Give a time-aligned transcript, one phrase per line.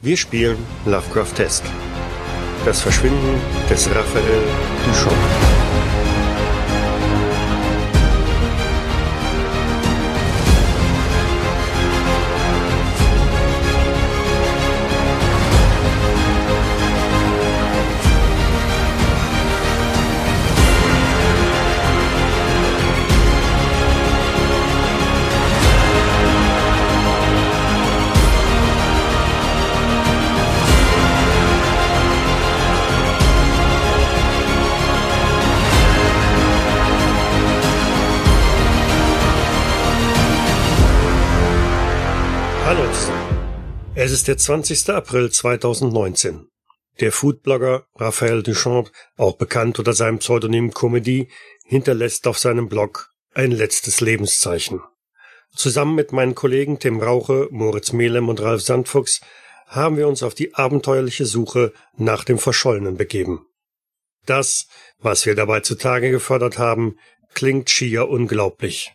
[0.00, 1.64] Wir spielen Lovecraftesk.
[2.64, 4.44] Das Verschwinden des Raphael
[4.86, 5.47] Duchamp.
[44.28, 44.90] Der 20.
[44.90, 46.50] April 2019.
[47.00, 51.30] Der Foodblogger Raphael Duchamp, auch bekannt unter seinem Pseudonym Comedy,
[51.64, 54.82] hinterlässt auf seinem Blog ein letztes Lebenszeichen.
[55.54, 59.22] Zusammen mit meinen Kollegen Tim Rauche, Moritz Melem und Ralf Sandfuchs
[59.66, 63.46] haben wir uns auf die abenteuerliche Suche nach dem Verschollenen begeben.
[64.26, 64.66] Das,
[64.98, 66.98] was wir dabei zutage gefördert haben,
[67.32, 68.92] klingt schier unglaublich.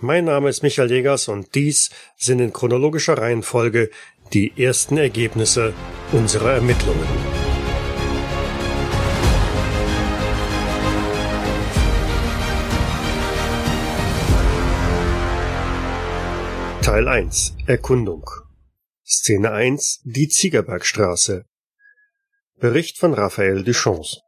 [0.00, 3.90] Mein Name ist Michael Jägers und dies sind in chronologischer Reihenfolge
[4.32, 5.72] die ersten Ergebnisse
[6.12, 7.06] unserer Ermittlungen.
[16.82, 18.24] Teil 1 Erkundung
[19.04, 21.44] Szene 1 Die Ziegerbergstraße
[22.58, 24.20] Bericht von Raphael Duchamps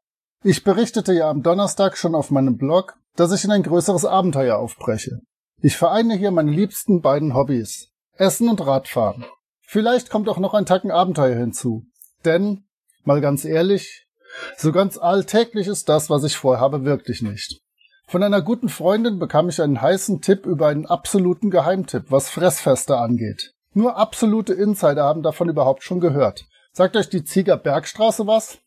[0.45, 4.59] Ich berichtete ja am Donnerstag schon auf meinem Blog, dass ich in ein größeres Abenteuer
[4.59, 5.21] aufbreche.
[5.63, 7.89] Ich vereine hier meine liebsten beiden Hobbys.
[8.17, 9.25] Essen und Radfahren.
[9.73, 11.87] Vielleicht kommt auch noch ein Tacken Abenteuer hinzu.
[12.25, 12.65] Denn,
[13.05, 14.09] mal ganz ehrlich,
[14.57, 17.61] so ganz alltäglich ist das, was ich vorhabe, wirklich nicht.
[18.09, 22.97] Von einer guten Freundin bekam ich einen heißen Tipp über einen absoluten Geheimtipp, was Fressfeste
[22.97, 23.53] angeht.
[23.73, 26.47] Nur absolute Insider haben davon überhaupt schon gehört.
[26.73, 28.59] Sagt euch die Zieger Bergstraße was?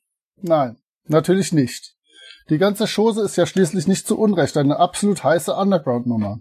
[0.42, 0.78] Nein,
[1.10, 1.98] natürlich nicht.
[2.50, 6.39] Die ganze Chose ist ja schließlich nicht zu Unrecht eine absolut heiße Underground-Nummer.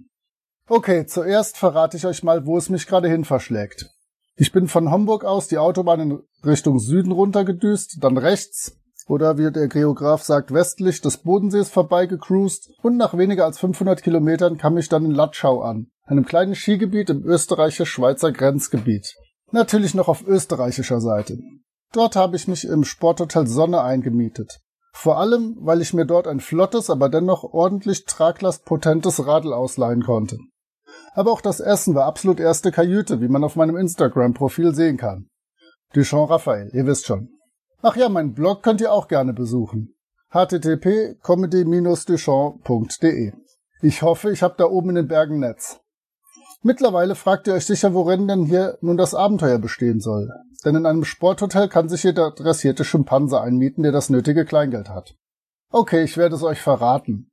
[0.68, 3.90] Okay, zuerst verrate ich euch mal, wo es mich gerade hin verschlägt.
[4.36, 8.76] Ich bin von Homburg aus die Autobahn in Richtung Süden runtergedüst, dann rechts,
[9.06, 14.56] oder wie der Geograf sagt, westlich des Bodensees vorbeigecruised und nach weniger als 500 Kilometern
[14.56, 19.14] kam ich dann in Latschau an, einem kleinen Skigebiet im österreichisch-schweizer Grenzgebiet.
[19.50, 21.38] Natürlich noch auf österreichischer Seite.
[21.92, 24.60] Dort habe ich mich im Sporthotel Sonne eingemietet.
[24.94, 30.38] Vor allem, weil ich mir dort ein flottes, aber dennoch ordentlich traglastpotentes Radl ausleihen konnte.
[31.14, 35.28] Aber auch das Essen war absolut erste Kajüte, wie man auf meinem Instagram-Profil sehen kann.
[35.92, 37.28] Duchamp Raphael, ihr wisst schon.
[37.82, 39.94] Ach ja, mein Blog könnt ihr auch gerne besuchen.
[40.30, 43.32] http comedy-duchamp.de
[43.82, 45.80] Ich hoffe, ich habe da oben in den Bergen Netz.
[46.62, 50.30] Mittlerweile fragt ihr euch sicher, worin denn hier nun das Abenteuer bestehen soll.
[50.64, 55.16] Denn in einem Sporthotel kann sich jeder dressierte Schimpanse einmieten, der das nötige Kleingeld hat.
[55.70, 57.31] Okay, ich werde es euch verraten.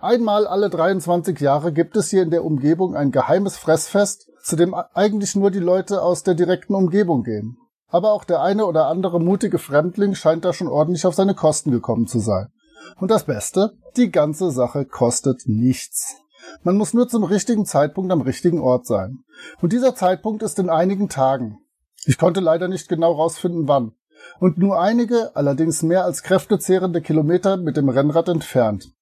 [0.00, 4.74] Einmal alle 23 Jahre gibt es hier in der Umgebung ein geheimes Fressfest, zu dem
[4.74, 7.58] eigentlich nur die Leute aus der direkten Umgebung gehen.
[7.88, 11.70] Aber auch der eine oder andere mutige Fremdling scheint da schon ordentlich auf seine Kosten
[11.70, 12.48] gekommen zu sein.
[12.96, 16.16] Und das Beste, die ganze Sache kostet nichts.
[16.62, 19.24] Man muss nur zum richtigen Zeitpunkt am richtigen Ort sein.
[19.60, 21.58] Und dieser Zeitpunkt ist in einigen Tagen.
[22.04, 23.92] Ich konnte leider nicht genau rausfinden, wann.
[24.40, 28.92] Und nur einige, allerdings mehr als kräftezehrende Kilometer mit dem Rennrad entfernt.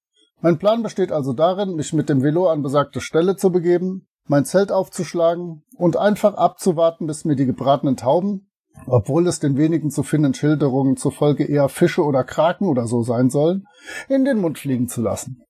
[0.40, 4.44] Mein Plan besteht also darin, mich mit dem Velo an besagte Stelle zu begeben, mein
[4.44, 8.50] Zelt aufzuschlagen und einfach abzuwarten, bis mir die gebratenen Tauben,
[8.86, 13.30] obwohl es den wenigen zu findenden Schilderungen zufolge eher Fische oder Kraken oder so sein
[13.30, 13.66] sollen,
[14.08, 15.42] in den Mund fliegen zu lassen.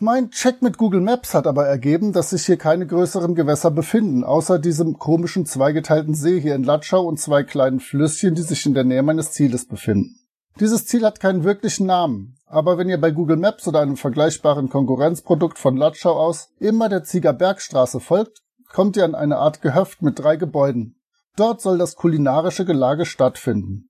[0.00, 4.22] Mein Check mit Google Maps hat aber ergeben, dass sich hier keine größeren Gewässer befinden,
[4.22, 8.74] außer diesem komischen zweigeteilten See hier in Latschau und zwei kleinen Flüsschen, die sich in
[8.74, 10.20] der Nähe meines Zieles befinden.
[10.60, 14.68] Dieses Ziel hat keinen wirklichen Namen, aber wenn ihr bei Google Maps oder einem vergleichbaren
[14.68, 18.42] Konkurrenzprodukt von Latschau aus immer der Zieger Bergstraße folgt,
[18.72, 20.96] kommt ihr an eine Art Gehöft mit drei Gebäuden.
[21.36, 23.88] Dort soll das kulinarische Gelage stattfinden.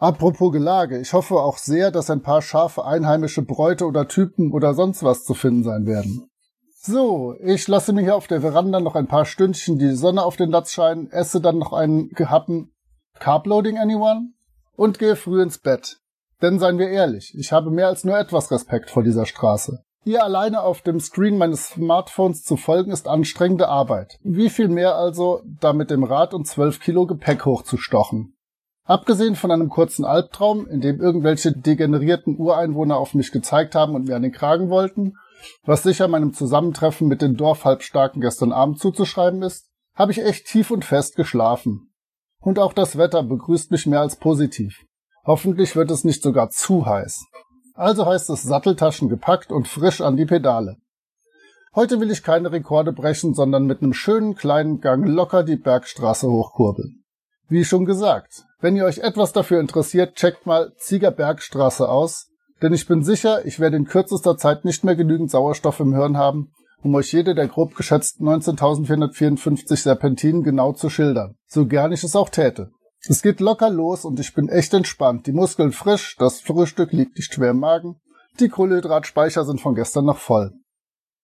[0.00, 4.74] Apropos Gelage, ich hoffe auch sehr, dass ein paar scharfe einheimische Bräute oder Typen oder
[4.74, 6.30] sonst was zu finden sein werden.
[6.84, 10.36] So, ich lasse mir hier auf der Veranda noch ein paar Stündchen die Sonne auf
[10.36, 12.72] den Latz scheinen, esse dann noch einen gehappen
[13.20, 14.32] Carbloading anyone
[14.74, 16.01] und gehe früh ins Bett.
[16.42, 19.84] Denn seien wir ehrlich, ich habe mehr als nur etwas Respekt vor dieser Straße.
[20.04, 24.18] Ihr alleine auf dem Screen meines Smartphones zu folgen, ist anstrengende Arbeit.
[24.24, 28.34] Wie viel mehr also, da mit dem Rad und zwölf Kilo Gepäck hochzustochen.
[28.84, 34.08] Abgesehen von einem kurzen Albtraum, in dem irgendwelche degenerierten Ureinwohner auf mich gezeigt haben und
[34.08, 35.14] mir an den Kragen wollten,
[35.64, 40.72] was sicher meinem Zusammentreffen mit den Dorfhalbstarken gestern Abend zuzuschreiben ist, habe ich echt tief
[40.72, 41.92] und fest geschlafen.
[42.40, 44.84] Und auch das Wetter begrüßt mich mehr als positiv.
[45.24, 47.24] Hoffentlich wird es nicht sogar zu heiß.
[47.74, 50.76] Also heißt es Satteltaschen gepackt und frisch an die Pedale.
[51.74, 56.28] Heute will ich keine Rekorde brechen, sondern mit einem schönen kleinen Gang locker die Bergstraße
[56.28, 57.04] hochkurbeln.
[57.48, 62.28] Wie schon gesagt, wenn ihr euch etwas dafür interessiert, checkt mal Ziegerbergstraße aus,
[62.60, 66.16] denn ich bin sicher, ich werde in kürzester Zeit nicht mehr genügend Sauerstoff im Hirn
[66.16, 66.52] haben,
[66.82, 72.16] um euch jede der grob geschätzten 19.454 Serpentinen genau zu schildern, so gern ich es
[72.16, 72.70] auch täte.
[73.08, 77.16] Es geht locker los und ich bin echt entspannt, die Muskeln frisch, das Frühstück liegt
[77.16, 78.00] nicht schwer im Magen,
[78.38, 80.52] die Kohlenhydratspeicher sind von gestern noch voll.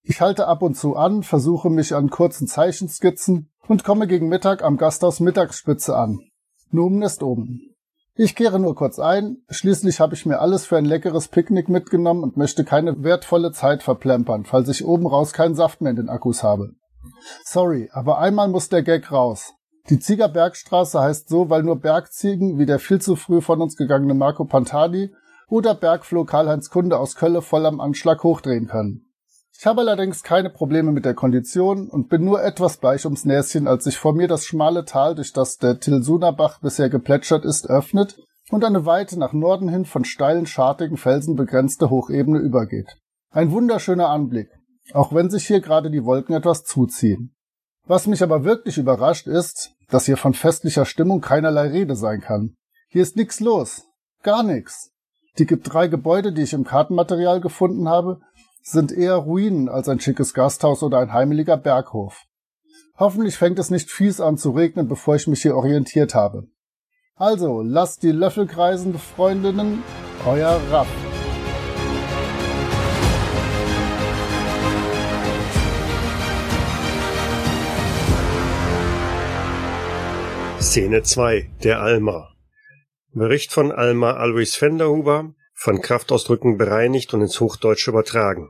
[0.02, 4.64] Ich halte ab und zu an, versuche mich an kurzen Zeichenskizzen und komme gegen Mittag
[4.64, 6.18] am Gasthaus Mittagsspitze an.
[6.70, 7.74] Numen ist oben.
[8.16, 12.24] Ich kehre nur kurz ein, schließlich habe ich mir alles für ein leckeres Picknick mitgenommen
[12.24, 16.08] und möchte keine wertvolle Zeit verplempern, falls ich oben raus keinen Saft mehr in den
[16.08, 16.72] Akkus habe.
[17.44, 19.54] Sorry, aber einmal muss der Gag raus.
[19.90, 24.14] Die Ziegerbergstraße heißt so, weil nur Bergziegen wie der viel zu früh von uns gegangene
[24.14, 25.14] Marco Pantadi
[25.48, 29.06] oder Bergfloh Karl-Heinz Kunde aus Kölle voll am Anschlag hochdrehen können.
[29.58, 33.66] Ich habe allerdings keine Probleme mit der Kondition und bin nur etwas bleich ums Näschen,
[33.66, 38.20] als sich vor mir das schmale Tal, durch das der Tilsunerbach bisher geplätschert ist, öffnet
[38.50, 42.98] und eine weite nach Norden hin von steilen, schartigen Felsen begrenzte Hochebene übergeht.
[43.30, 44.48] Ein wunderschöner Anblick,
[44.92, 47.34] auch wenn sich hier gerade die Wolken etwas zuziehen.
[47.88, 52.54] Was mich aber wirklich überrascht ist, dass hier von festlicher Stimmung keinerlei Rede sein kann.
[52.88, 53.84] Hier ist nix los.
[54.22, 54.90] Gar nix.
[55.38, 58.20] Die drei Gebäude, die ich im Kartenmaterial gefunden habe,
[58.62, 62.24] sind eher Ruinen als ein schickes Gasthaus oder ein heimeliger Berghof.
[62.98, 66.48] Hoffentlich fängt es nicht fies an zu regnen, bevor ich mich hier orientiert habe.
[67.14, 69.82] Also, lasst die Löffel kreisen, Freundinnen,
[70.26, 71.07] euer Raff.
[80.78, 82.36] Szene 2, der Alma.
[83.12, 88.48] Bericht von Alma Alois Fenderhuber, von Kraftausdrücken bereinigt und ins Hochdeutsche übertragen.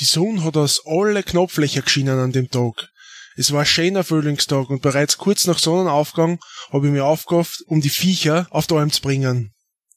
[0.00, 2.88] Die Sonne hat aus alle Knopflöcher geschienen an dem Tag.
[3.36, 6.40] Es war ein schöner Frühlingstag und bereits kurz nach Sonnenaufgang
[6.72, 9.54] habe ich mir aufgehofft, um die Viecher auf die Alm zu bringen.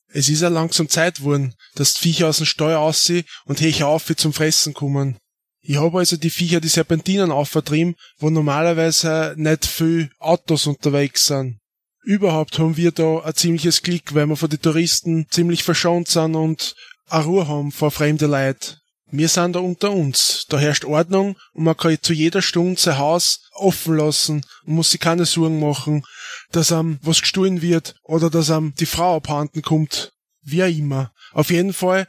[0.09, 3.87] Es ist ja langsam Zeit geworden, dass die Viecher aus dem Stall aussehen und hecher
[3.87, 5.17] auf wie zum Fressen kommen.
[5.61, 11.59] Ich habe also die Viecher die Serpentinen aufvertrieben, wo normalerweise nicht viel Autos unterwegs sind.
[12.03, 16.35] Überhaupt haben wir da ein ziemliches Glück, weil wir von den Touristen ziemlich verschont sind
[16.35, 16.75] und
[17.09, 18.79] eine Ruhe haben vor fremde Leid.
[19.11, 20.45] Wir sind da unter uns.
[20.49, 24.91] Da herrscht Ordnung und man kann zu jeder Stunde sein Haus offen lassen und muss
[24.91, 26.03] sich keine Sorgen machen,
[26.51, 30.13] dass am was gestohlen wird oder dass am die Frau abhanden kommt.
[30.41, 31.11] Wie auch immer.
[31.33, 32.07] Auf jeden Fall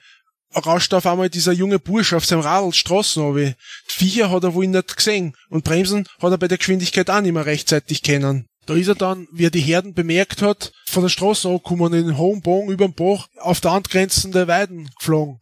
[0.55, 3.55] rauscht auf einmal dieser junge Bursch auf seinem Radl Straßen runter.
[3.91, 7.21] Die Viecher hat er wohl nicht gesehen und Bremsen hat er bei der Geschwindigkeit auch
[7.21, 8.47] nicht mehr rechtzeitig kennen.
[8.67, 12.07] Da ist er dann, wie er die Herden bemerkt hat, von der Straße angekommen in
[12.09, 15.41] den hohen Bogen über den Bach auf der angrenzende Weiden geflogen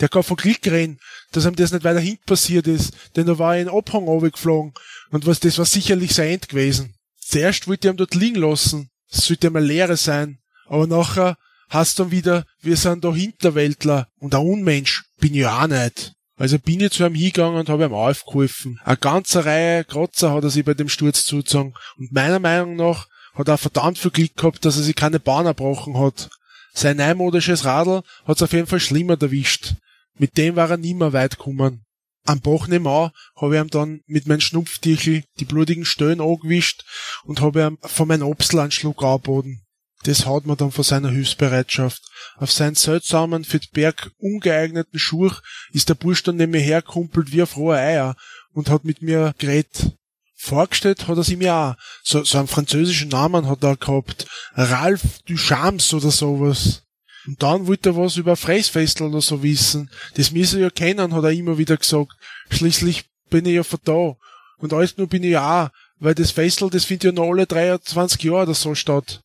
[0.00, 0.98] der kann von Glück reden,
[1.32, 4.72] dass ihm das nicht weiter hinten passiert ist, denn da war er in Abhang geflogen
[5.10, 6.94] und was, das war sicherlich sein End gewesen.
[7.20, 11.36] Zuerst wollte er ihn dort liegen lassen, das sollte ihm eine Lehre sein, aber nachher
[11.68, 16.14] hast dann wieder, wir sind da Hinterwäldler und ein Unmensch bin ich auch nicht.
[16.36, 18.80] Also bin ich zu ihm hingegangen und habe ihm aufgeholfen.
[18.84, 21.74] Eine ganze Reihe Kratzer hat er sich bei dem Sturz zugezogen.
[21.96, 25.46] Und meiner Meinung nach hat er verdammt viel Glück gehabt, dass er sich keine Bahn
[25.46, 26.30] erbrochen hat.
[26.72, 29.74] Sein neumodisches Radl hat's auf jeden Fall schlimmer erwischt.
[30.16, 31.84] Mit dem war er nimmer weit gekommen.
[32.24, 36.84] Am Bach nebenan habe ich ihm dann mit meinem Schnupftierchen die blutigen Stellen angewischt
[37.24, 39.62] und habe ihm von meinem Obstl einen Schluck angeboten.
[40.04, 42.02] Das hat man dann von seiner Hilfsbereitschaft.
[42.36, 45.40] Auf seinen seltsamen, für den Berg ungeeigneten Schurch
[45.72, 48.16] ist der Bursch dann neben mir herkumpelt wie ein froher Eier
[48.52, 49.92] und hat mit mir geredet.
[50.36, 51.74] Vorgestellt hat er sich mir auch.
[52.04, 54.26] So, so einen französischen Namen hat er gehabt.
[54.54, 56.84] Ralph Duchamps oder sowas.
[57.26, 59.90] Und dann wollte er was über Fressfestel oder so wissen.
[60.14, 62.12] Das müsse ich ja kennen, hat er immer wieder gesagt.
[62.50, 64.16] Schließlich bin ich ja von da.
[64.58, 67.46] Und alles nur bin ich ja auch, weil das Festel, das findet ja noch alle
[67.46, 69.22] 23 Jahre oder so statt.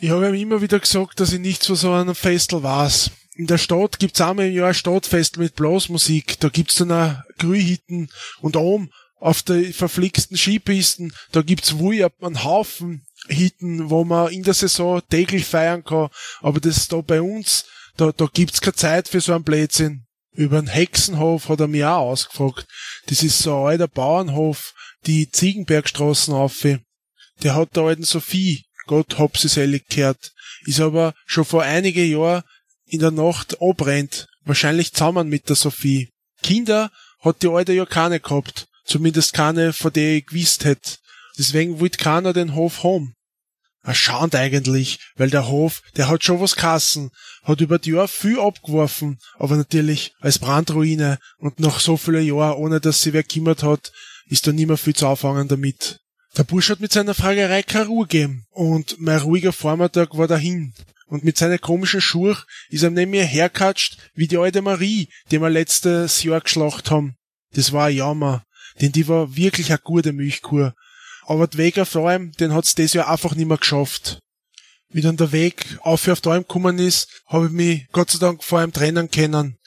[0.00, 3.10] Ich habe ihm immer wieder gesagt, dass ich nichts von so einem Festel weiß.
[3.34, 6.38] In der Stadt gibt's einmal im Jahr ein Stadtfestel mit Blasmusik.
[6.40, 8.08] Da gibt's dann auch Grühhitten
[8.40, 8.90] und oben
[9.20, 15.02] auf der verflixten Skipisten, da gibt's wohl einen Haufen Hitten, wo man in der Saison
[15.10, 16.08] täglich feiern kann,
[16.40, 17.64] aber das ist da bei uns,
[17.96, 20.04] da, da gibt's keine Zeit für so einen Blödsinn.
[20.30, 22.66] Über den Hexenhof hat er mich auch ausgefragt.
[23.06, 24.72] Das ist so ein alter Bauernhof,
[25.04, 26.64] die Ziegenbergstraßen auf.
[27.42, 30.32] Der hat der alten Sophie, Gott hab sie selig gehört,
[30.64, 32.42] ist aber schon vor einige Jahren
[32.86, 36.10] in der Nacht abbrennt, wahrscheinlich zusammen mit der Sophie.
[36.42, 36.90] Kinder
[37.20, 40.96] hat die alte ja keine gehabt, zumindest keine, von der ich gewusst hätte.
[41.36, 43.14] Deswegen wollte keiner den Hof haben.
[43.82, 47.10] Erschauend eigentlich, weil der Hof, der hat schon was kassen,
[47.44, 52.56] hat über die Jahre viel abgeworfen, aber natürlich als Brandruine und nach so vielen Jahren,
[52.56, 53.92] ohne dass sie wer kümmert hat,
[54.26, 56.00] ist da nimmer viel zu anfangen damit.
[56.38, 60.72] Der Bursch hat mit seiner Fragerei keine Ruhe gegeben und mein ruhiger Vormittag war dahin.
[61.06, 62.36] Und mit seiner komischen Schuhe
[62.68, 67.16] ist er neben mir herkatscht wie die alte Marie, die wir letztes Jahr geschlacht haben.
[67.52, 68.44] Das war ein Jammer,
[68.80, 70.74] denn die war wirklich eine gute Milchkur
[71.28, 74.18] aber der Weg auf allem, den hat's das Jahr einfach nicht mehr geschafft.
[74.88, 78.42] Wie dann der Weg auf auf Alm gekommen ist, habe ich mich Gott sei Dank
[78.42, 79.58] vor ihm trennen können.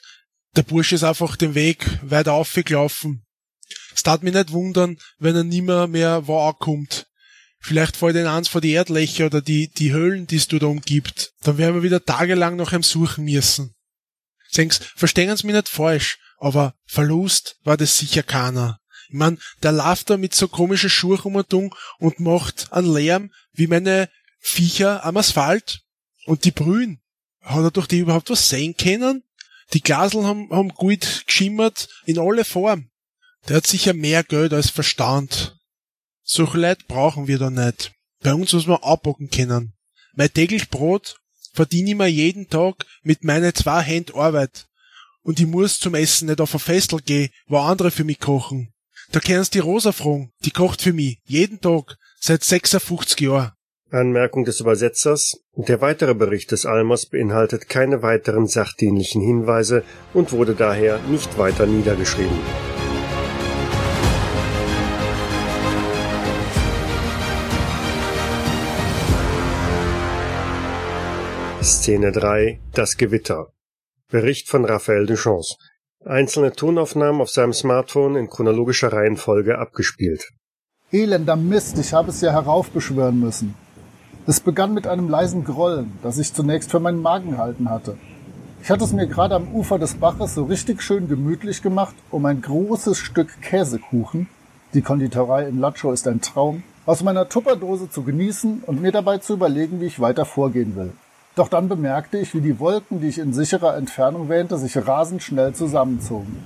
[0.56, 3.24] Der Bursche ist einfach den Weg weiter aufgelaufen.
[3.94, 7.06] Es tat mich nicht wundern, wenn er nimmer mehr wo ankommt.
[7.60, 11.32] Vielleicht fällt ihn eins vor die Erdlöcher oder die, die Höhlen, die es dort umgibt.
[11.42, 13.74] Dann werden wir wieder tagelang nach ihm suchen müssen.
[14.50, 18.80] Senks, verstehen Sie mich nicht falsch, aber Verlust war das sicher keiner.
[19.08, 24.08] Ich mein, der läuft da mit so komischen Schuhen und macht einen Lärm wie meine
[24.40, 25.82] Viecher am Asphalt.
[26.26, 27.00] Und die Brühen.
[27.40, 29.24] Hat er durch die überhaupt was sehen können?
[29.72, 32.90] Die Glasel haben, haben gut geschimmert in alle Form.
[33.48, 35.56] Der hat sicher mehr Geld als Verstand.
[36.22, 37.92] Solche Leute brauchen wir da nicht.
[38.22, 39.72] Bei uns muss man abbocken können.
[40.14, 41.16] Mein täglich Brot
[41.52, 44.66] verdiene ich mir jeden Tag mit meinen zwei Händen Arbeit.
[45.22, 48.72] Und ich muss zum Essen nicht auf ein Festel gehen, wo andere für mich kochen.
[49.10, 50.32] Da kennst die Rosa fragen.
[50.44, 51.18] Die kocht für mich.
[51.24, 51.96] Jeden Tag.
[52.20, 53.52] Seit 56 Jahren.
[53.90, 55.40] Anmerkung des Übersetzers.
[55.54, 59.84] Der weitere Bericht des Almers beinhaltet keine weiteren sachdienlichen Hinweise
[60.14, 62.38] und wurde daher nicht weiter niedergeschrieben.
[71.62, 73.52] Szene 3 Das Gewitter
[74.10, 75.54] Bericht von Raphael Duchance
[76.04, 80.28] Einzelne Tonaufnahmen auf seinem Smartphone in chronologischer Reihenfolge abgespielt.
[80.90, 83.54] Elender Mist, ich habe es ja heraufbeschwören müssen.
[84.26, 87.96] Es begann mit einem leisen Grollen, das ich zunächst für meinen Magen halten hatte.
[88.60, 92.26] Ich hatte es mir gerade am Ufer des Baches so richtig schön gemütlich gemacht, um
[92.26, 94.28] ein großes Stück Käsekuchen,
[94.74, 99.18] die Konditorei in Lacho ist ein Traum, aus meiner Tupperdose zu genießen und mir dabei
[99.18, 100.92] zu überlegen, wie ich weiter vorgehen will.
[101.34, 105.22] Doch dann bemerkte ich, wie die Wolken, die ich in sicherer Entfernung wähnte, sich rasend
[105.22, 106.44] schnell zusammenzogen.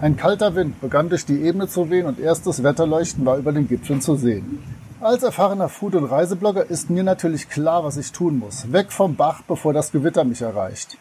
[0.00, 3.68] Ein kalter Wind begann durch die Ebene zu wehen und erstes Wetterleuchten war über den
[3.68, 4.62] Gipfeln zu sehen.
[5.00, 8.72] Als erfahrener Food- und Reiseblogger ist mir natürlich klar, was ich tun muss.
[8.72, 10.96] Weg vom Bach, bevor das Gewitter mich erreicht.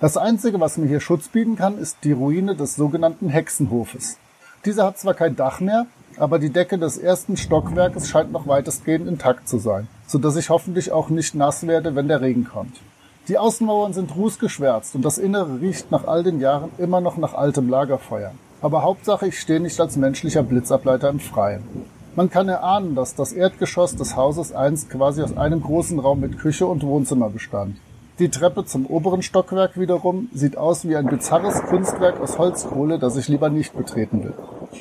[0.00, 4.18] Das Einzige, was mir hier Schutz bieten kann, ist die Ruine des sogenannten Hexenhofes.
[4.64, 5.86] Dieser hat zwar kein Dach mehr,
[6.16, 10.50] aber die Decke des ersten Stockwerkes scheint noch weitestgehend intakt zu sein, so dass ich
[10.50, 12.76] hoffentlich auch nicht nass werde, wenn der Regen kommt.
[13.28, 17.32] Die Außenmauern sind rußgeschwärzt und das Innere riecht nach all den Jahren immer noch nach
[17.32, 18.32] altem Lagerfeuer.
[18.60, 21.62] Aber Hauptsache, ich stehe nicht als menschlicher Blitzableiter im Freien.
[22.14, 26.38] Man kann erahnen, dass das Erdgeschoss des Hauses einst quasi aus einem großen Raum mit
[26.38, 27.78] Küche und Wohnzimmer bestand.
[28.18, 33.16] Die Treppe zum oberen Stockwerk wiederum sieht aus wie ein bizarres Kunstwerk aus Holzkohle, das
[33.16, 34.34] ich lieber nicht betreten will.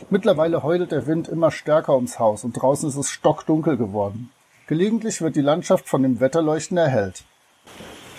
[0.09, 4.29] Mittlerweile heult der Wind immer stärker ums Haus und draußen ist es stockdunkel geworden.
[4.71, 7.23] Gelegentlich wird die Landschaft von dem Wetterleuchten erhellt.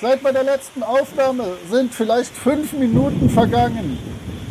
[0.02, 3.98] Seit meiner letzten Aufnahme sind vielleicht fünf Minuten vergangen.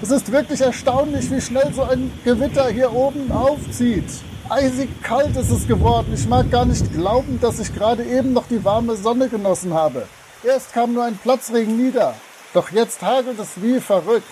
[0.01, 4.09] Es ist wirklich erstaunlich, wie schnell so ein Gewitter hier oben aufzieht.
[4.49, 6.11] Eisig kalt ist es geworden.
[6.15, 10.07] Ich mag gar nicht glauben, dass ich gerade eben noch die warme Sonne genossen habe.
[10.43, 12.15] Erst kam nur ein Platzregen nieder.
[12.55, 14.25] Doch jetzt hagelt es wie verrückt.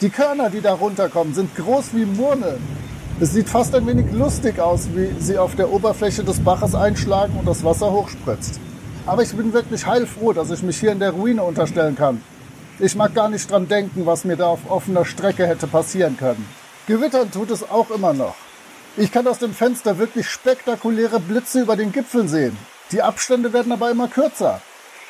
[0.00, 2.85] Die Körner, die da runterkommen, sind groß wie Murmeln.
[3.18, 7.38] Es sieht fast ein wenig lustig aus, wie sie auf der Oberfläche des Baches einschlagen
[7.38, 8.60] und das Wasser hochspritzt.
[9.06, 12.20] Aber ich bin wirklich heilfroh, dass ich mich hier in der Ruine unterstellen kann.
[12.78, 16.46] Ich mag gar nicht dran denken, was mir da auf offener Strecke hätte passieren können.
[16.86, 18.34] Gewittern tut es auch immer noch.
[18.98, 22.58] Ich kann aus dem Fenster wirklich spektakuläre Blitze über den Gipfeln sehen.
[22.92, 24.60] Die Abstände werden aber immer kürzer.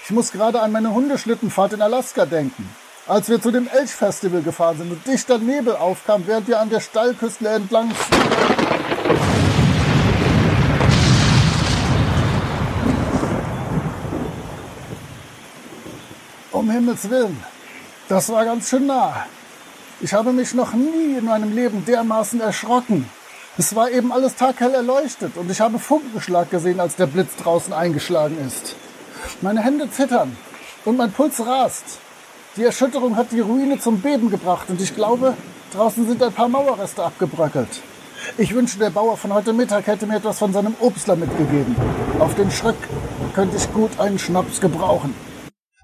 [0.04, 2.68] Ich muss gerade an meine Hundeschlittenfahrt in Alaska denken.
[3.08, 6.80] Als wir zu dem Elchfestival gefahren sind und dichter Nebel aufkam, während wir an der
[6.80, 7.92] Steilküste entlang
[16.50, 17.40] Um Himmels Willen,
[18.08, 19.26] das war ganz schön nah.
[20.00, 23.08] Ich habe mich noch nie in meinem Leben dermaßen erschrocken.
[23.56, 27.72] Es war eben alles taghell erleuchtet und ich habe Funkenschlag gesehen, als der Blitz draußen
[27.72, 28.74] eingeschlagen ist.
[29.42, 30.36] Meine Hände zittern
[30.84, 32.00] und mein Puls rast.
[32.56, 35.34] Die Erschütterung hat die Ruine zum Beben gebracht und ich glaube,
[35.74, 37.82] draußen sind ein paar Mauerreste abgebröckelt.
[38.38, 41.76] Ich wünsche, der Bauer von heute Mittag hätte mir etwas von seinem Obstler mitgegeben.
[42.18, 42.76] Auf den Schreck
[43.34, 45.14] könnte ich gut einen Schnaps gebrauchen.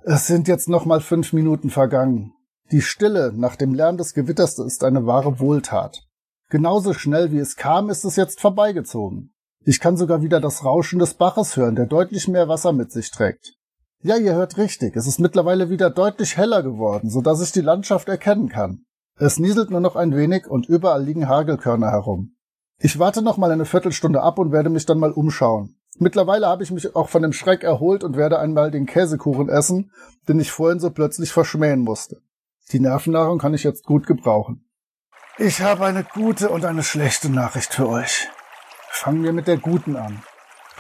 [0.05, 2.33] Es sind jetzt noch mal fünf Minuten vergangen.
[2.71, 6.07] Die Stille nach dem Lärm des Gewitters ist eine wahre Wohltat.
[6.49, 9.35] Genauso schnell wie es kam, ist es jetzt vorbeigezogen.
[9.65, 13.11] Ich kann sogar wieder das Rauschen des Baches hören, der deutlich mehr Wasser mit sich
[13.11, 13.59] trägt.
[14.05, 17.61] Ja, ihr hört richtig, es ist mittlerweile wieder deutlich heller geworden, so dass ich die
[17.61, 18.85] Landschaft erkennen kann.
[19.17, 22.35] Es nieselt nur noch ein wenig und überall liegen Hagelkörner herum.
[22.79, 25.77] Ich warte noch mal eine Viertelstunde ab und werde mich dann mal umschauen.
[25.99, 29.93] Mittlerweile habe ich mich auch von dem Schreck erholt und werde einmal den Käsekuchen essen,
[30.29, 32.21] den ich vorhin so plötzlich verschmähen musste.
[32.73, 34.69] Die Nervennahrung kann ich jetzt gut gebrauchen.
[35.39, 38.29] Ich habe eine gute und eine schlechte Nachricht für euch.
[38.91, 40.25] Fangen wir mit der guten an.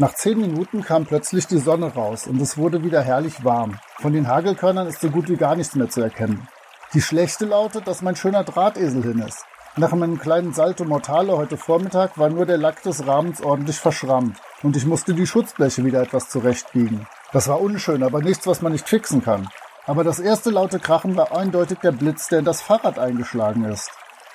[0.03, 3.79] Nach zehn Minuten kam plötzlich die Sonne raus und es wurde wieder herrlich warm.
[4.01, 6.49] Von den Hagelkörnern ist so gut wie gar nichts mehr zu erkennen.
[6.93, 9.45] Die schlechte lautet, dass mein schöner Drahtesel hin ist.
[9.77, 14.39] Nach meinem kleinen Salto Mortale heute Vormittag war nur der Lack des Rahmens ordentlich verschrammt
[14.65, 17.07] und ich musste die Schutzbleche wieder etwas zurechtbiegen.
[17.33, 19.51] Das war unschön, aber nichts, was man nicht fixen kann.
[19.87, 23.89] Aber das erste laute Krachen war eindeutig der Blitz, der in das Fahrrad eingeschlagen ist.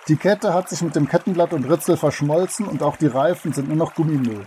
[0.08, 3.68] Die Kette hat sich mit dem Kettenblatt und Ritzel verschmolzen und auch die Reifen sind
[3.68, 4.46] nur noch Gummimüll.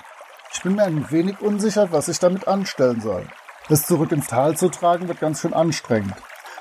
[0.52, 3.26] Ich bin mir ein wenig unsicher, was ich damit anstellen soll.
[3.68, 6.14] Es zurück ins Tal zu tragen wird ganz schön anstrengend.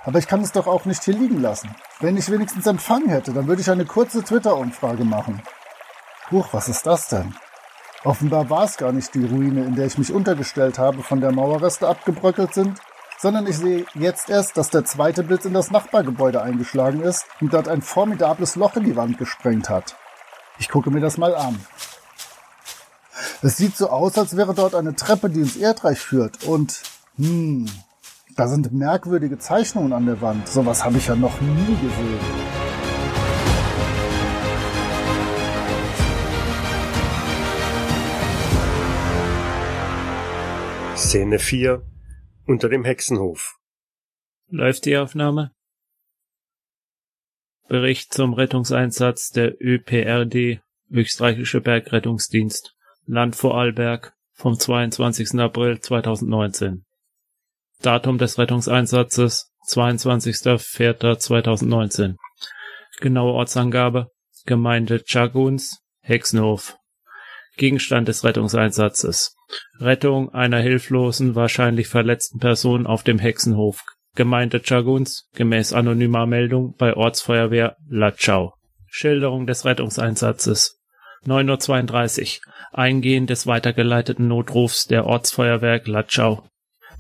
[0.06, 1.76] Aber ich kann es doch auch nicht hier liegen lassen.
[2.00, 5.42] Wenn ich wenigstens Empfang hätte, dann würde ich eine kurze Twitter-Umfrage machen.
[6.32, 7.36] Huch, was ist das denn?
[8.04, 11.32] Offenbar war es gar nicht die Ruine, in der ich mich untergestellt habe, von der
[11.32, 12.80] Mauerreste abgebröckelt sind,
[13.18, 17.54] sondern ich sehe jetzt erst, dass der zweite Blitz in das Nachbargebäude eingeschlagen ist und
[17.54, 19.98] dort ein formidables Loch in die Wand gesprengt hat.
[20.60, 21.60] Ich gucke mir das mal an.
[23.42, 26.44] Es sieht so aus, als wäre dort eine Treppe, die ins Erdreich führt.
[26.46, 26.82] Und,
[27.16, 27.70] hm,
[28.36, 30.48] da sind merkwürdige Zeichnungen an der Wand.
[30.48, 32.20] Sowas habe ich ja noch nie gesehen.
[40.96, 41.82] Szene 4
[42.46, 43.58] unter dem Hexenhof.
[44.48, 45.52] Läuft die Aufnahme?
[47.68, 52.76] Bericht zum Rettungseinsatz der ÖPRD, Österreichische Bergrettungsdienst,
[53.12, 55.40] Land Vorarlberg, vom 22.
[55.40, 56.86] April 2019.
[57.82, 62.18] Datum des Rettungseinsatzes 22.04.2019.
[63.00, 64.12] Genaue Ortsangabe
[64.46, 66.78] Gemeinde Chaguns, Hexenhof.
[67.58, 69.36] Gegenstand des Rettungseinsatzes
[69.80, 73.82] Rettung einer hilflosen, wahrscheinlich verletzten Person auf dem Hexenhof,
[74.14, 78.54] Gemeinde Chaguns, gemäß anonymer Meldung bei Ortsfeuerwehr Latschau.
[78.86, 80.79] Schilderung des Rettungseinsatzes
[81.26, 86.44] 9.32 Uhr Eingehen des weitergeleiteten Notrufs der Ortsfeuerwehr Latschau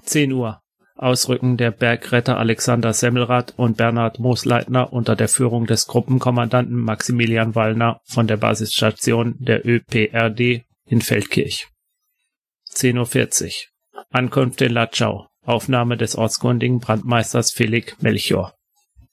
[0.04, 0.62] 10 Uhr
[0.96, 8.02] Ausrücken der Bergretter Alexander Semmelrath und Bernhard Moosleitner unter der Führung des Gruppenkommandanten Maximilian Wallner
[8.04, 11.68] von der Basisstation der ÖPRD in Feldkirch
[12.74, 14.04] 10.40 Uhr.
[14.12, 15.28] Ankunft in Latschau.
[15.42, 18.54] Aufnahme des ortskundigen Brandmeisters Felix Melchior.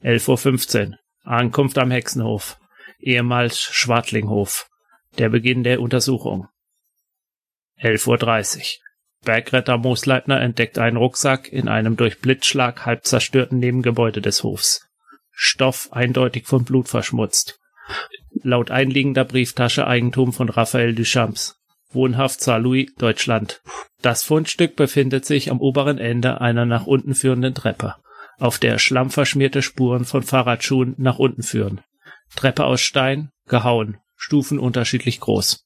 [0.02, 0.98] 11.15 Uhr.
[1.22, 2.58] Ankunft am Hexenhof.
[2.98, 4.68] Ehemals Schwartlinghof.
[5.18, 6.48] Der Beginn der Untersuchung.
[7.80, 8.64] 11.30 Uhr.
[9.24, 14.86] Bergretter Moosleitner entdeckt einen Rucksack in einem durch Blitzschlag halb zerstörten Nebengebäude des Hofs.
[15.32, 17.58] Stoff eindeutig von Blut verschmutzt.
[18.42, 21.56] Laut einliegender Brieftasche Eigentum von Raphael Duchamps.
[21.90, 23.62] Wohnhaft Saarlouis, Deutschland.
[24.02, 27.94] Das Fundstück befindet sich am oberen Ende einer nach unten führenden Treppe,
[28.38, 31.80] auf der schlammverschmierte Spuren von Fahrradschuhen nach unten führen.
[32.34, 35.64] Treppe aus Stein, gehauen, Stufen unterschiedlich groß.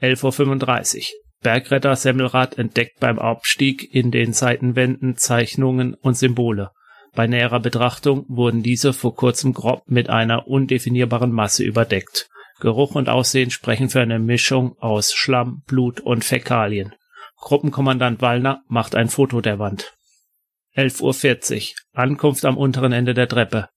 [0.00, 1.04] 11.35 Uhr.
[1.40, 6.70] Bergretter Semmelrad entdeckt beim Abstieg in den Seitenwänden Zeichnungen und Symbole.
[7.14, 12.28] Bei näherer Betrachtung wurden diese vor kurzem grob mit einer undefinierbaren Masse überdeckt.
[12.60, 16.94] Geruch und Aussehen sprechen für eine Mischung aus Schlamm, Blut und Fäkalien.
[17.36, 19.94] Gruppenkommandant Wallner macht ein Foto der Wand.
[20.76, 21.76] 11.40 Uhr.
[21.92, 23.68] Ankunft am unteren Ende der Treppe.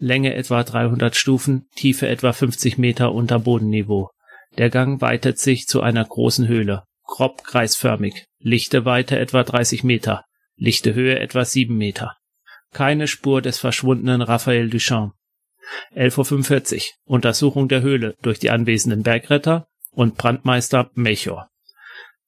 [0.00, 4.10] Länge etwa 300 Stufen, Tiefe etwa 50 Meter unter Bodenniveau.
[4.56, 6.84] Der Gang weitet sich zu einer großen Höhle.
[7.04, 8.26] Grob kreisförmig.
[8.38, 10.24] Lichte Weite etwa 30 Meter.
[10.56, 12.16] Lichte Höhe etwa 7 Meter.
[12.72, 15.14] Keine Spur des verschwundenen Raphael Duchamp.
[15.94, 21.50] 11.45 Uhr Untersuchung der Höhle durch die anwesenden Bergretter und Brandmeister Melchior.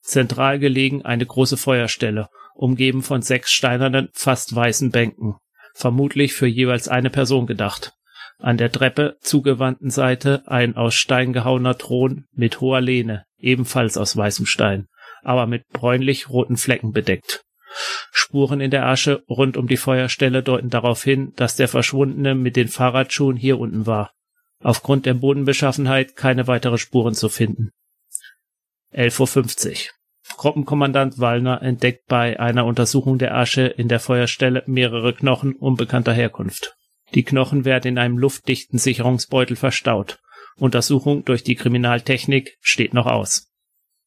[0.01, 5.37] Zentral gelegen eine große Feuerstelle, umgeben von sechs steinernen, fast weißen Bänken,
[5.81, 7.93] vermutlich für jeweils eine Person gedacht.
[8.39, 14.17] An der Treppe zugewandten Seite ein aus Stein gehauener Thron mit hoher Lehne, ebenfalls aus
[14.17, 14.89] weißem Stein,
[15.23, 17.45] aber mit bräunlich-roten Flecken bedeckt.
[18.11, 22.57] Spuren in der Asche rund um die Feuerstelle deuten darauf hin, dass der Verschwundene mit
[22.57, 24.13] den Fahrradschuhen hier unten war.
[24.63, 27.71] Aufgrund der Bodenbeschaffenheit keine weitere Spuren zu finden.
[28.93, 30.00] 11.50 Uhr.
[30.37, 36.77] Gruppenkommandant Wallner entdeckt bei einer Untersuchung der Asche in der Feuerstelle mehrere Knochen unbekannter Herkunft.
[37.15, 40.19] Die Knochen werden in einem luftdichten Sicherungsbeutel verstaut.
[40.57, 43.51] Untersuchung durch die Kriminaltechnik steht noch aus.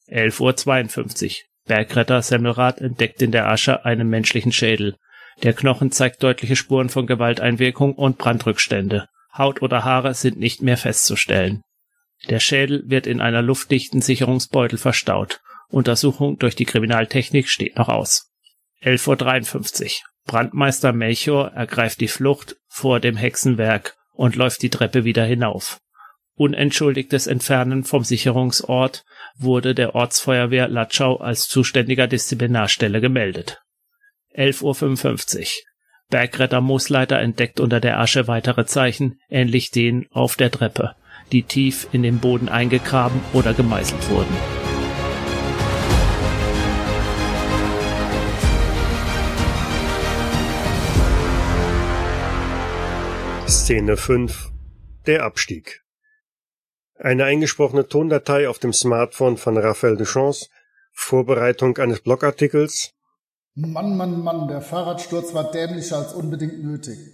[0.09, 1.35] 11.52 Uhr.
[1.65, 4.97] Bergretter Semmelrad entdeckt in der Asche einen menschlichen Schädel.
[5.41, 9.07] Der Knochen zeigt deutliche Spuren von Gewalteinwirkung und Brandrückstände.
[9.35, 11.63] Haut oder Haare sind nicht mehr festzustellen.
[12.29, 15.41] Der Schädel wird in einer luftdichten Sicherungsbeutel verstaut.
[15.73, 18.31] Untersuchung durch die Kriminaltechnik steht noch aus.
[18.83, 19.91] 11.53 Uhr.
[20.25, 25.79] Brandmeister Melchior ergreift die Flucht vor dem Hexenwerk und läuft die Treppe wieder hinauf.
[26.35, 29.03] Unentschuldigtes Entfernen vom Sicherungsort
[29.37, 33.61] wurde der Ortsfeuerwehr Latschau als zuständiger Disziplinarstelle gemeldet.
[34.35, 35.47] 11.55 Uhr.
[36.09, 40.95] Bergretter Moosleiter entdeckt unter der Asche weitere Zeichen, ähnlich denen auf der Treppe,
[41.31, 44.62] die tief in den Boden eingegraben oder gemeißelt wurden.
[53.47, 54.51] Szene 5
[55.05, 55.83] Der Abstieg
[56.97, 60.47] Eine eingesprochene Tondatei auf dem Smartphone von Raphael Duchance,
[60.93, 62.93] Vorbereitung eines Blogartikels.
[63.53, 67.13] Mann, Mann, Mann, der Fahrradsturz war dämlicher als unbedingt nötig.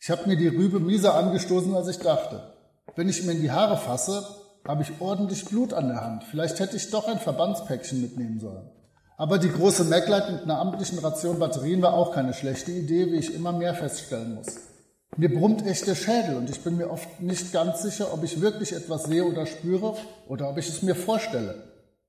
[0.00, 2.52] Ich habe mir die Rübe mieser angestoßen, als ich dachte.
[2.96, 4.26] Wenn ich mir in die Haare fasse,
[4.66, 6.24] habe ich ordentlich Blut an der Hand.
[6.24, 8.68] Vielleicht hätte ich doch ein Verbandspäckchen mitnehmen sollen.
[9.16, 13.18] Aber die große Maglite mit einer amtlichen Ration Batterien war auch keine schlechte Idee, wie
[13.18, 14.73] ich immer mehr feststellen muss.
[15.16, 18.40] Mir brummt echt der Schädel und ich bin mir oft nicht ganz sicher, ob ich
[18.40, 19.94] wirklich etwas sehe oder spüre
[20.28, 21.54] oder ob ich es mir vorstelle.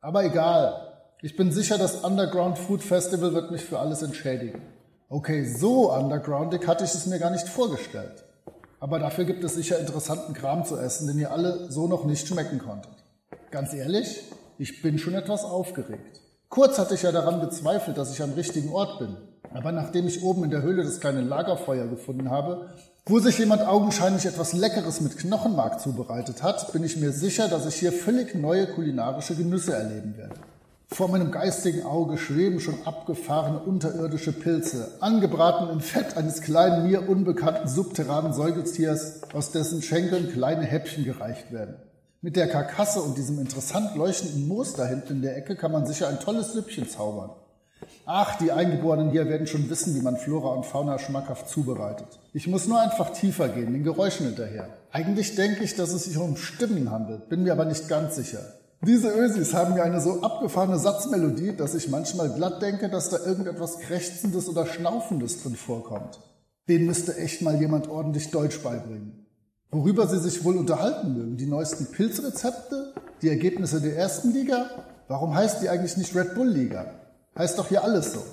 [0.02, 0.92] Aber egal.
[1.22, 4.62] Ich bin sicher, das Underground Food Festival wird mich für alles entschädigen.
[5.08, 8.24] Okay, so undergroundig hatte ich es mir gar nicht vorgestellt.
[8.80, 12.28] Aber dafür gibt es sicher interessanten Kram zu essen, den ihr alle so noch nicht
[12.28, 12.92] schmecken konntet.
[13.52, 14.24] Ganz ehrlich,
[14.58, 16.22] ich bin schon etwas aufgeregt.
[16.50, 19.16] Kurz hatte ich ja daran gezweifelt, dass ich am richtigen Ort bin.
[19.54, 22.70] Aber nachdem ich oben in der Höhle das kleine Lagerfeuer gefunden habe,
[23.08, 27.68] wo sich jemand augenscheinlich etwas Leckeres mit Knochenmark zubereitet hat, bin ich mir sicher, dass
[27.68, 30.34] ich hier völlig neue kulinarische Genüsse erleben werde.
[30.88, 37.08] Vor meinem geistigen Auge schweben schon abgefahrene unterirdische Pilze, angebraten im Fett eines kleinen, mir
[37.08, 41.76] unbekannten subterranen Säugetiers, aus dessen Schenkeln kleine Häppchen gereicht werden.
[42.22, 45.86] Mit der Karkasse und diesem interessant leuchtenden Moos da hinten in der Ecke kann man
[45.86, 47.30] sicher ein tolles Süppchen zaubern.
[48.08, 52.20] Ach, die Eingeborenen hier werden schon wissen, wie man Flora und Fauna schmackhaft zubereitet.
[52.34, 54.70] Ich muss nur einfach tiefer gehen, den Geräuschen hinterher.
[54.92, 58.42] Eigentlich denke ich, dass es sich um Stimmen handelt, bin mir aber nicht ganz sicher.
[58.86, 63.18] Diese Ösis haben mir eine so abgefahrene Satzmelodie, dass ich manchmal glatt denke, dass da
[63.26, 66.20] irgendetwas Krächzendes oder Schnaufendes drin vorkommt.
[66.70, 69.26] Den müsste echt mal jemand ordentlich Deutsch beibringen.
[69.72, 71.38] Worüber sie sich wohl unterhalten mögen?
[71.38, 72.94] Die neuesten Pilzrezepte?
[73.24, 74.70] Die Ergebnisse der ersten Liga?
[75.08, 76.86] Warum heißt die eigentlich nicht Red Bull Liga?
[77.38, 78.24] Heißt doch hier alles so.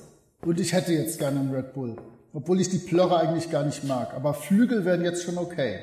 [0.44, 1.96] Und ich hätte jetzt gerne einen Red Bull.
[2.32, 4.14] Obwohl ich die Plörre eigentlich gar nicht mag.
[4.14, 5.80] Aber Flügel wären jetzt schon okay.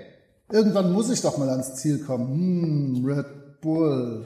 [0.51, 2.27] Irgendwann muss ich doch mal ans Ziel kommen.
[2.27, 4.25] Hm, Red Bull.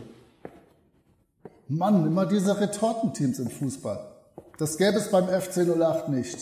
[1.67, 3.99] Mann, immer diese Retortenteams im Fußball.
[4.57, 6.37] Das gäbe es beim FC 08 nicht.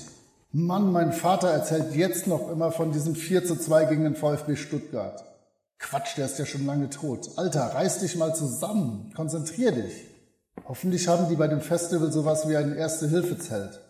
[0.52, 4.58] Mann, mein Vater erzählt jetzt noch immer von diesem 4 zu 2 gegen den VfB
[4.58, 5.24] Stuttgart.
[5.80, 7.30] Quatsch, der ist ja schon lange tot.
[7.38, 9.12] Alter, reiß dich mal zusammen.
[9.16, 10.11] Konzentrier dich.
[10.66, 13.82] Hoffentlich haben die bei dem Festival sowas wie ein Erste-Hilfe-Zelt.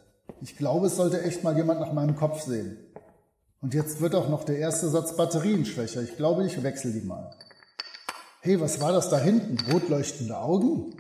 [0.42, 2.78] Ich glaube, es sollte echt mal jemand nach meinem Kopf sehen.
[3.62, 6.02] Und jetzt wird auch noch der erste Satz Batterien schwächer.
[6.02, 7.36] Ich glaube, ich wechsle die mal.
[8.42, 9.58] Hey, was war das da hinten?
[9.72, 10.96] Rot leuchtende Augen?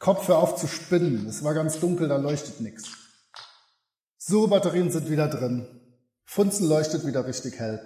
[0.00, 1.26] Kopf hör auf zu spinnen.
[1.28, 2.88] Es war ganz dunkel, da leuchtet nichts.
[4.18, 5.66] So, Batterien sind wieder drin.
[6.24, 7.80] Funzen leuchtet wieder richtig hell.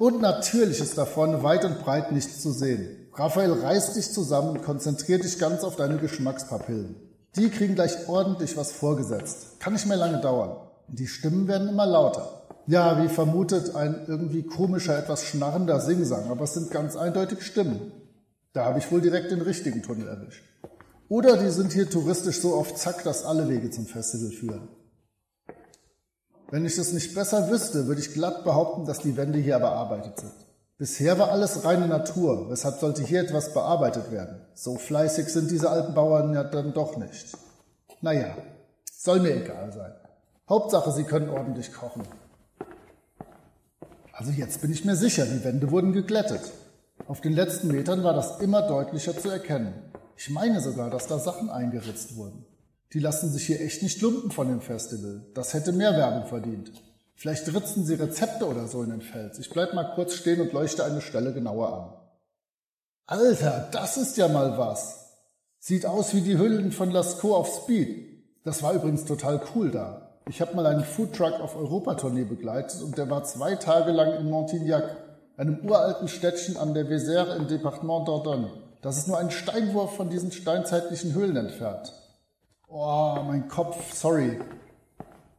[0.00, 2.88] Und natürlich ist da vorne weit und breit nichts zu sehen.
[3.12, 6.96] Raphael, reiß dich zusammen und konzentrier dich ganz auf deine Geschmackspapillen.
[7.36, 9.60] Die kriegen gleich ordentlich was vorgesetzt.
[9.60, 10.56] Kann nicht mehr lange dauern.
[10.88, 12.44] Und die Stimmen werden immer lauter.
[12.66, 17.92] Ja, wie vermutet, ein irgendwie komischer, etwas schnarrender Singsang, aber es sind ganz eindeutig Stimmen.
[18.54, 20.42] Da habe ich wohl direkt den richtigen Tunnel erwischt.
[21.10, 24.68] Oder die sind hier touristisch so auf Zack, dass alle Wege zum Festival führen.
[26.50, 30.18] Wenn ich es nicht besser wüsste, würde ich glatt behaupten, dass die Wände hier bearbeitet
[30.18, 30.32] sind.
[30.78, 34.40] Bisher war alles reine Natur, weshalb sollte hier etwas bearbeitet werden?
[34.54, 37.36] So fleißig sind diese alten Bauern ja dann doch nicht.
[38.00, 38.34] Naja,
[38.90, 39.92] soll mir egal sein.
[40.48, 42.02] Hauptsache, sie können ordentlich kochen.
[44.12, 46.42] Also jetzt bin ich mir sicher, die Wände wurden geglättet.
[47.06, 49.72] Auf den letzten Metern war das immer deutlicher zu erkennen.
[50.16, 52.44] Ich meine sogar, dass da Sachen eingeritzt wurden.
[52.92, 55.24] Die lassen sich hier echt nicht lumpen von dem Festival.
[55.34, 56.72] Das hätte mehr Werbung verdient.
[57.14, 59.38] Vielleicht ritzen sie Rezepte oder so in den Fels.
[59.38, 61.92] Ich bleib mal kurz stehen und leuchte eine Stelle genauer an.
[63.06, 65.18] Alter, das ist ja mal was.
[65.58, 68.08] Sieht aus wie die Hüllen von Lascaux auf Speed.
[68.44, 70.10] Das war übrigens total cool da.
[70.28, 74.30] Ich habe mal einen Foodtruck auf Europatournee begleitet und der war zwei Tage lang in
[74.30, 74.96] Montignac,
[75.36, 78.50] einem uralten Städtchen an der Vézère im Departement Dordogne.
[78.80, 81.92] Das ist nur ein Steinwurf von diesen steinzeitlichen Höhlen entfernt.
[82.72, 84.38] Oh, mein Kopf, sorry.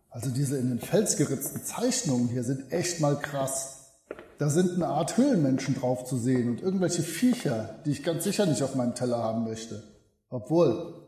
[0.10, 3.94] Also diese in den Fels geritzten Zeichnungen hier sind echt mal krass.
[4.38, 8.46] Da sind eine Art Höhlenmenschen drauf zu sehen und irgendwelche Viecher, die ich ganz sicher
[8.46, 9.82] nicht auf meinem Teller haben möchte.
[10.30, 11.08] Obwohl,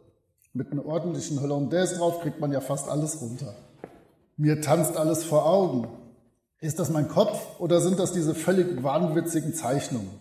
[0.53, 3.53] mit einem ordentlichen Hollandaise drauf kriegt man ja fast alles runter.
[4.37, 5.89] Mir tanzt alles vor Augen.
[6.59, 10.11] Ist das mein Kopf oder sind das diese völlig wahnwitzigen Zeichnungen?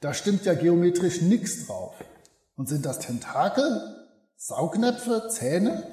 [0.00, 1.94] Da stimmt ja geometrisch nichts drauf.
[2.56, 4.01] Und sind das Tentakel?
[4.44, 5.28] Saugnäpfe?
[5.28, 5.84] Zähne?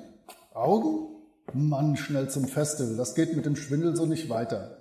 [0.55, 1.09] Augen?
[1.53, 2.97] Mann, schnell zum Festival.
[2.97, 4.79] Das geht mit dem Schwindel so nicht weiter.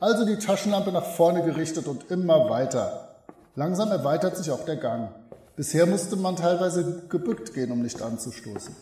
[0.00, 3.22] Also die Taschenlampe nach vorne gerichtet und immer weiter.
[3.54, 5.10] Langsam erweitert sich auch der Gang.
[5.54, 8.74] Bisher musste man teilweise gebückt gehen, um nicht anzustoßen.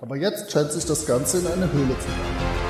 [0.00, 2.69] Aber jetzt scheint sich das Ganze in eine Höhle zu machen.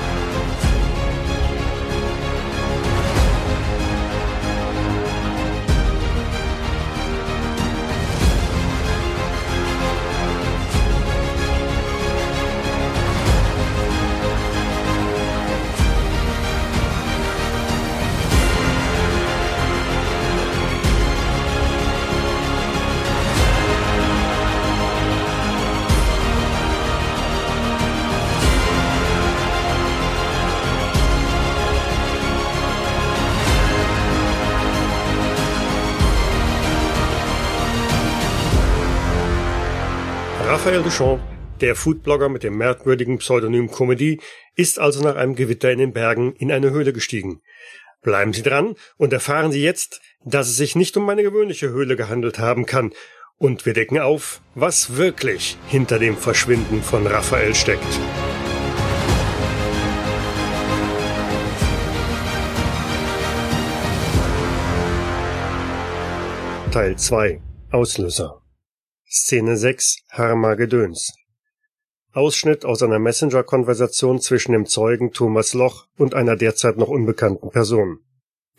[40.70, 41.20] Raphael Duchamp,
[41.60, 44.20] der Foodblogger mit dem merkwürdigen Pseudonym Comedy,
[44.54, 47.42] ist also nach einem Gewitter in den Bergen in eine Höhle gestiegen.
[48.02, 51.96] Bleiben Sie dran und erfahren Sie jetzt, dass es sich nicht um eine gewöhnliche Höhle
[51.96, 52.92] gehandelt haben kann.
[53.36, 57.82] Und wir decken auf, was wirklich hinter dem Verschwinden von Raphael steckt.
[66.70, 67.40] Teil 2
[67.72, 68.39] Auslöser
[69.12, 71.12] Szene 6 Harmagedöns
[72.12, 78.04] Ausschnitt aus einer Messenger-Konversation zwischen dem Zeugen Thomas Loch und einer derzeit noch unbekannten Person.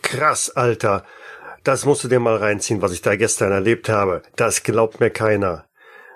[0.02, 1.06] Krass, Alter.
[1.64, 4.24] Das musst du dir mal reinziehen, was ich da gestern erlebt habe.
[4.36, 5.70] Das glaubt mir keiner.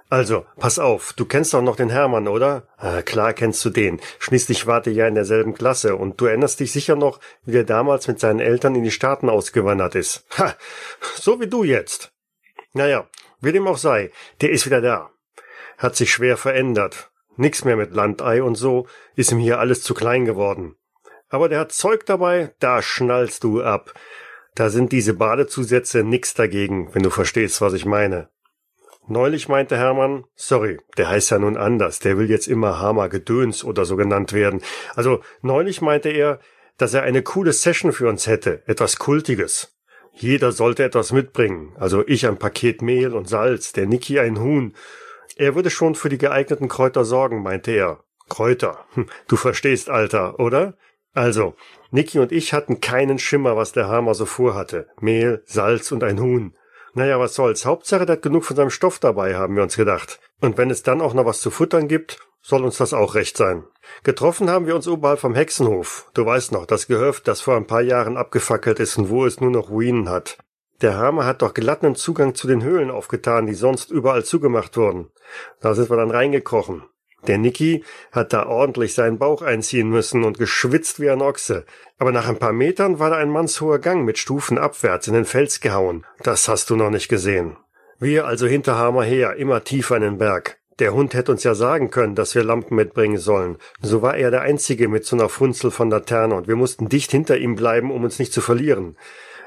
[0.10, 2.68] Also, pass auf, du kennst doch noch den Hermann, oder?
[2.76, 4.02] Ah, klar kennst du den.
[4.20, 7.64] Schließlich wart ihr ja in derselben Klasse und du erinnerst dich sicher noch, wie der
[7.64, 10.26] damals mit seinen Eltern in die Staaten ausgewandert ist.
[10.38, 10.58] Ha,
[11.16, 12.12] so wie du jetzt.
[12.74, 13.08] Naja,
[13.42, 15.12] wie dem auch sei, der ist wieder da.
[15.78, 17.12] Hat sich schwer verändert.
[17.38, 20.76] Nix mehr mit Landei und so, ist ihm hier alles zu klein geworden.
[21.30, 23.94] Aber der hat Zeug dabei, da schnallst du ab.
[24.56, 28.30] Da sind diese Badezusätze nix dagegen, wenn du verstehst, was ich meine.
[29.08, 33.64] Neulich meinte Hermann, sorry, der heißt ja nun anders, der will jetzt immer Hammer Gedöns
[33.64, 34.62] oder so genannt werden.
[34.96, 36.40] Also neulich meinte er,
[36.78, 39.75] dass er eine coole Session für uns hätte, etwas Kultiges.
[40.18, 44.74] Jeder sollte etwas mitbringen, also ich ein Paket Mehl und Salz, der Niki ein Huhn.
[45.36, 48.00] Er würde schon für die geeigneten Kräuter sorgen, meinte er.
[48.30, 48.86] Kräuter.
[48.94, 50.78] Hm, du verstehst, Alter, oder?
[51.14, 51.56] Also,
[51.92, 54.88] Niki und ich hatten keinen Schimmer, was der Hammer so vorhatte.
[55.00, 56.56] Mehl, Salz und ein Huhn.
[56.94, 57.66] Naja, was soll's.
[57.66, 60.22] Hauptsache, der hat genug von seinem Stoff dabei, haben wir uns gedacht.
[60.40, 63.38] Und wenn es dann auch noch was zu futtern gibt, soll uns das auch recht
[63.38, 63.64] sein.
[64.04, 66.12] Getroffen haben wir uns oberhalb vom Hexenhof.
[66.14, 69.42] Du weißt noch, das Gehöft, das vor ein paar Jahren abgefackelt ist und wo es
[69.42, 70.38] nur noch Ruinen hat.
[70.80, 75.10] Der Hammer hat doch glatten Zugang zu den Höhlen aufgetan, die sonst überall zugemacht wurden.
[75.60, 76.84] Da sind wir dann reingekrochen.
[77.26, 81.66] Der Niki hat da ordentlich seinen Bauch einziehen müssen und geschwitzt wie ein Ochse.
[81.98, 85.26] Aber nach ein paar Metern war da ein mannshoher Gang mit Stufen abwärts in den
[85.26, 86.06] Fels gehauen.
[86.22, 87.58] Das hast du noch nicht gesehen.
[87.98, 90.60] Wir also hinter Hammer her, immer tiefer in den Berg.
[90.80, 93.58] Der Hund hätte uns ja sagen können, dass wir Lampen mitbringen sollen.
[93.82, 97.12] So war er der Einzige mit so einer Funzel von Laterne und wir mussten dicht
[97.12, 98.98] hinter ihm bleiben, um uns nicht zu verlieren.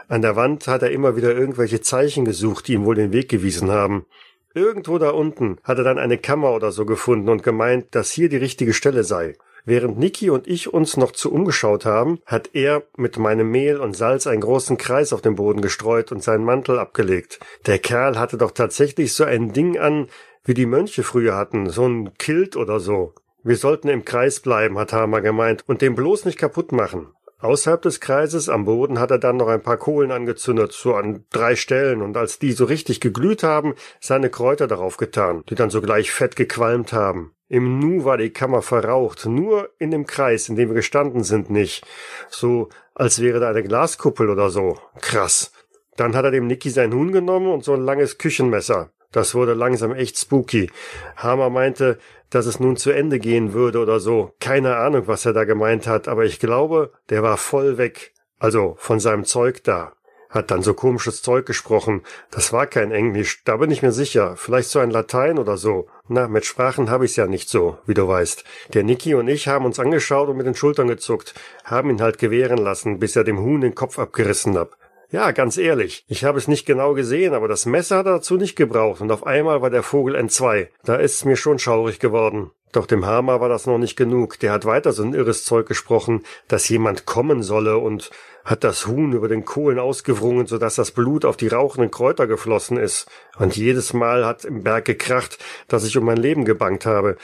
[0.08, 3.28] An der Wand hat er immer wieder irgendwelche Zeichen gesucht, die ihm wohl den Weg
[3.28, 4.06] gewiesen haben.
[4.54, 8.30] Irgendwo da unten hat er dann eine Kammer oder so gefunden und gemeint, dass hier
[8.30, 9.36] die richtige Stelle sei.
[9.66, 13.94] Während Niki und ich uns noch zu umgeschaut haben, hat er mit meinem Mehl und
[13.94, 17.38] Salz einen großen Kreis auf den Boden gestreut und seinen Mantel abgelegt.
[17.66, 20.08] Der Kerl hatte doch tatsächlich so ein Ding an,
[20.48, 23.12] wie die Mönche früher hatten, so ein Kilt oder so.
[23.42, 27.08] Wir sollten im Kreis bleiben, hat Hammer gemeint, und den bloß nicht kaputt machen.
[27.40, 31.26] Außerhalb des Kreises am Boden hat er dann noch ein paar Kohlen angezündet, so an
[31.30, 35.68] drei Stellen, und als die so richtig geglüht haben, seine Kräuter darauf getan, die dann
[35.68, 37.32] sogleich fett gequalmt haben.
[37.48, 41.50] Im Nu war die Kammer verraucht, nur in dem Kreis, in dem wir gestanden sind,
[41.50, 41.86] nicht.
[42.30, 44.78] So, als wäre da eine Glaskuppel oder so.
[45.02, 45.52] Krass.
[45.96, 48.90] Dann hat er dem Niki sein Huhn genommen und so ein langes Küchenmesser.
[49.12, 50.70] Das wurde langsam echt spooky.
[51.16, 51.98] Hammer meinte,
[52.30, 54.34] dass es nun zu Ende gehen würde oder so.
[54.38, 58.12] Keine Ahnung, was er da gemeint hat, aber ich glaube, der war voll weg.
[58.38, 59.92] Also von seinem Zeug da.
[60.30, 62.02] hat dann so komisches Zeug gesprochen.
[62.30, 64.36] Das war kein Englisch, da bin ich mir sicher.
[64.36, 65.88] Vielleicht so ein Latein oder so.
[66.06, 68.44] Na, mit Sprachen habe ich's ja nicht so, wie du weißt.
[68.74, 72.18] Der Niki und ich haben uns angeschaut und mit den Schultern gezuckt, haben ihn halt
[72.18, 74.76] gewähren lassen, bis er dem Huhn den Kopf abgerissen hab.
[75.10, 78.36] Ja, ganz ehrlich, ich habe es nicht genau gesehen, aber das Messer hat er dazu
[78.36, 80.68] nicht gebraucht und auf einmal war der Vogel N2.
[80.84, 82.50] Da ist's mir schon schaurig geworden.
[82.72, 84.38] Doch dem Hammer war das noch nicht genug.
[84.40, 88.10] Der hat weiter so ein irres Zeug gesprochen, dass jemand kommen solle und
[88.44, 92.26] hat das Huhn über den Kohlen ausgewrungen, so dass das Blut auf die rauchenden Kräuter
[92.26, 93.06] geflossen ist.
[93.38, 97.16] Und jedes Mal hat im Berg gekracht, dass ich um mein Leben gebangt habe.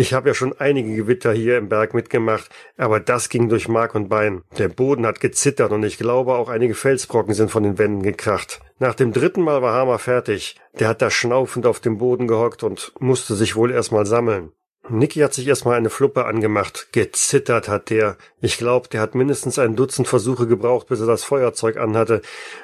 [0.00, 3.94] Ich habe ja schon einige Gewitter hier im Berg mitgemacht, aber das ging durch Mark
[3.94, 4.40] und Bein.
[4.56, 8.60] Der Boden hat gezittert und ich glaube auch einige Felsbrocken sind von den Wänden gekracht.
[8.78, 10.56] Nach dem dritten Mal war Hammer fertig.
[10.78, 14.52] Der hat da schnaufend auf dem Boden gehockt und musste sich wohl erstmal sammeln.
[14.88, 16.88] Niki hat sich erstmal eine Fluppe angemacht.
[16.92, 18.16] Gezittert hat der.
[18.40, 22.22] Ich glaube, der hat mindestens ein Dutzend Versuche gebraucht, bis er das Feuerzeug anhatte.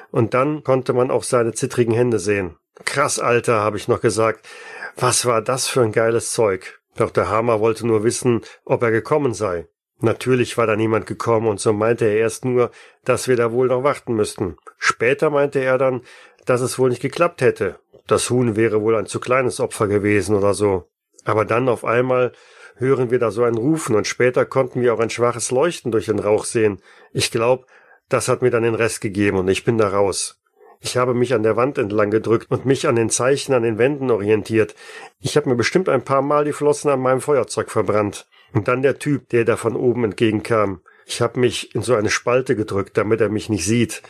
[0.09, 2.55] Und dann konnte man auch seine zittrigen Hände sehen.
[2.83, 4.47] Krass, Alter, habe ich noch gesagt.
[4.95, 6.79] Was war das für ein geiles Zeug?
[6.97, 9.67] Doch der Hammer wollte nur wissen, ob er gekommen sei.
[9.99, 12.71] Natürlich war da niemand gekommen und so meinte er erst nur,
[13.03, 14.57] dass wir da wohl noch warten müssten.
[14.77, 16.01] Später meinte er dann,
[16.45, 17.79] dass es wohl nicht geklappt hätte.
[18.05, 20.89] Das Huhn wäre wohl ein zu kleines Opfer gewesen oder so.
[21.23, 22.31] Aber dann auf einmal
[22.75, 26.05] hören wir da so ein Rufen und später konnten wir auch ein schwaches Leuchten durch
[26.05, 26.81] den Rauch sehen.
[27.11, 27.65] Ich glaube,
[28.07, 30.36] das hat mir dann den Rest gegeben und ich bin da raus.
[30.79, 33.77] Ich habe mich an der Wand entlang gedrückt und mich an den Zeichen an den
[33.77, 34.75] Wänden orientiert.
[35.19, 38.27] Ich habe mir bestimmt ein paar Mal die Flossen an meinem Feuerzeug verbrannt.
[38.53, 40.81] Und dann der Typ, der da von oben entgegenkam.
[41.05, 44.01] Ich habe mich in so eine Spalte gedrückt, damit er mich nicht sieht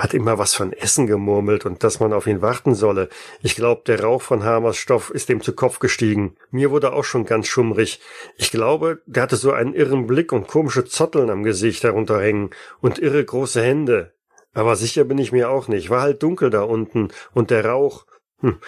[0.00, 3.10] hat immer was von Essen gemurmelt und dass man auf ihn warten solle.
[3.42, 6.36] Ich glaube, der Rauch von Hamers Stoff ist ihm zu Kopf gestiegen.
[6.50, 8.00] Mir wurde auch schon ganz schummrig.
[8.36, 12.98] Ich glaube, der hatte so einen irren Blick und komische Zotteln am Gesicht herunterhängen und
[12.98, 14.14] irre große Hände.
[14.52, 15.90] Aber sicher bin ich mir auch nicht.
[15.90, 18.06] War halt dunkel da unten und der Rauch.
[18.40, 18.58] Hm.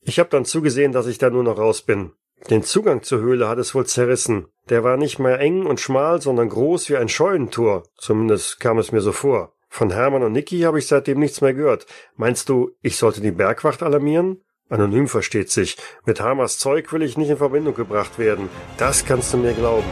[0.00, 2.12] Ich habe dann zugesehen, dass ich da nur noch raus bin.
[2.50, 4.48] Den Zugang zur Höhle hat es wohl zerrissen.
[4.68, 7.84] Der war nicht mehr eng und schmal, sondern groß wie ein Scheunentor.
[7.96, 9.54] Zumindest kam es mir so vor.
[9.68, 11.86] Von Hermann und Niki habe ich seitdem nichts mehr gehört.
[12.16, 14.42] Meinst du, ich sollte die Bergwacht alarmieren?
[14.68, 15.76] Anonym versteht sich.
[16.04, 18.48] Mit Hamers Zeug will ich nicht in Verbindung gebracht werden.
[18.76, 19.88] Das kannst du mir glauben.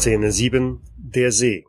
[0.00, 1.66] Szene 7 Der See.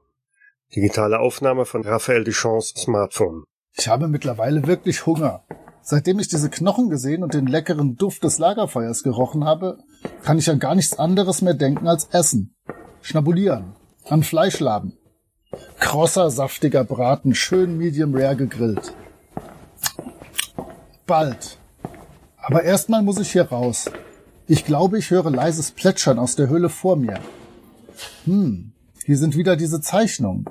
[0.74, 3.44] Digitale Aufnahme von Raphael Duchamps Smartphone.
[3.78, 5.44] Ich habe mittlerweile wirklich Hunger.
[5.82, 9.80] Seitdem ich diese Knochen gesehen und den leckeren Duft des Lagerfeuers gerochen habe,
[10.24, 12.56] kann ich an gar nichts anderes mehr denken als Essen.
[13.02, 13.76] Schnabulieren.
[14.06, 14.98] An Fleischladen.
[15.82, 18.94] Krosser, saftiger Braten, schön medium rare gegrillt.
[21.06, 21.58] Bald.
[22.38, 23.92] Aber erstmal muss ich hier raus.
[24.48, 27.20] Ich glaube, ich höre leises Plätschern aus der Höhle vor mir.
[28.26, 28.74] Hm,
[29.06, 30.46] hier sind wieder diese Zeichnungen.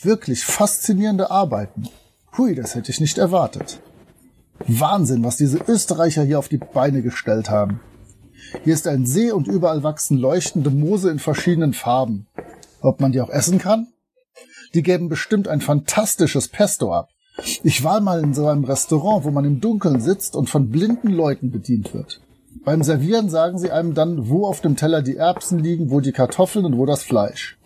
[0.00, 1.88] Wirklich faszinierende Arbeiten.
[2.36, 3.80] Hui, das hätte ich nicht erwartet.
[4.66, 7.80] Wahnsinn, was diese Österreicher hier auf die Beine gestellt haben.
[8.62, 12.26] Hier ist ein See und überall wachsen leuchtende Moose in verschiedenen Farben.
[12.80, 13.88] Ob man die auch essen kann?
[14.74, 17.08] Die geben bestimmt ein fantastisches Pesto ab.
[17.62, 21.08] Ich war mal in so einem Restaurant, wo man im Dunkeln sitzt und von blinden
[21.08, 22.20] Leuten bedient wird.
[22.62, 26.12] Beim Servieren sagen sie einem dann, wo auf dem Teller die Erbsen liegen, wo die
[26.12, 27.58] Kartoffeln und wo das Fleisch.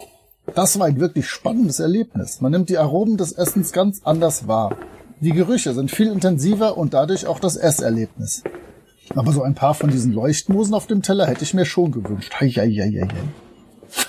[0.54, 2.40] Das war ein wirklich spannendes Erlebnis.
[2.40, 4.76] Man nimmt die Aromen des Essens ganz anders wahr.
[5.20, 8.44] Die Gerüche sind viel intensiver und dadurch auch das Esserlebnis.
[9.14, 12.32] Aber so ein paar von diesen Leuchtmosen auf dem Teller hätte ich mir schon gewünscht.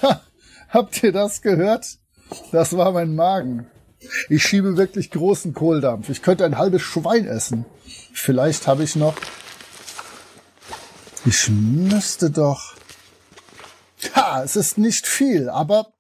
[0.02, 0.22] Ha,
[0.70, 1.98] habt ihr das gehört?
[2.52, 3.68] Das war mein Magen.
[4.30, 6.10] Ich schiebe wirklich großen Kohldampf.
[6.10, 7.66] Ich könnte ein halbes Schwein essen.
[8.14, 9.16] Vielleicht habe ich noch.
[11.26, 12.76] Ich müsste doch.
[14.16, 15.92] Ha, es ist nicht viel, aber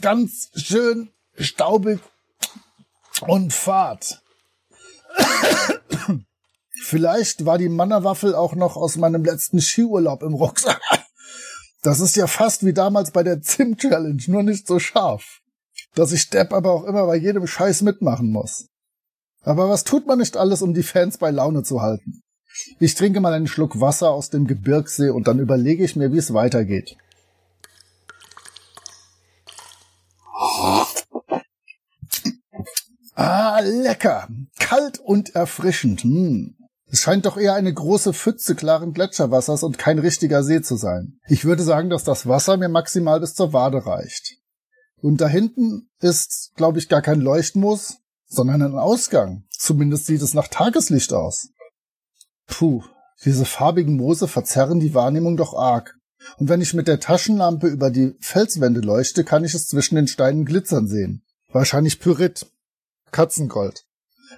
[0.00, 2.00] Ganz schön staubig
[3.22, 4.22] und fad.
[6.82, 10.82] Vielleicht war die Mannerwaffel auch noch aus meinem letzten Skiurlaub im Rucksack.
[11.82, 15.40] Das ist ja fast wie damals bei der Zim-Challenge, nur nicht so scharf.
[15.94, 18.66] Dass ich Depp aber auch immer bei jedem Scheiß mitmachen muss.
[19.42, 22.22] Aber was tut man nicht alles, um die Fans bei Laune zu halten?
[22.78, 26.18] Ich trinke mal einen Schluck Wasser aus dem Gebirgssee und dann überlege ich mir, wie
[26.18, 26.96] es weitergeht.
[33.16, 34.28] Ah, lecker.
[34.58, 36.02] Kalt und erfrischend.
[36.02, 36.56] Hm.
[36.86, 41.18] Es scheint doch eher eine große Pfütze klaren Gletscherwassers und kein richtiger See zu sein.
[41.26, 44.36] Ich würde sagen, dass das Wasser mir maximal bis zur Wade reicht.
[45.02, 49.44] Und da hinten ist, glaube ich, gar kein Leuchtmoos, sondern einen Ausgang.
[49.50, 51.48] Zumindest sieht es nach Tageslicht aus.
[52.46, 52.82] Puh,
[53.24, 55.98] diese farbigen Moose verzerren die Wahrnehmung doch arg.
[56.38, 60.08] Und wenn ich mit der Taschenlampe über die Felswände leuchte, kann ich es zwischen den
[60.08, 61.22] Steinen glitzern sehen.
[61.52, 62.46] Wahrscheinlich Pyrit.
[63.12, 63.84] Katzengold.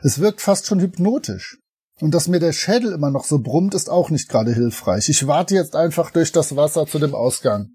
[0.03, 1.59] Es wirkt fast schon hypnotisch.
[2.01, 5.09] Und dass mir der Schädel immer noch so brummt, ist auch nicht gerade hilfreich.
[5.09, 7.71] Ich warte jetzt einfach durch das Wasser zu dem Ausgang.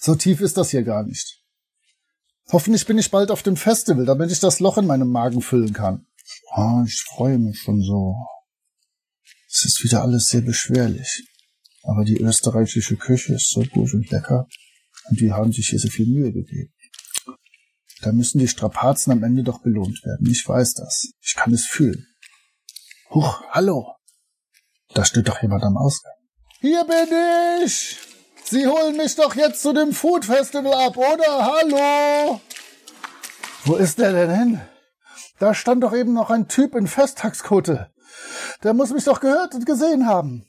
[0.00, 1.41] So tief ist das hier gar nicht.
[2.52, 5.72] Hoffentlich bin ich bald auf dem Festival, damit ich das Loch in meinem Magen füllen
[5.72, 6.06] kann.
[6.50, 8.14] Ah, ich freue mich schon so.
[9.48, 11.26] Es ist wieder alles sehr beschwerlich.
[11.82, 14.46] Aber die österreichische Küche ist so gut und lecker.
[15.08, 16.74] Und die haben sich hier so viel Mühe gegeben.
[18.02, 20.28] Da müssen die Strapazen am Ende doch belohnt werden.
[20.30, 21.12] Ich weiß das.
[21.22, 22.06] Ich kann es fühlen.
[23.10, 23.94] Huch, hallo.
[24.94, 26.12] Da steht doch jemand am Ausgang.
[26.60, 27.96] Hier bin ich!
[28.52, 31.46] Sie holen mich doch jetzt zu dem Food Festival ab, oder?
[31.46, 32.38] Hallo!
[33.64, 34.60] Wo ist der denn hin?
[35.38, 37.90] Da stand doch eben noch ein Typ in Festtagskutte.
[38.62, 40.44] Der muss mich doch gehört und gesehen haben.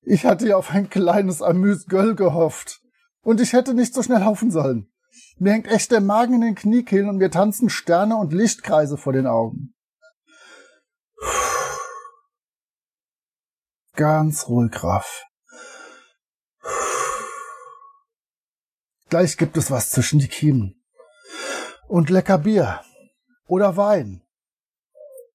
[0.00, 2.80] Ich hatte ja auf ein kleines Amüs-Göll gehofft.
[3.20, 4.90] Und ich hätte nicht so schnell laufen sollen.
[5.36, 9.12] Mir hängt echt der Magen in den Kniekehlen und mir tanzen Sterne und Lichtkreise vor
[9.12, 9.74] den Augen.
[13.92, 15.26] Ganz ruhig, Graf.
[19.08, 20.82] Gleich gibt es was zwischen die Kiemen.
[21.86, 22.80] Und lecker Bier.
[23.46, 24.22] Oder Wein.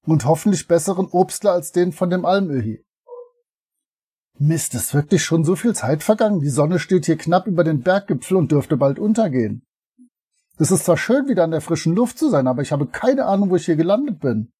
[0.04, 2.84] Und hoffentlich besseren Obstler als den von dem Almöhi.
[4.38, 6.40] Mist, ist wirklich schon so viel Zeit vergangen.
[6.40, 9.64] Die Sonne steht hier knapp über den Berggipfel und dürfte bald untergehen.
[10.58, 13.24] Es ist zwar schön, wieder an der frischen Luft zu sein, aber ich habe keine
[13.24, 14.52] Ahnung, wo ich hier gelandet bin.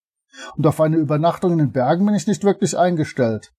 [0.57, 3.53] Und auf eine Übernachtung in den Bergen bin ich nicht wirklich eingestellt.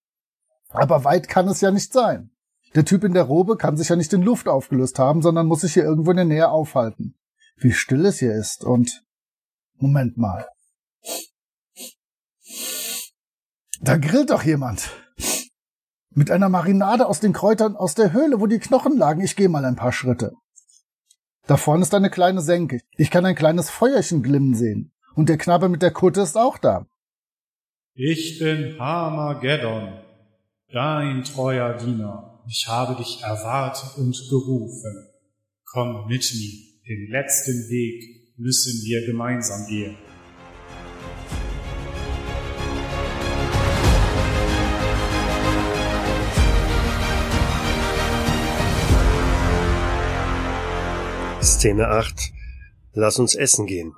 [0.70, 2.32] Aber weit kann es ja nicht sein.
[2.76, 5.61] Der Typ in der Robe kann sich ja nicht in Luft aufgelöst haben, sondern muss
[5.61, 7.15] sich hier irgendwo in der Nähe aufhalten.
[7.57, 9.03] Wie still es hier ist und...
[9.78, 10.47] Moment mal.
[13.82, 14.91] Da grillt doch jemand.
[16.11, 19.21] Mit einer Marinade aus den Kräutern aus der Höhle, wo die Knochen lagen.
[19.21, 20.34] Ich gehe mal ein paar Schritte.
[21.47, 22.80] Da vorne ist eine kleine Senke.
[22.95, 24.93] Ich kann ein kleines Feuerchen glimmen sehen.
[25.15, 26.86] Und der Knabe mit der Kutte ist auch da.
[27.93, 29.99] Ich bin Harmageddon,
[30.71, 32.32] dein treuer Diener.
[32.46, 35.08] Ich habe dich erwartet und gerufen.
[35.64, 36.74] Komm mit mir.
[36.86, 39.96] Den letzten Weg müssen wir gemeinsam gehen.
[51.41, 52.34] Szene 8
[52.91, 53.96] Lass uns essen gehen.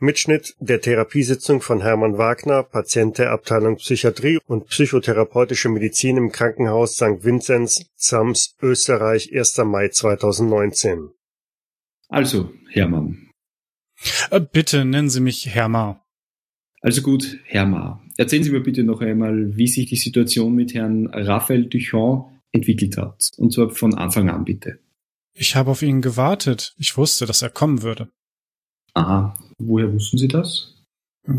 [0.00, 6.96] Mitschnitt der Therapiesitzung von Hermann Wagner, Patient der Abteilung Psychiatrie und psychotherapeutische Medizin im Krankenhaus
[6.96, 7.24] St.
[7.24, 9.58] Vinzenz, Zams, Österreich, 1.
[9.64, 11.10] Mai 2019.
[12.08, 13.30] Also, Hermann.
[14.30, 16.06] Äh, bitte nennen Sie mich Hermar.
[16.80, 18.02] Also gut, Hermar.
[18.16, 22.96] Erzählen Sie mir bitte noch einmal, wie sich die Situation mit Herrn Raphael Duchamp entwickelt
[22.96, 23.30] hat.
[23.36, 24.78] Und zwar von Anfang an bitte.
[25.34, 26.74] Ich habe auf ihn gewartet.
[26.78, 28.10] Ich wusste, dass er kommen würde.
[28.94, 30.74] Aha, woher wussten Sie das?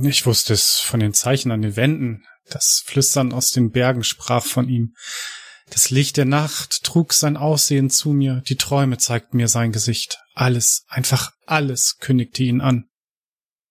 [0.04, 2.26] Ich wusste es von den Zeichen an den Wänden.
[2.50, 4.94] Das Flüstern aus den Bergen sprach von ihm.
[5.72, 10.20] Das Licht der Nacht trug sein Aussehen zu mir, die Träume zeigten mir sein Gesicht.
[10.34, 12.86] Alles, einfach alles kündigte ihn an.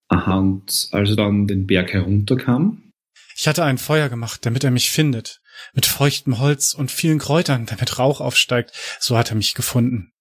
[0.07, 2.91] Aha, und als er dann den Berg herunterkam?
[3.35, 5.41] Ich hatte ein Feuer gemacht, damit er mich findet.
[5.73, 8.71] Mit feuchtem Holz und vielen Kräutern, damit Rauch aufsteigt.
[8.99, 10.11] So hat er mich gefunden.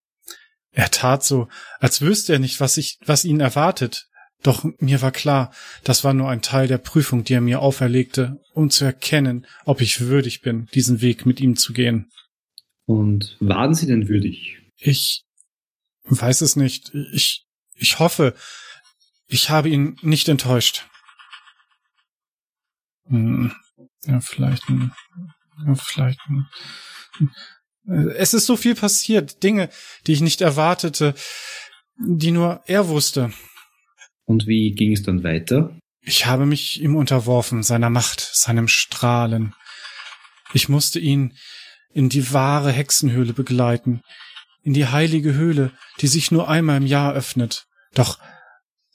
[0.71, 1.49] Er tat so,
[1.81, 4.09] als wüsste er nicht, was ich, was ihn erwartet.
[4.43, 8.41] Doch mir war klar, das war nur ein Teil der Prüfung, die er mir auferlegte,
[8.53, 12.11] um zu erkennen, ob ich würdig bin, diesen Weg mit ihm zu gehen.
[12.87, 14.59] Und waren Sie denn würdig?
[14.77, 15.25] Ich
[16.05, 16.93] weiß es nicht.
[17.13, 18.35] Ich, ich hoffe,
[19.27, 20.87] ich habe ihn nicht enttäuscht.
[23.07, 23.53] Hm,
[24.05, 26.21] ja, vielleicht, ja, vielleicht.
[28.15, 29.69] Es ist so viel passiert, Dinge,
[30.07, 31.15] die ich nicht erwartete,
[31.99, 33.33] die nur er wusste.
[34.29, 35.75] Und wie ging es dann weiter?
[36.03, 39.55] Ich habe mich ihm unterworfen, seiner Macht, seinem Strahlen.
[40.53, 41.33] Ich musste ihn
[41.95, 44.03] in die wahre Hexenhöhle begleiten,
[44.63, 45.73] in die heilige Höhle,
[46.03, 47.67] die sich nur einmal im Jahr öffnet.
[47.95, 48.19] Doch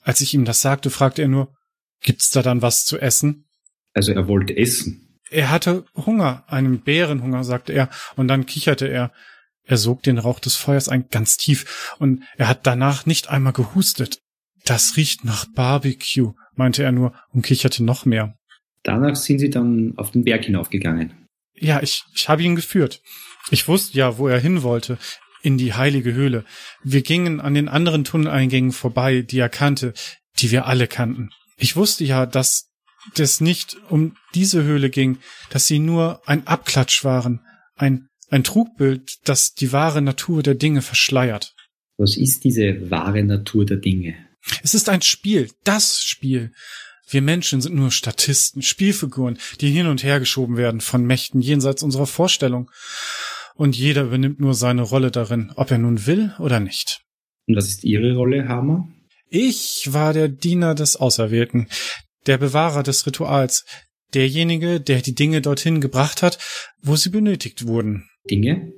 [0.02, 1.52] als ich ihm das sagte, fragte er nur,
[2.00, 3.48] gibt's da dann was zu essen?
[3.92, 5.18] Also er wollte essen.
[5.30, 9.12] Er hatte Hunger, einen Bärenhunger, sagte er, und dann kicherte er.
[9.64, 13.52] Er sog den Rauch des Feuers ein ganz tief, und er hat danach nicht einmal
[13.52, 14.20] gehustet.
[14.64, 18.36] Das riecht nach Barbecue, meinte er nur und kicherte noch mehr.
[18.82, 21.12] Danach sind sie dann auf den Berg hinaufgegangen.
[21.54, 23.00] Ja, ich, ich habe ihn geführt.
[23.50, 24.98] Ich wusste ja, wo er hin wollte,
[25.42, 26.44] in die heilige Höhle.
[26.82, 29.94] Wir gingen an den anderen Tunneleingängen vorbei, die er kannte.
[30.40, 31.30] die wir alle kannten.
[31.56, 32.70] Ich wusste ja, dass
[33.16, 35.18] es nicht um diese Höhle ging,
[35.50, 37.40] dass sie nur ein Abklatsch waren,
[37.76, 41.54] ein, ein Trugbild, das die wahre Natur der Dinge verschleiert.
[41.96, 44.16] Was ist diese wahre Natur der Dinge?
[44.62, 46.52] Es ist ein Spiel, das Spiel.
[47.08, 51.82] Wir Menschen sind nur Statisten, Spielfiguren, die hin und her geschoben werden von Mächten jenseits
[51.82, 52.70] unserer Vorstellung.
[53.54, 57.02] Und jeder übernimmt nur seine Rolle darin, ob er nun will oder nicht.
[57.46, 58.88] Und was ist Ihre Rolle, Hammer?
[59.28, 61.68] Ich war der Diener des Auserwählten,
[62.26, 63.64] der Bewahrer des Rituals,
[64.14, 66.38] derjenige, der die Dinge dorthin gebracht hat,
[66.80, 68.08] wo sie benötigt wurden.
[68.30, 68.72] Dinge?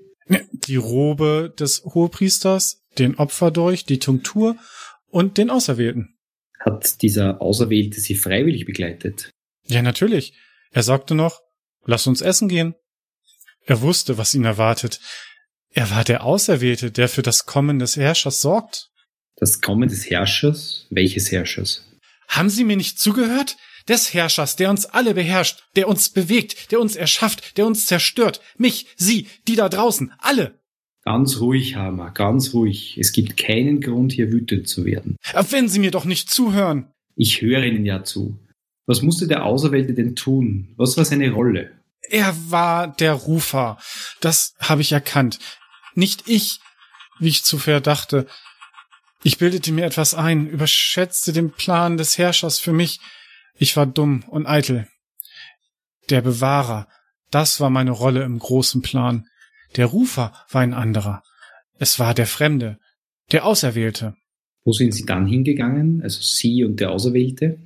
[0.53, 4.57] Die Robe des Hohepriesters, den Opferdolch, die Tunktur
[5.11, 6.17] und den Auserwählten.
[6.59, 9.31] Hat dieser Auserwählte Sie freiwillig begleitet?
[9.65, 10.35] Ja, natürlich.
[10.71, 11.41] Er sagte noch,
[11.85, 12.75] lass uns essen gehen.
[13.65, 15.01] Er wusste, was ihn erwartet.
[15.71, 18.91] Er war der Auserwählte, der für das Kommen des Herrschers sorgt.
[19.37, 20.87] Das Kommen des Herrschers?
[20.91, 21.85] Welches Herrschers?
[22.29, 23.57] Haben Sie mir nicht zugehört?
[23.89, 28.41] Des Herrschers, der uns alle beherrscht, der uns bewegt, der uns erschafft, der uns zerstört.
[28.57, 30.59] Mich, Sie, die da draußen, alle.
[31.07, 32.99] Ganz ruhig, Hammer, ganz ruhig.
[32.99, 35.17] Es gibt keinen Grund, hier wütend zu werden.
[35.33, 36.91] Aber wenn Sie mir doch nicht zuhören.
[37.15, 38.41] Ich höre Ihnen ja zu.
[38.87, 40.75] Was musste der Auserwählte denn tun?
[40.77, 41.71] Was war seine Rolle?
[42.11, 43.79] Er war der Rufer.
[44.21, 45.39] Das habe ich erkannt.
[45.95, 46.59] Nicht ich,
[47.21, 48.27] wie ich zuvor dachte.
[49.23, 52.99] Ich bildete mir etwas ein, überschätzte den Plan des Herrschers für mich.
[53.55, 54.89] Ich war dumm und eitel.
[56.11, 56.89] Der Bewahrer,
[57.31, 59.29] das war meine Rolle im großen Plan.
[59.75, 61.23] Der Rufer war ein anderer.
[61.79, 62.79] Es war der Fremde,
[63.33, 64.15] der Auserwählte.
[64.65, 67.59] Wo sind Sie dann hingegangen, also Sie und der Auserwählte?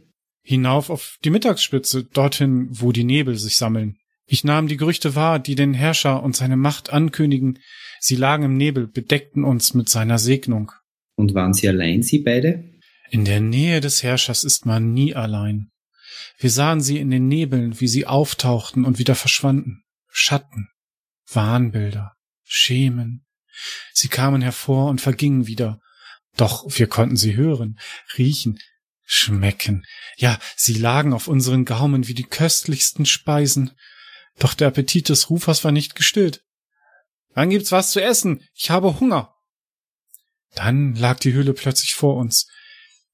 [0.42, 3.96] Hinauf auf die Mittagsspitze, dorthin, wo die Nebel sich sammeln.
[4.26, 7.58] Ich nahm die Gerüchte wahr, die den Herrscher und seine Macht ankündigen.
[8.00, 10.72] Sie lagen im Nebel, bedeckten uns mit seiner Segnung.
[11.16, 12.64] Und waren Sie allein, Sie beide?
[13.10, 15.70] In der Nähe des Herrschers ist man nie allein.
[16.38, 19.82] Wir sahen sie in den Nebeln, wie sie auftauchten und wieder verschwanden.
[20.08, 20.68] Schatten,
[21.32, 23.24] Wahnbilder, Schemen.
[23.92, 25.80] Sie kamen hervor und vergingen wieder.
[26.36, 27.78] Doch wir konnten sie hören,
[28.16, 28.58] riechen,
[29.04, 29.84] schmecken.
[30.16, 33.72] Ja, sie lagen auf unseren Gaumen wie die köstlichsten Speisen.
[34.38, 36.44] Doch der Appetit des Rufers war nicht gestillt.
[37.34, 38.46] Wann gibt's was zu essen?
[38.54, 39.34] Ich habe Hunger.
[40.54, 42.48] Dann lag die Höhle plötzlich vor uns.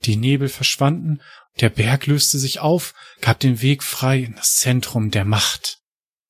[0.03, 1.23] Die Nebel verschwanden,
[1.61, 5.81] der Berg löste sich auf, gab den Weg frei in das Zentrum der Macht.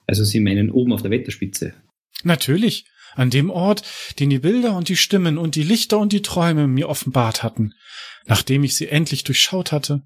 [0.06, 1.74] Also Sie meinen oben auf der Wetterspitze?
[2.22, 3.82] Natürlich, an dem Ort,
[4.18, 7.72] den die Bilder und die Stimmen und die Lichter und die Träume mir offenbart hatten,
[8.26, 10.02] nachdem ich sie endlich durchschaut hatte.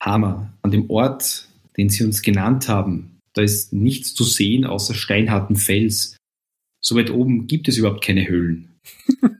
[0.00, 4.94] Hammer, an dem Ort, den Sie uns genannt haben, da ist nichts zu sehen außer
[4.94, 6.16] steinharten Fels.
[6.80, 8.80] So weit oben gibt es überhaupt keine Höhlen.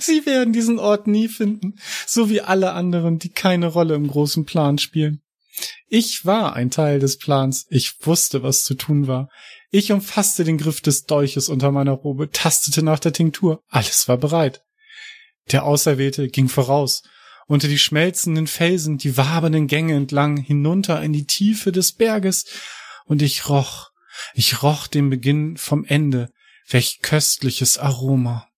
[0.00, 1.76] Sie werden diesen Ort nie finden,
[2.06, 5.21] so wie alle anderen, die keine Rolle im großen Plan spielen.
[5.88, 9.28] Ich war ein Teil des Plans, ich wusste, was zu tun war.
[9.70, 14.16] Ich umfasste den Griff des Dolches unter meiner Robe, tastete nach der Tinktur, alles war
[14.16, 14.62] bereit.
[15.50, 17.02] Der Auserwählte ging voraus,
[17.46, 22.46] unter die schmelzenden Felsen, die wabernden Gänge entlang, hinunter in die Tiefe des Berges,
[23.04, 23.90] und ich roch,
[24.34, 26.30] ich roch den Beginn vom Ende,
[26.68, 28.48] welch köstliches Aroma.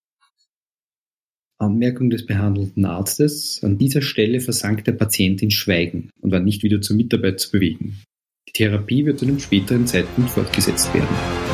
[1.58, 3.60] Anmerkung des behandelten Arztes.
[3.62, 7.50] An dieser Stelle versank der Patient in Schweigen und war nicht wieder zur Mitarbeit zu
[7.50, 8.02] bewegen.
[8.48, 11.53] Die Therapie wird zu einem späteren Zeitpunkt fortgesetzt werden.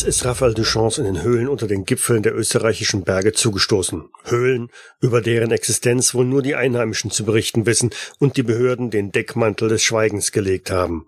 [0.00, 4.08] Was ist Raphael Duchamps in den Höhlen unter den Gipfeln der österreichischen Berge zugestoßen?
[4.24, 4.70] Höhlen,
[5.02, 9.68] über deren Existenz wohl nur die Einheimischen zu berichten wissen und die Behörden den Deckmantel
[9.68, 11.04] des Schweigens gelegt haben.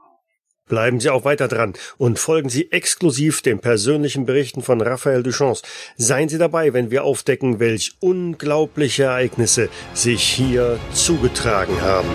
[0.68, 5.62] Bleiben Sie auch weiter dran und folgen Sie exklusiv den persönlichen Berichten von Raphael Duchamps.
[5.97, 12.11] Seien Sie dabei, wenn wir aufdecken, welch unglaubliche Ereignisse sich hier zugetragen haben.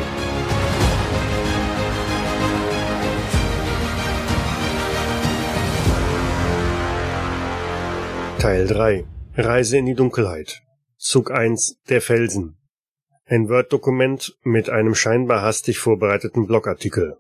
[8.40, 9.04] Teil 3
[9.36, 10.62] Reise in die Dunkelheit
[10.98, 12.56] Zug 1 Der Felsen
[13.26, 17.18] Ein Word-Dokument mit einem scheinbar hastig vorbereiteten Blogartikel.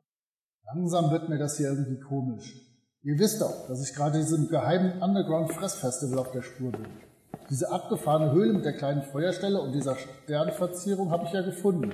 [0.76, 2.54] Langsam wird mir das hier irgendwie komisch.
[3.02, 6.86] Ihr wisst doch, dass ich gerade diesem geheimen Underground-Fressfestival auf der Spur bin.
[7.50, 11.94] Diese abgefahrene Höhle mit der kleinen Feuerstelle und dieser Sternverzierung habe ich ja gefunden.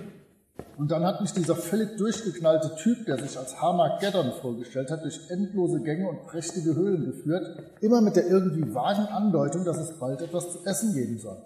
[0.77, 5.19] Und dann hat mich dieser völlig durchgeknallte Typ, der sich als Harmageddon vorgestellt hat, durch
[5.29, 7.45] endlose Gänge und prächtige Höhlen geführt,
[7.81, 11.37] immer mit der irgendwie vagen Andeutung, dass es bald etwas zu essen geben soll.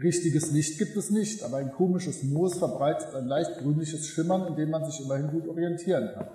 [0.00, 4.54] Richtiges Licht gibt es nicht, aber ein komisches Moos verbreitet ein leicht grünliches Schimmern, in
[4.54, 6.28] dem man sich immerhin gut orientieren kann.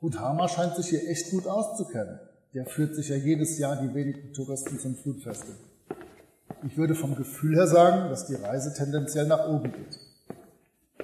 [0.00, 2.18] Und Hammer scheint sich hier echt gut auszukennen.
[2.52, 5.56] Der führt sich ja jedes Jahr die wenigen Touristen zum Foodfestival.
[6.66, 9.98] Ich würde vom Gefühl her sagen, dass die Reise tendenziell nach oben geht.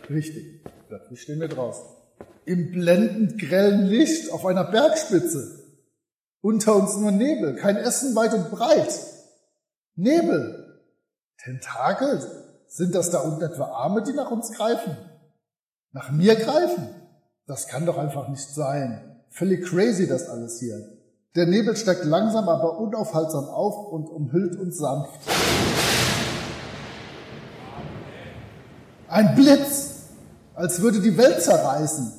[0.09, 1.85] Richtig, plötzlich stehen wir draußen.
[2.45, 5.61] Im blendend grellen Licht auf einer Bergspitze.
[6.41, 8.99] Unter uns nur Nebel, kein Essen weit und breit.
[9.95, 10.81] Nebel,
[11.43, 12.21] Tentakel?
[12.67, 14.97] Sind das da unten etwa Arme, die nach uns greifen?
[15.93, 16.89] Nach mir greifen?
[17.47, 19.23] Das kann doch einfach nicht sein.
[19.29, 20.81] Völlig crazy das alles hier.
[21.37, 25.21] Der Nebel steigt langsam, aber unaufhaltsam auf und umhüllt uns sanft.
[29.11, 30.05] Ein Blitz,
[30.55, 32.13] als würde die Welt zerreißen.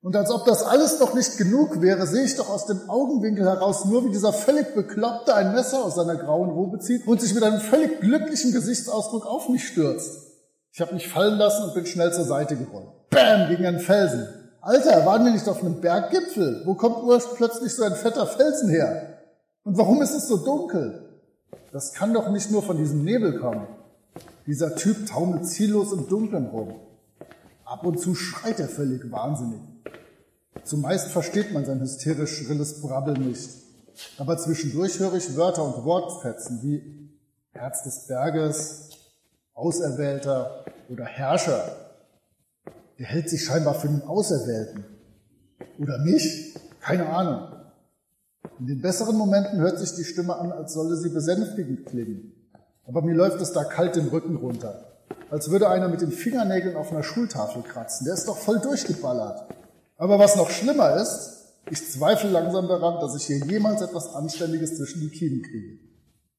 [0.00, 3.44] Und als ob das alles noch nicht genug wäre, sehe ich doch aus dem Augenwinkel
[3.44, 7.34] heraus nur, wie dieser völlig Bekloppte ein Messer aus seiner grauen Robe zieht und sich
[7.34, 10.26] mit einem völlig glücklichen Gesichtsausdruck auf mich stürzt.
[10.72, 12.88] Ich habe mich fallen lassen und bin schnell zur Seite gerollt.
[13.10, 14.26] Bam, gegen einen Felsen.
[14.60, 16.62] Alter, waren wir nicht auf einem Berggipfel?
[16.64, 16.96] Wo kommt
[17.36, 19.18] plötzlich so ein fetter Felsen her?
[19.62, 21.20] Und warum ist es so dunkel?
[21.70, 23.68] Das kann doch nicht nur von diesem Nebel kommen.
[24.46, 26.74] Dieser Typ taumelt ziellos im Dunkeln rum.
[27.64, 29.60] Ab und zu schreit er völlig wahnsinnig.
[30.64, 33.48] Zumeist versteht man sein hysterisch schrilles Brabbeln nicht.
[34.18, 37.10] Aber zwischendurch höre ich Wörter und Wortfetzen wie
[37.52, 38.90] Herz des Berges,
[39.54, 41.76] Auserwählter oder Herrscher.
[42.98, 44.84] Der hält sich scheinbar für den Auserwählten.
[45.78, 46.54] Oder mich?
[46.80, 47.48] Keine Ahnung.
[48.58, 52.32] In den besseren Momenten hört sich die Stimme an, als solle sie besänftigend klingen.
[52.86, 54.92] Aber mir läuft es da kalt den Rücken runter.
[55.30, 58.04] Als würde einer mit den Fingernägeln auf einer Schultafel kratzen.
[58.04, 59.48] Der ist doch voll durchgeballert.
[59.96, 64.76] Aber was noch schlimmer ist, ich zweifle langsam daran, dass ich hier jemals etwas Anständiges
[64.76, 65.78] zwischen die Kiemen kriege.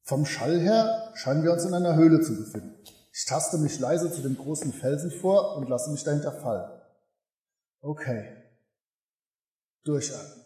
[0.04, 2.76] Vom Schall her scheinen wir uns in einer Höhle zu befinden.
[3.14, 6.70] Ich taste mich leise zu dem großen Felsen vor und lasse mich dahinter fallen.
[7.80, 8.36] Okay.
[9.84, 10.46] Durchatmen.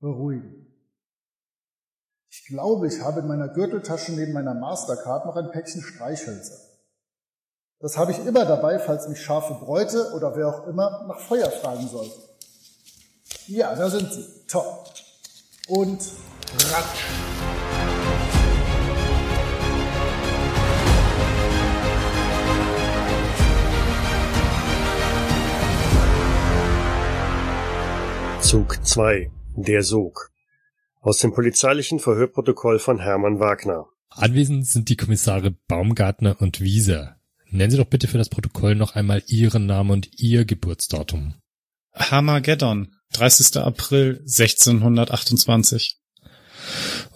[0.00, 0.61] Beruhigen.
[2.34, 6.56] Ich glaube, ich habe in meiner Gürteltasche neben meiner Mastercard noch ein Päckchen Streichhölzer.
[7.78, 11.50] Das habe ich immer dabei, falls mich scharfe Bräute oder wer auch immer nach Feuer
[11.50, 12.16] fragen sollte.
[13.48, 14.24] Ja, da sind sie.
[14.48, 14.94] Top.
[15.68, 16.00] Und
[16.70, 17.04] ratsch.
[28.40, 29.30] Zug 2.
[29.56, 30.31] Der Sog.
[31.04, 33.86] Aus dem polizeilichen Verhörprotokoll von Hermann Wagner.
[34.08, 37.16] Anwesend sind die Kommissare Baumgartner und Wieser.
[37.50, 41.34] Nennen Sie doch bitte für das Protokoll noch einmal Ihren Namen und Ihr Geburtsdatum.
[41.92, 43.56] Harmageddon, 30.
[43.56, 45.98] April 1628.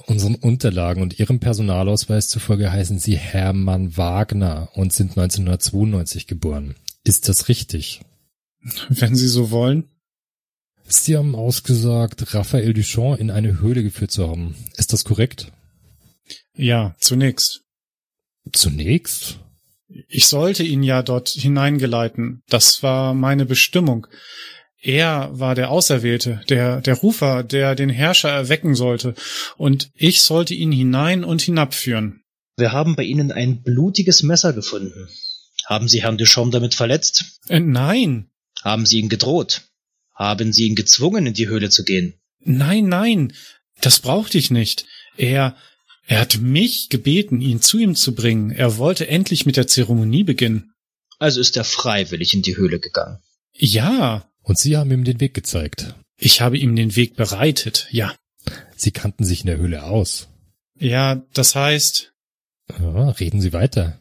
[0.06, 6.74] Unseren Unterlagen und Ihrem Personalausweis zufolge heißen Sie Hermann Wagner und sind 1992 geboren.
[7.04, 8.00] Ist das richtig?
[8.88, 9.88] Wenn Sie so wollen.
[10.88, 14.54] Sie haben ausgesagt, Raphael Duchamp in eine Höhle geführt zu haben.
[14.76, 15.52] Ist das korrekt?
[16.54, 17.62] Ja, zunächst.
[18.52, 19.38] Zunächst?
[20.08, 22.42] Ich sollte ihn ja dort hineingeleiten.
[22.48, 24.06] Das war meine Bestimmung.
[24.80, 29.14] Er war der Auserwählte, der, der Rufer, der den Herrscher erwecken sollte.
[29.56, 32.22] Und ich sollte ihn hinein und hinabführen.
[32.56, 35.08] Wir haben bei Ihnen ein blutiges Messer gefunden.
[35.66, 37.40] Haben Sie Herrn Duchamp damit verletzt?
[37.48, 38.30] Äh, nein.
[38.62, 39.62] Haben Sie ihn gedroht?
[40.16, 42.14] Haben Sie ihn gezwungen, in die Höhle zu gehen?
[42.40, 43.32] Nein, nein.
[43.80, 44.86] Das brauchte ich nicht.
[45.16, 45.56] Er,
[46.06, 48.50] er hat mich gebeten, ihn zu ihm zu bringen.
[48.50, 50.72] Er wollte endlich mit der Zeremonie beginnen.
[51.18, 53.18] Also ist er freiwillig in die Höhle gegangen.
[53.52, 54.30] Ja.
[54.42, 55.94] Und Sie haben ihm den Weg gezeigt.
[56.18, 58.14] Ich habe ihm den Weg bereitet, ja.
[58.76, 60.28] Sie kannten sich in der Höhle aus.
[60.78, 62.12] Ja, das heißt.
[62.78, 64.00] Ja, reden Sie weiter.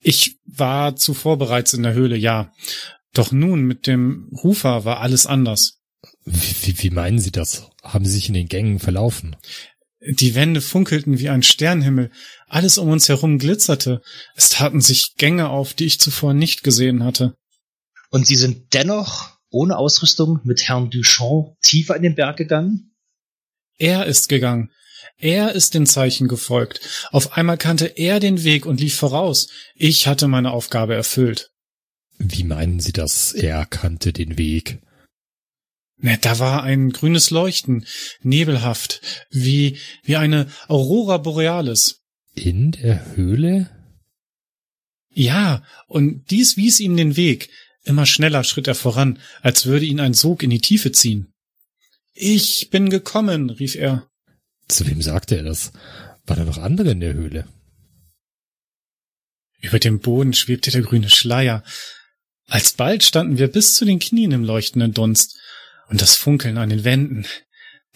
[0.00, 2.52] Ich war zuvor bereits in der Höhle, ja.
[3.14, 5.80] Doch nun mit dem Rufer war alles anders.
[6.24, 7.70] Wie, wie, wie meinen Sie das?
[7.82, 9.36] Haben Sie sich in den Gängen verlaufen?
[10.06, 12.10] Die Wände funkelten wie ein Sternhimmel,
[12.46, 14.02] alles um uns herum glitzerte,
[14.34, 17.36] es taten sich Gänge auf, die ich zuvor nicht gesehen hatte.
[18.10, 22.94] Und Sie sind dennoch ohne Ausrüstung mit Herrn Duchamp tiefer in den Berg gegangen?
[23.78, 24.70] Er ist gegangen.
[25.16, 26.80] Er ist den Zeichen gefolgt.
[27.12, 29.48] Auf einmal kannte er den Weg und lief voraus.
[29.74, 31.53] Ich hatte meine Aufgabe erfüllt.
[32.18, 33.32] Wie meinen Sie das?
[33.32, 34.80] Er kannte den Weg.
[35.96, 37.86] Ne, da war ein grünes Leuchten,
[38.22, 39.00] nebelhaft,
[39.30, 42.02] wie, wie eine Aurora Borealis.
[42.34, 43.70] In der Höhle?
[45.10, 47.48] Ja, und dies wies ihm den Weg.
[47.84, 51.32] Immer schneller schritt er voran, als würde ihn ein Sog in die Tiefe ziehen.
[52.12, 54.08] Ich bin gekommen, rief er.
[54.68, 55.72] Zu wem sagte er das?
[56.26, 57.46] Waren da noch andere in der Höhle?
[59.60, 61.62] Über dem Boden schwebte der grüne Schleier.
[62.48, 65.36] Alsbald standen wir bis zu den Knien im leuchtenden Dunst
[65.88, 67.26] und das Funkeln an den Wänden.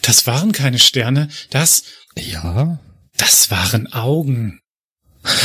[0.03, 1.85] Das waren keine Sterne, das.
[2.17, 2.79] Ja?
[3.17, 4.61] Das waren Augen.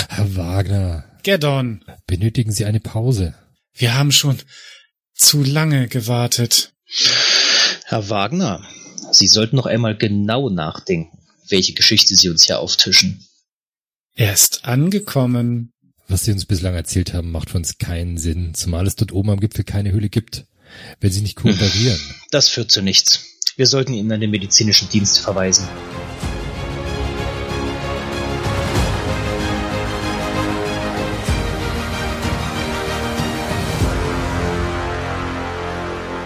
[0.10, 1.06] Herr Wagner.
[1.24, 1.84] Geddon.
[2.06, 3.34] Benötigen Sie eine Pause?
[3.74, 4.40] Wir haben schon
[5.14, 6.74] zu lange gewartet.
[7.86, 8.68] Herr Wagner,
[9.12, 11.18] Sie sollten noch einmal genau nachdenken,
[11.50, 13.26] welche Geschichte Sie uns hier auftischen.
[14.16, 15.73] Er ist angekommen.
[16.14, 19.32] Was Sie uns bislang erzählt haben, macht für uns keinen Sinn, zumal es dort oben
[19.32, 20.46] am Gipfel keine Höhle gibt.
[21.00, 22.00] Wenn Sie nicht kooperieren.
[22.30, 23.42] Das führt zu nichts.
[23.56, 25.68] Wir sollten ihn an den medizinischen Dienst verweisen.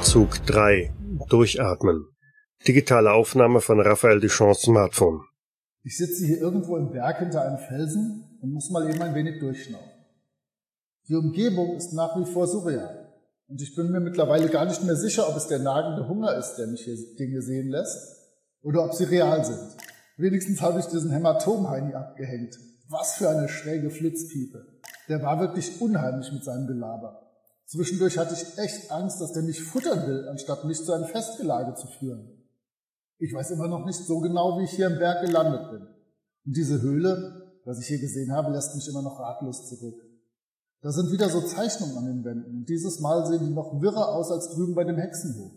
[0.02, 0.92] Zug 3.
[1.30, 2.08] Durchatmen.
[2.68, 5.22] Digitale Aufnahme von Raphael Duchamps Smartphone.
[5.84, 9.40] Ich sitze hier irgendwo im Berg hinter einem Felsen und muss mal eben ein wenig
[9.40, 9.92] durchschnaufen.
[11.08, 13.14] Die Umgebung ist nach wie vor surreal.
[13.48, 16.56] Und ich bin mir mittlerweile gar nicht mehr sicher, ob es der nagende Hunger ist,
[16.56, 18.18] der mich hier Dinge sehen lässt,
[18.62, 19.78] oder ob sie real sind.
[20.18, 22.58] Wenigstens habe ich diesen Hämatom-Heini abgehängt.
[22.90, 24.66] Was für eine schräge Flitzpiepe.
[25.08, 27.28] Der war wirklich unheimlich mit seinem Gelaber.
[27.66, 31.76] Zwischendurch hatte ich echt Angst, dass der mich futtern will, anstatt mich zu einem Festgelage
[31.76, 32.38] zu führen.
[33.20, 35.82] Ich weiß immer noch nicht so genau, wie ich hier im Berg gelandet bin.
[35.82, 40.02] Und diese Höhle, was ich hier gesehen habe, lässt mich immer noch ratlos zurück.
[40.82, 44.16] Da sind wieder so Zeichnungen an den Wänden und dieses Mal sehen die noch wirrer
[44.16, 45.52] aus als drüben bei dem Hexenhof.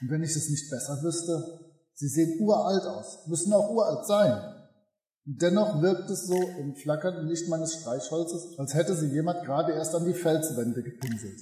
[0.00, 1.60] Und wenn ich es nicht besser wüsste,
[1.94, 4.32] sie sehen uralt aus, müssen auch uralt sein.
[5.24, 9.72] Und dennoch wirkt es so im flackernden Licht meines Streichholzes, als hätte sie jemand gerade
[9.72, 11.38] erst an die Felswände gepinselt.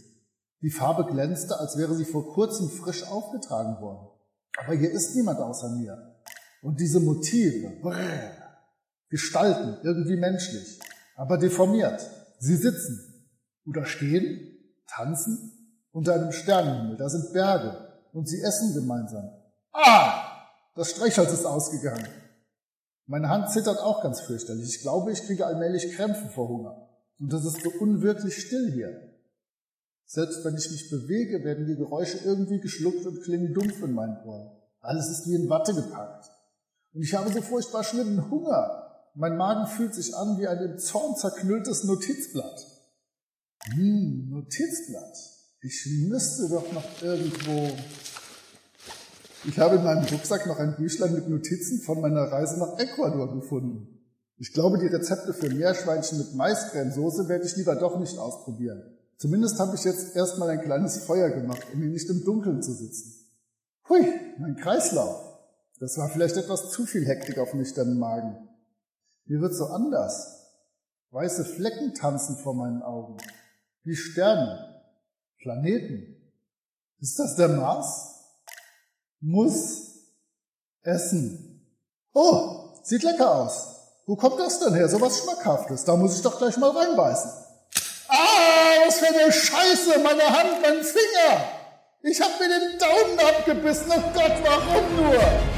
[0.61, 4.07] Die Farbe glänzte, als wäre sie vor kurzem frisch aufgetragen worden.
[4.63, 6.15] Aber hier ist niemand außer mir.
[6.63, 8.44] Und diese Motive, brrr,
[9.15, 10.81] Gestalten, irgendwie menschlich,
[11.15, 12.05] aber deformiert.
[12.41, 13.31] Sie sitzen
[13.65, 14.59] oder stehen,
[14.89, 15.53] tanzen
[15.93, 16.97] unter einem Sternenhimmel.
[16.97, 19.31] Da sind Berge und sie essen gemeinsam.
[19.73, 20.33] Ah!
[20.75, 22.09] Das Streichholz ist ausgegangen.
[23.07, 24.69] Meine Hand zittert auch ganz fürchterlich.
[24.75, 26.89] Ich glaube, ich kriege allmählich Krämpfe vor Hunger.
[27.21, 29.13] Und das ist so unwirklich still hier.
[30.07, 34.21] Selbst wenn ich mich bewege, werden die Geräusche irgendwie geschluckt und klingen dumpf in meinen
[34.25, 34.51] Ohren.
[34.81, 36.29] Alles ist wie in Watte gepackt.
[36.93, 38.84] Und ich habe so furchtbar schlimmen Hunger.
[39.17, 42.67] Mein Magen fühlt sich an wie ein im Zorn zerknülltes Notizblatt.
[43.73, 45.17] Hm, Notizblatt.
[45.61, 47.71] Ich müsste doch noch irgendwo.
[49.45, 53.33] Ich habe in meinem Rucksack noch ein Büchlein mit Notizen von meiner Reise nach Ecuador
[53.33, 54.01] gefunden.
[54.37, 58.83] Ich glaube, die Rezepte für Meerschweinchen mit Maiscremesoße werde ich lieber doch nicht ausprobieren.
[59.17, 62.73] Zumindest habe ich jetzt erstmal ein kleines Feuer gemacht, um hier nicht im Dunkeln zu
[62.73, 63.15] sitzen.
[63.89, 64.05] Hui,
[64.39, 65.39] mein Kreislauf.
[65.79, 68.49] Das war vielleicht etwas zu viel Hektik auf nüchternen Magen.
[69.27, 70.51] Mir wird so anders.
[71.11, 73.17] Weiße Flecken tanzen vor meinen Augen.
[73.83, 74.83] Wie Sterne.
[75.39, 76.33] Planeten.
[77.01, 78.15] Ist das der Mars?
[79.21, 79.93] Muss.
[80.83, 81.67] Essen.
[82.13, 83.75] Oh, sieht lecker aus.
[84.07, 84.89] Wo kommt das denn her?
[84.89, 85.85] So was Schmackhaftes.
[85.85, 87.31] Da muss ich doch gleich mal reinbeißen.
[88.09, 89.99] Ah, was für eine Scheiße!
[90.01, 91.45] Meine Hand, mein Finger!
[92.03, 93.91] Ich hab mir den Daumen abgebissen.
[93.91, 95.54] Oh Gott, warum nur?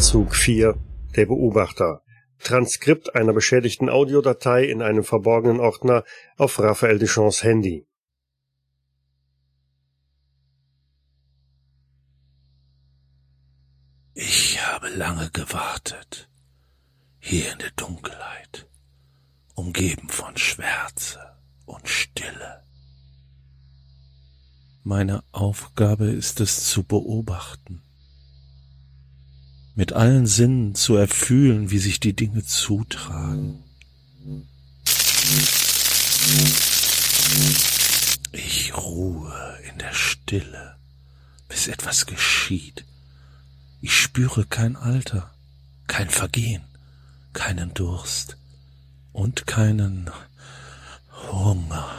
[0.00, 0.78] Zug 4.
[1.14, 2.02] Der Beobachter.
[2.38, 6.04] Transkript einer beschädigten Audiodatei in einem verborgenen Ordner
[6.38, 7.86] auf Raphael Duchamps Handy.
[14.14, 16.30] Ich habe lange gewartet,
[17.18, 18.68] hier in der Dunkelheit,
[19.54, 21.20] umgeben von Schwärze
[21.66, 22.64] und Stille.
[24.82, 27.82] Meine Aufgabe ist es zu beobachten,
[29.80, 33.64] mit allen Sinnen zu erfühlen, wie sich die Dinge zutragen.
[38.30, 39.32] Ich ruhe
[39.72, 40.76] in der Stille,
[41.48, 42.84] bis etwas geschieht.
[43.80, 45.32] Ich spüre kein Alter,
[45.86, 46.64] kein Vergehen,
[47.32, 48.36] keinen Durst
[49.14, 50.10] und keinen
[51.32, 51.90] Hunger.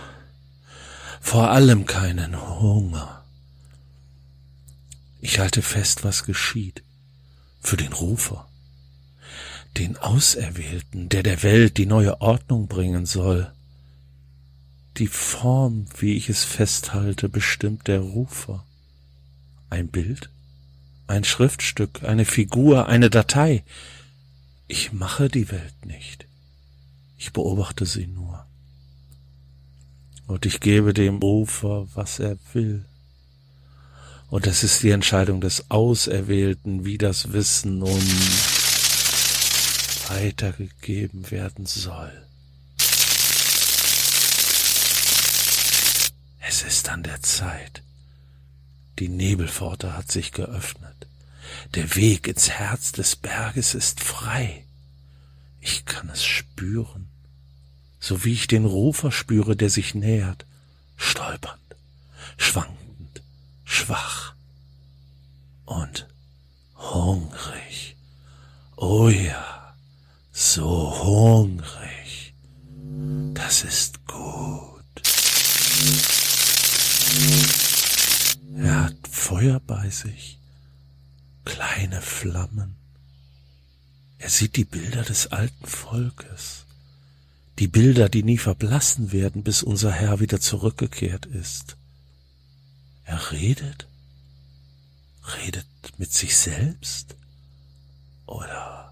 [1.19, 3.25] vor allem keinen Hunger.
[5.19, 6.83] Ich halte fest, was geschieht,
[7.61, 8.47] für den Rufer,
[9.77, 13.51] den Auserwählten, der der Welt die neue Ordnung bringen soll.
[14.97, 18.65] Die Form, wie ich es festhalte, bestimmt der Rufer.
[19.69, 20.29] Ein Bild,
[21.07, 23.63] ein Schriftstück, eine Figur, eine Datei.
[24.67, 26.25] Ich mache die Welt nicht.
[27.17, 28.45] Ich beobachte sie nur.
[30.27, 32.85] Und ich gebe dem Rufer, was er will.
[34.31, 38.01] Und es ist die Entscheidung des Auserwählten, wie das Wissen um
[40.07, 42.13] weitergegeben werden soll.
[46.39, 47.83] Es ist an der Zeit.
[48.99, 51.07] Die Nebelpforte hat sich geöffnet.
[51.75, 54.63] Der Weg ins Herz des Berges ist frei.
[55.59, 57.09] Ich kann es spüren,
[57.99, 60.45] so wie ich den Rufer spüre, der sich nähert,
[60.95, 61.59] stolpernd,
[62.37, 62.81] schwankend,
[63.71, 64.33] schwach
[65.65, 66.07] und
[66.75, 67.95] hungrig.
[69.03, 69.73] Oh ja,
[70.31, 70.69] so
[71.03, 72.35] hungrig.
[73.33, 75.01] Das ist gut.
[78.57, 80.37] Er hat Feuer bei sich,
[81.45, 82.75] kleine Flammen.
[84.19, 86.67] Er sieht die Bilder des alten Volkes,
[87.57, 91.75] die Bilder, die nie verblassen werden, bis unser Herr wieder zurückgekehrt ist.
[93.05, 93.87] Er redet,
[95.37, 95.65] redet
[95.97, 97.15] mit sich selbst
[98.27, 98.90] oder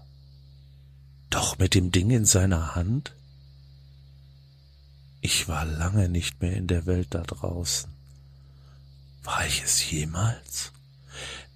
[1.30, 3.14] doch mit dem Ding in seiner Hand?
[5.20, 7.90] Ich war lange nicht mehr in der Welt da draußen.
[9.22, 10.72] War ich es jemals?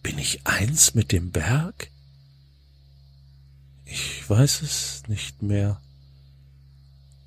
[0.03, 1.91] Bin ich eins mit dem Berg?
[3.85, 5.81] Ich weiß es nicht mehr.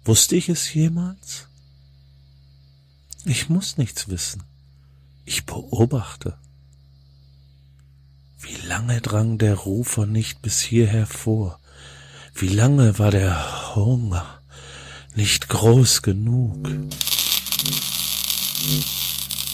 [0.06, 1.48] Wusste ich es jemals?
[3.26, 4.44] Ich muss nichts wissen.
[5.26, 6.38] Ich beobachte.
[8.40, 11.60] Wie lange drang der Rufer nicht bis hierher vor?
[12.40, 14.42] Wie lange war der Hunger
[15.16, 16.70] nicht groß genug?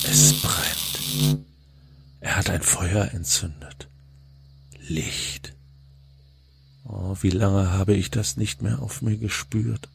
[0.04, 1.40] Es brennt.
[2.20, 3.88] Er hat ein Feuer entzündet.
[4.86, 5.54] Licht.
[6.84, 9.88] Oh, wie lange habe ich das nicht mehr auf mir gespürt?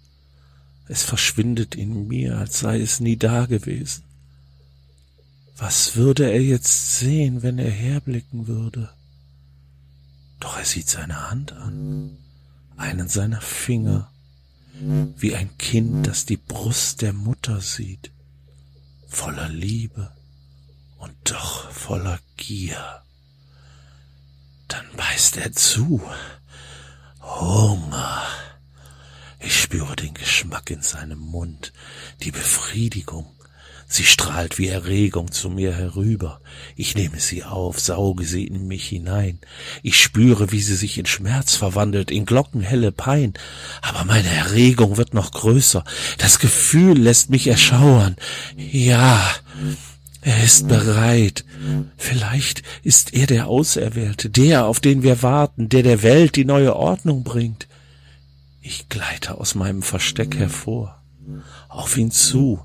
[0.87, 4.05] Es verschwindet in mir, als sei es nie da gewesen.
[5.59, 8.89] Was würde er jetzt sehen, wenn er herblicken würde?
[10.41, 12.17] Doch er sieht seine Hand an,
[12.79, 14.11] einen seiner Finger,
[14.81, 18.13] wie ein Kind, das die Brust der Mutter sieht
[19.09, 20.13] voller Liebe
[20.99, 23.03] und doch voller Gier.
[24.69, 26.03] Dann beißt er zu.
[27.21, 28.23] Hunger.
[29.41, 31.73] Ich spüre den Geschmack in seinem Mund,
[32.23, 33.35] die Befriedigung,
[33.91, 36.43] Sie strahlt wie Erregung zu mir herüber.
[36.77, 39.39] Ich nehme sie auf, sauge sie in mich hinein.
[39.83, 43.33] Ich spüre, wie sie sich in Schmerz verwandelt, in glockenhelle Pein.
[43.81, 45.85] Aber meine Erregung wird noch größer.
[46.19, 48.17] Das Gefühl lässt mich erschauern.
[48.57, 49.27] Ja,
[50.21, 51.47] er ist bereit.
[51.97, 56.77] Vielleicht ist er der Auserwählte, der, auf den wir warten, der der Welt die neue
[56.77, 57.69] Ordnung bringt.
[58.61, 61.01] Ich gleite aus meinem Versteck hervor,
[61.69, 62.61] auf ihn zu,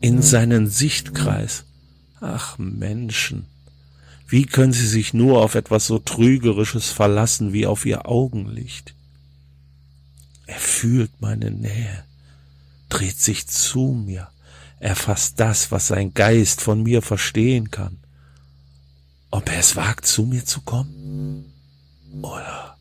[0.00, 1.64] in seinen Sichtkreis.
[2.20, 3.46] Ach Menschen,
[4.26, 8.94] wie können sie sich nur auf etwas so Trügerisches verlassen wie auf ihr Augenlicht?
[10.46, 12.04] Er fühlt meine Nähe,
[12.88, 14.28] dreht sich zu mir,
[14.78, 17.98] erfasst das, was sein Geist von mir verstehen kann.
[19.30, 21.52] Ob er es wagt, zu mir zu kommen?
[22.22, 22.76] Oder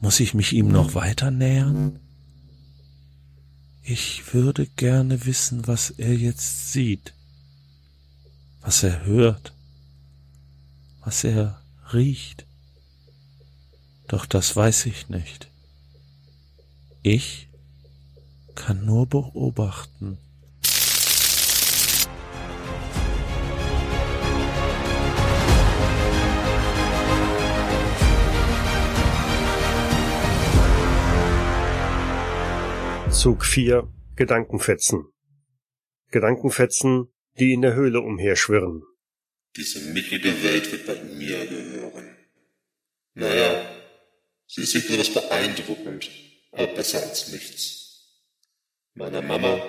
[0.00, 2.00] muss ich mich ihm noch weiter nähern?
[3.92, 7.12] Ich würde gerne wissen, was er jetzt sieht,
[8.60, 9.52] was er hört,
[11.00, 11.60] was er
[11.92, 12.46] riecht.
[14.06, 15.48] Doch das weiß ich nicht.
[17.02, 17.48] Ich
[18.54, 20.18] kann nur beobachten.
[33.20, 35.12] Zug 4 Gedankenfetzen.
[36.10, 38.82] Gedankenfetzen, die in der Höhle umherschwirren.
[39.54, 42.16] Diese mickrige Welt wird bei mir gehören.
[43.12, 43.70] Naja,
[44.46, 46.10] sie ist das beeindruckend,
[46.52, 48.24] aber besser als nichts.
[48.94, 49.66] Meiner Mama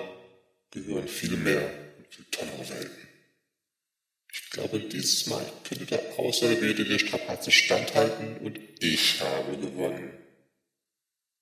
[0.70, 3.08] gehören viel mehr und viel tollere Welten.
[4.32, 10.10] Ich glaube, dieses Mal könnte der Auserwählte der Strapaze standhalten und ich habe gewonnen.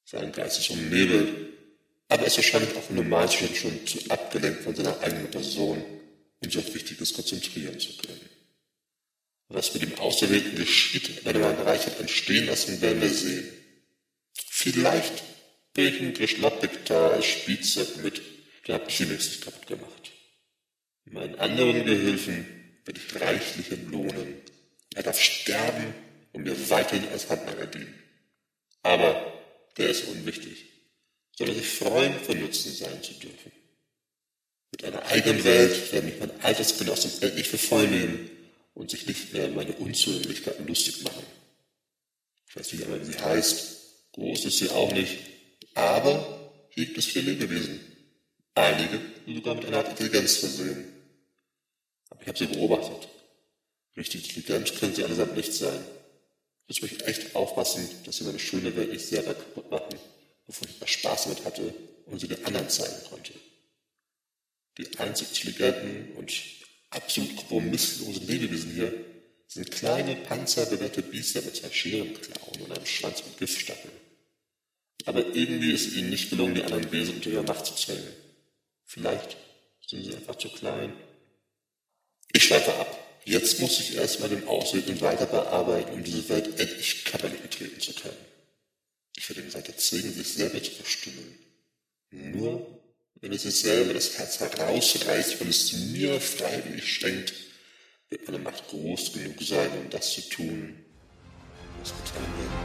[0.05, 1.50] Sein Geist ist umnebelt
[2.11, 5.83] aber ist wahrscheinlich auch im Normalzustand schon zu abgelenkt von seiner eigenen Person,
[6.41, 8.29] um sich auf Wichtiges konzentrieren zu können.
[9.49, 13.49] Was mit dem Auserwählten geschieht, wenn er ein Reich entstehen lassen, werden wir sehen.
[14.49, 15.23] Vielleicht
[15.73, 18.21] bringe ich einen Geschlappig da als Spielzeug mit,
[18.67, 20.13] der hat mich nicht kaputt gemacht.
[21.05, 22.45] Meinen anderen Gehilfen
[22.85, 24.35] werde ich reichlich entlohnen.
[24.95, 25.95] Er darf sterben
[26.33, 27.95] und mir weiterhin als Handlanger dienen.
[28.83, 29.33] Aber
[29.77, 30.70] der ist unwichtig,
[31.41, 33.51] sondern sich freuen, von Nutzen sein zu dürfen.
[34.73, 38.31] Mit einer eigenen Welt werde ich mein Altersgenossen endlich für voll nehmen
[38.75, 41.23] und sich nicht mehr meine Unzulänglichkeiten lustig machen.
[42.47, 43.77] Ich weiß nicht einmal, wie sie heißt.
[44.13, 45.17] Groß ist sie auch nicht.
[45.73, 47.81] Aber gibt es viele Lebewesen.
[48.55, 50.93] Einige sogar mit einer Art Intelligenz versehen.
[52.11, 53.09] Aber ich habe sie beobachtet.
[53.97, 55.83] Richtig intelligent können sie allesamt nicht sein.
[56.69, 59.99] Jetzt muss ich echt aufpassen, dass sie meine schöne Welt nicht selber kaputt machen,
[60.51, 61.75] bevor ich etwas Spaß damit hatte
[62.07, 63.33] und sie den anderen zeigen konnte.
[64.79, 66.33] Die einzig intelligenten und
[66.91, 68.93] absolut kompromisslosen Lebewesen hier
[69.47, 73.95] sind kleine, panzerbewehrte Biester mit zwei Scherenklauen und einem Schwanz mit Giftstacheln.
[75.05, 78.13] Aber irgendwie ist ihnen nicht gelungen, die anderen Wesen unter ihrer Macht zu zwängen.
[78.85, 79.37] Vielleicht
[79.87, 80.93] sind sie einfach zu klein.
[82.33, 83.21] Ich schweife ab.
[83.25, 87.93] Jetzt muss ich erstmal den Ausweg weiter bearbeiten, um diese Welt endlich Kampagnen betreten zu
[87.93, 88.30] können.
[89.23, 91.39] Ich werde ihn weiter zwingen, sich selber zu verstimmen.
[92.11, 92.81] Nur
[93.21, 97.35] wenn es sich selber das Herz herausreißt, wenn es mir freiwillig schenkt,
[98.09, 100.75] wird meine Macht groß genug sein, um das zu tun,
[101.81, 102.57] was getan werden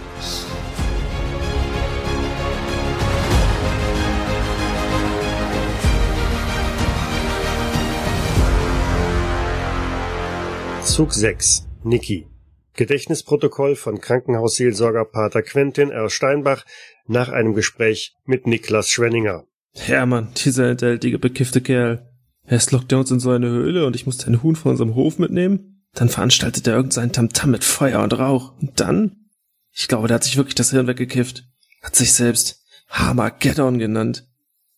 [10.79, 10.85] muss.
[10.95, 11.63] Zug 6.
[11.83, 12.34] Niki.
[12.75, 16.09] Gedächtnisprotokoll von Krankenhausseelsorger Pater Quentin R.
[16.09, 16.65] Steinbach
[17.07, 19.45] nach einem Gespräch mit Niklas Schwenninger.
[19.73, 22.09] Hermann, dieser entältige, bekiffte Kerl.
[22.47, 24.95] Erst lockt er uns in so eine Höhle und ich muss den Huhn von unserem
[24.95, 25.83] Hof mitnehmen.
[25.93, 28.53] Dann veranstaltet er irgendeinen Tamtam mit Feuer und Rauch.
[28.61, 29.27] Und dann?
[29.71, 31.45] Ich glaube, der hat sich wirklich das Hirn weggekifft.
[31.81, 34.27] Hat sich selbst Hamageddon genannt.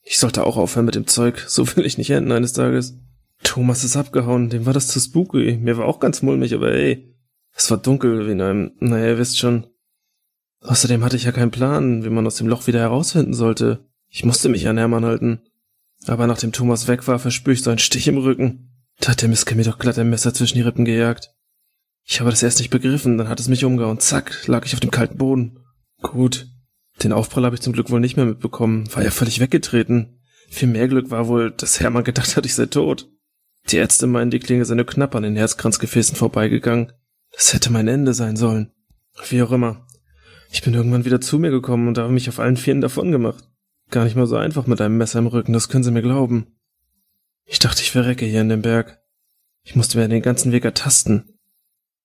[0.02, 1.44] Ich sollte auch aufhören mit dem Zeug.
[1.48, 2.98] So will ich nicht enden eines Tages.
[3.44, 4.50] Thomas ist abgehauen.
[4.50, 5.58] Dem war das zu spooky.
[5.58, 7.17] Mir war auch ganz mulmig, aber ey.
[7.58, 9.66] Es war dunkel wie in einem, naja, ihr wisst schon.
[10.62, 13.90] Außerdem hatte ich ja keinen Plan, wie man aus dem Loch wieder herausfinden sollte.
[14.10, 15.42] Ich musste mich an Hermann halten.
[16.06, 18.86] Aber nachdem Thomas weg war, verspür ich so einen Stich im Rücken.
[19.00, 21.34] Da hat der Miske mir doch glatt ein Messer zwischen die Rippen gejagt.
[22.06, 24.00] Ich habe das erst nicht begriffen, dann hat es mich umgehauen.
[24.00, 25.58] Zack, lag ich auf dem kalten Boden.
[26.04, 26.48] Gut.
[27.02, 28.88] Den Aufprall habe ich zum Glück wohl nicht mehr mitbekommen.
[28.94, 30.22] War ja völlig weggetreten.
[30.50, 33.10] Viel mehr Glück war wohl, dass Hermann gedacht hat, ich sei tot.
[33.70, 36.94] Die Ärzte meinen, die Klinge sei nur knapp an den Herzkranzgefäßen vorbeigegangen.
[37.38, 38.72] Das hätte mein Ende sein sollen.
[39.30, 39.86] Wie auch immer.
[40.52, 43.48] Ich bin irgendwann wieder zu mir gekommen und habe mich auf allen Vieren davon gemacht.
[43.92, 46.48] Gar nicht mal so einfach mit einem Messer im Rücken, das können Sie mir glauben.
[47.46, 49.00] Ich dachte, ich verrecke hier in dem Berg.
[49.64, 51.38] Ich musste mir den ganzen Weg ertasten.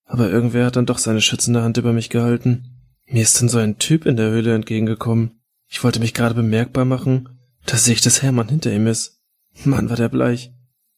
[0.04, 2.82] Aber irgendwer hat dann doch seine schützende Hand über mich gehalten.
[3.06, 5.40] Mir ist dann so ein Typ in der Höhle entgegengekommen.
[5.66, 9.22] Ich wollte mich gerade bemerkbar machen, da sehe ich, dass Hermann hinter ihm ist.
[9.64, 10.52] Mann, war der bleich.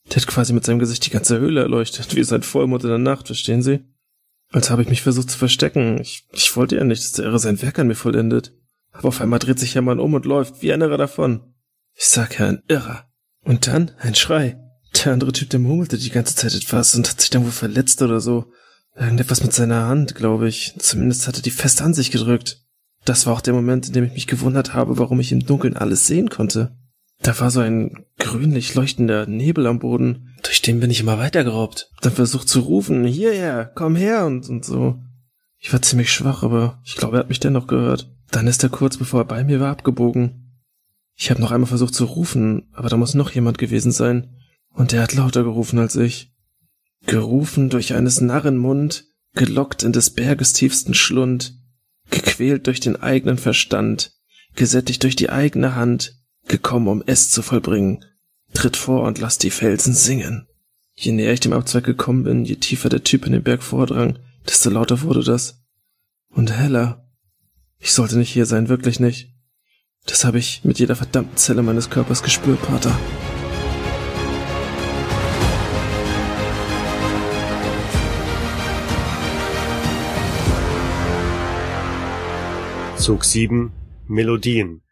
[0.08, 2.98] Der hat quasi mit seinem Gesicht die ganze Höhle erleuchtet, wie sein Vollmond in der
[2.98, 3.84] Nacht, verstehen Sie?
[4.54, 6.00] Als habe ich mich versucht zu verstecken.
[6.00, 8.52] Ich, ich wollte ja nicht, dass der Irre sein Werk an mir vollendet.
[8.92, 11.40] Aber auf einmal dreht sich Hermann um und läuft wie ein Irrer davon.
[11.94, 13.10] Ich sag ja, ein Irrer.
[13.42, 14.56] Und dann ein Schrei.
[15.04, 18.00] Der andere Typ, der murmelte die ganze Zeit etwas und hat sich dann wohl verletzt
[18.00, 18.52] oder so.
[18.94, 20.76] Irgendetwas mit seiner Hand, glaube ich.
[20.78, 22.64] Zumindest hat er die fest an sich gedrückt.
[23.04, 25.76] Das war auch der Moment, in dem ich mich gewundert habe, warum ich im Dunkeln
[25.76, 26.76] alles sehen konnte.
[27.22, 31.90] Da war so ein grünlich leuchtender Nebel am Boden, durch den bin ich immer weitergeraubt.
[32.00, 34.98] Dann versucht zu rufen, hierher, komm her und, und so.
[35.58, 38.14] Ich war ziemlich schwach, aber ich glaube, er hat mich dennoch gehört.
[38.30, 40.60] Dann ist er kurz bevor er bei mir war abgebogen.
[41.16, 44.36] Ich habe noch einmal versucht zu rufen, aber da muss noch jemand gewesen sein.
[44.70, 46.32] Und er hat lauter gerufen als ich.
[47.06, 51.54] Gerufen durch eines Narren Mund, gelockt in des Berges tiefsten Schlund,
[52.10, 54.12] gequält durch den eigenen Verstand,
[54.54, 58.04] gesättigt durch die eigene Hand, gekommen, um es zu vollbringen.
[58.52, 60.46] Tritt vor und lass die Felsen singen.
[60.94, 64.18] Je näher ich dem Abzweig gekommen bin, je tiefer der Typ in den Berg vordrang,
[64.46, 65.64] desto lauter wurde das.
[66.28, 67.08] Und heller.
[67.78, 69.32] Ich sollte nicht hier sein, wirklich nicht.
[70.06, 72.96] Das habe ich mit jeder verdammten Zelle meines Körpers gespürt, Pater.
[82.96, 83.72] Zug 7.
[84.06, 84.83] Melodien.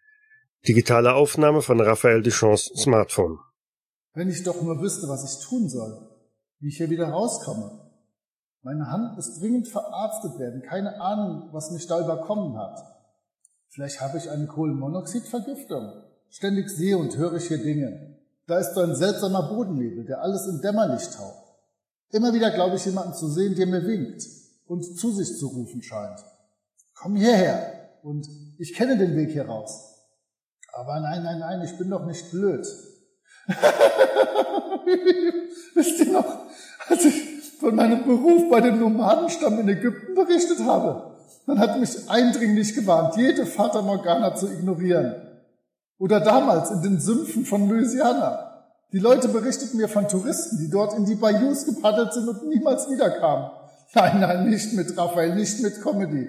[0.68, 3.40] Digitale Aufnahme von Raphael Duchamps Smartphone.
[4.14, 6.08] Wenn ich doch nur wüsste, was ich tun soll,
[6.60, 7.80] wie ich hier wieder rauskomme.
[8.62, 12.78] Meine Hand muss dringend verarztet werden, keine Ahnung, was mich da überkommen hat.
[13.70, 15.94] Vielleicht habe ich eine Kohlenmonoxidvergiftung.
[16.30, 18.18] Ständig sehe und höre ich hier Dinge.
[18.46, 21.56] Da ist so ein seltsamer Bodennebel, der alles in Dämmerlicht taucht.
[22.12, 24.22] Immer wieder glaube ich jemanden zu sehen, der mir winkt
[24.66, 26.20] und zu sich zu rufen scheint.
[26.94, 29.91] Komm hierher und ich kenne den Weg hier raus.
[30.73, 32.66] Aber nein, nein, nein, ich bin doch nicht blöd.
[35.75, 36.47] Wisst ihr noch,
[36.89, 37.23] als ich
[37.61, 41.12] von meinem Beruf bei dem Nomadenstamm in Ägypten berichtet habe,
[41.47, 45.14] dann hat mich eindringlich gewarnt, jede Fata Morgana zu ignorieren.
[45.99, 48.64] Oder damals in den Sümpfen von Louisiana.
[48.93, 52.91] Die Leute berichteten mir von Touristen, die dort in die Bayous gepaddelt sind und niemals
[52.91, 53.51] wiederkamen.
[53.95, 56.29] Nein, nein, nicht mit Raphael, nicht mit Comedy.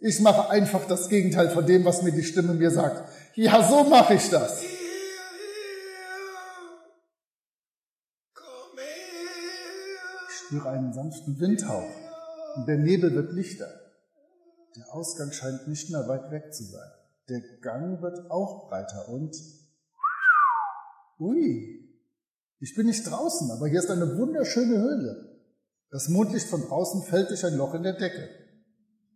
[0.00, 3.02] Ich mache einfach das Gegenteil von dem, was mir die Stimme mir sagt.
[3.36, 4.62] Ja, so mache ich das.
[10.28, 11.90] Ich spüre einen sanften Windhauch
[12.56, 13.68] und der Nebel wird lichter.
[14.76, 16.90] Der Ausgang scheint nicht mehr weit weg zu sein.
[17.28, 19.34] Der Gang wird auch breiter und...
[21.18, 21.84] Ui,
[22.60, 25.40] ich bin nicht draußen, aber hier ist eine wunderschöne Höhle.
[25.90, 28.28] Das Mondlicht von draußen fällt durch ein Loch in der Decke.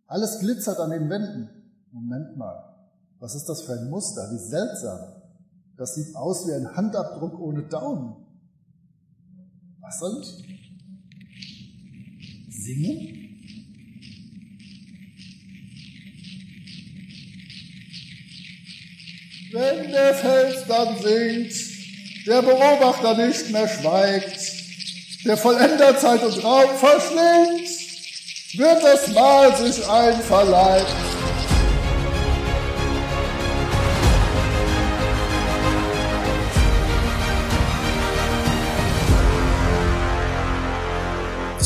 [0.07, 1.49] Alles glitzert an den Wänden.
[1.91, 2.78] Moment mal,
[3.19, 4.29] was ist das für ein Muster?
[4.31, 4.99] Wie seltsam.
[5.77, 8.15] Das sieht aus wie ein Handabdruck ohne Daumen.
[9.81, 10.59] Was ich?
[12.49, 13.19] Singen?
[19.51, 21.53] Wenn der Fels dann singt,
[22.27, 24.39] der Beobachter nicht mehr schweigt,
[25.25, 27.69] der Vollender Zeit und Raum verschlingt,
[28.57, 31.18] wird das Mal sich einverleibt.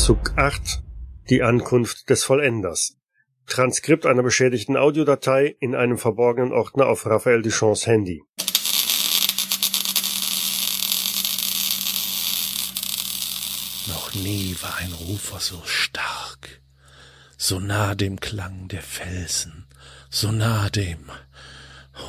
[0.04, 0.82] Zug 8.
[1.30, 2.98] Die Ankunft des Vollenders.
[3.46, 8.22] Transkript einer beschädigten Audiodatei in einem verborgenen Ordner auf Raphael Duchamps Handy.
[13.88, 16.60] Noch nie war ein Rufer so stark,
[17.38, 19.64] so nah dem Klang der Felsen,
[20.10, 21.10] so nah dem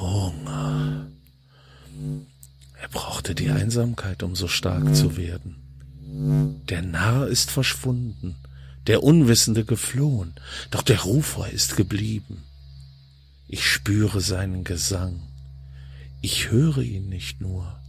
[0.02, 1.08] Hunger.
[2.78, 5.65] Er brauchte die Einsamkeit, um so stark zu werden.
[6.70, 8.36] Der Narr ist verschwunden,
[8.88, 10.34] der Unwissende geflohen,
[10.72, 12.44] doch der Rufer ist geblieben.
[13.50, 15.20] Ich spüre seinen Gesang,
[16.22, 17.80] ich höre ihn nicht nur,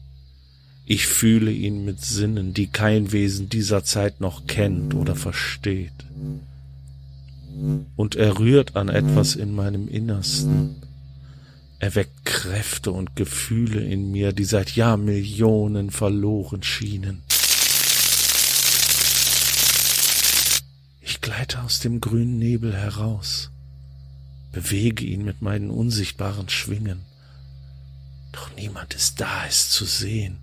[0.85, 5.93] ich fühle ihn mit Sinnen, die kein Wesen dieser Zeit noch kennt oder versteht.
[7.95, 10.83] Und er rührt an etwas in meinem Innersten.
[11.79, 17.23] Er weckt Kräfte und Gefühle in mir, die seit Jahrmillionen verloren schienen.
[21.09, 23.53] Ich gleite aus dem grünen Nebel heraus,
[24.51, 27.05] bewege ihn mit meinen unsichtbaren Schwingen.
[28.33, 30.39] Doch niemand ist da, es zu sehen.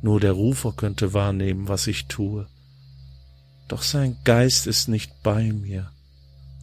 [0.00, 2.48] Nur der Rufer könnte wahrnehmen, was ich tue.
[3.68, 5.92] Doch sein Geist ist nicht bei mir.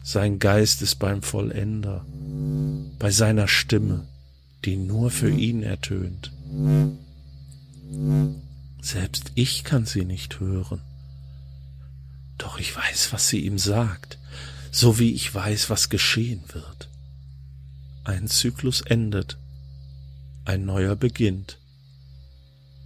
[0.02, 2.04] Sein Geist ist beim Vollender,
[2.98, 4.08] bei seiner Stimme,
[4.64, 6.32] die nur für ihn ertönt.
[8.80, 10.80] Selbst ich kann sie nicht hören.
[12.38, 14.18] Doch ich weiß, was sie ihm sagt,
[14.70, 16.88] so wie ich weiß, was geschehen wird.
[18.04, 19.38] Ein Zyklus endet,
[20.44, 21.58] ein neuer beginnt.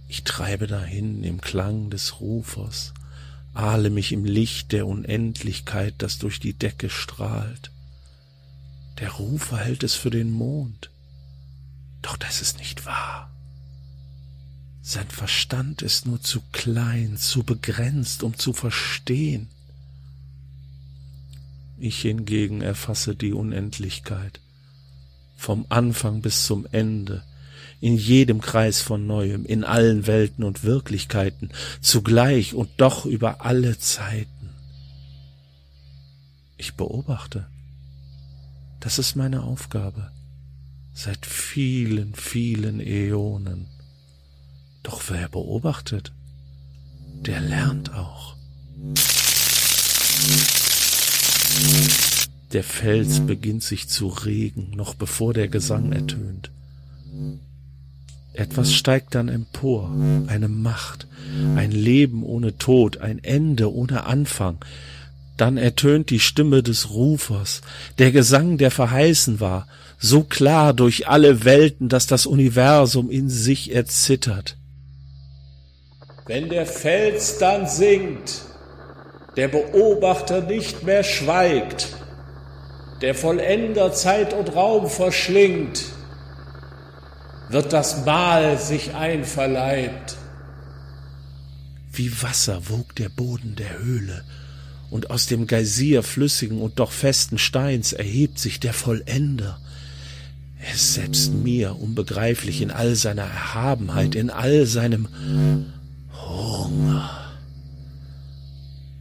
[0.07, 2.93] Ich treibe dahin im Klang des Rufers,
[3.53, 7.71] ahle mich im Licht der Unendlichkeit, das durch die Decke strahlt.
[8.99, 10.89] Der Rufer hält es für den Mond,
[12.01, 13.31] doch das ist nicht wahr.
[14.81, 19.47] Sein Verstand ist nur zu klein, zu begrenzt, um zu verstehen.
[21.77, 24.39] Ich hingegen erfasse die Unendlichkeit,
[25.37, 27.23] vom Anfang bis zum Ende,
[27.79, 31.49] in jedem Kreis von Neuem, in allen Welten und Wirklichkeiten,
[31.81, 34.49] zugleich und doch über alle Zeiten.
[36.57, 37.47] Ich beobachte.
[38.79, 40.11] Das ist meine Aufgabe.
[40.93, 43.67] Seit vielen, vielen Äonen.
[44.83, 46.11] Doch wer beobachtet,
[47.25, 48.35] der lernt auch.
[52.53, 56.51] Der Fels beginnt sich zu regen, noch bevor der Gesang ertönt.
[58.33, 59.91] Etwas steigt dann empor,
[60.27, 61.07] eine Macht,
[61.55, 64.57] ein Leben ohne Tod, ein Ende ohne Anfang.
[65.37, 67.61] Dann ertönt die Stimme des Rufers,
[67.99, 69.67] der Gesang, der verheißen war,
[69.97, 74.57] so klar durch alle Welten, dass das Universum in sich erzittert.
[76.25, 78.43] Wenn der Fels dann singt,
[79.35, 81.89] der Beobachter nicht mehr schweigt,
[83.01, 85.83] der Vollender Zeit und Raum verschlingt,
[87.49, 90.17] wird das Mahl sich einverleibt.
[91.91, 94.23] Wie Wasser wog der Boden der Höhle,
[94.91, 99.57] und aus dem Geysir flüssigen und doch festen Steins erhebt sich der Vollender.
[100.59, 105.07] Er ist selbst mir unbegreiflich in all seiner Erhabenheit, in all seinem
[106.31, 107.09] Hunger.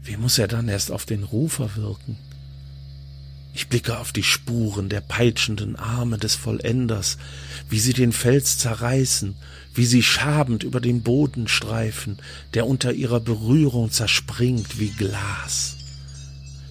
[0.03, 2.17] Wie muss er dann erst auf den Rufer wirken?
[3.53, 7.19] Ich blicke auf die Spuren der peitschenden Arme des Vollenders,
[7.69, 9.37] wie sie den Fels zerreißen,
[9.75, 12.19] wie sie schabend über den Boden streifen,
[12.55, 15.77] der unter ihrer Berührung zerspringt wie Glas.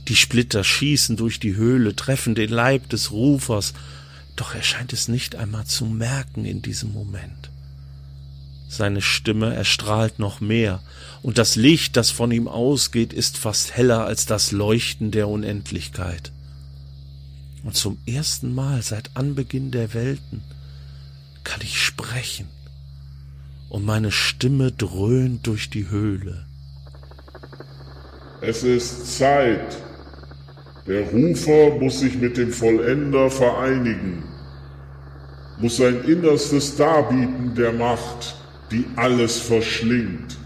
[0.08, 3.74] Die Splitter schießen durch die Höhle, treffen den Leib des Rufers,
[4.36, 7.39] doch er scheint es nicht einmal zu merken in diesem Moment.
[8.72, 10.80] Seine Stimme erstrahlt noch mehr,
[11.24, 16.32] und das Licht, das von ihm ausgeht, ist fast heller als das Leuchten der Unendlichkeit.
[17.64, 20.44] Und zum ersten Mal seit Anbeginn der Welten
[21.44, 22.48] kann ich sprechen,
[23.70, 26.46] und meine Stimme dröhnt durch die Höhle.
[28.40, 29.78] Es ist Zeit.
[30.86, 34.24] Der Rufer muss sich mit dem Vollender vereinigen,
[35.58, 38.39] muss sein Innerstes darbieten der Macht,
[38.72, 40.38] die alles verschlingt.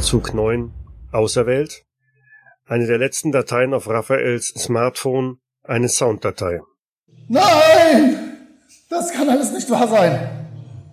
[0.00, 0.72] Zug 9
[1.10, 1.84] Auserwählt.
[2.64, 6.60] Eine der letzten Dateien auf Raphaels Smartphone, eine Sounddatei.
[7.28, 8.25] Nein!
[8.88, 10.18] Das kann alles nicht wahr sein.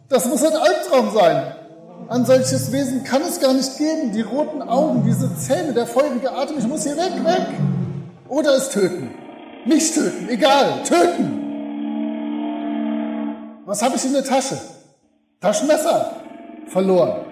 [0.09, 1.55] Das muss ein Albtraum sein.
[2.09, 4.11] Ein solches Wesen kann es gar nicht geben.
[4.11, 6.57] Die roten Augen, diese Zähne, der feurige Atem.
[6.57, 7.47] Ich muss hier weg, weg.
[8.27, 9.11] Oder es töten.
[9.65, 11.39] Mich töten, egal, töten.
[13.65, 14.57] Was habe ich in der Tasche?
[15.39, 16.11] Taschenmesser.
[16.67, 17.25] Verloren.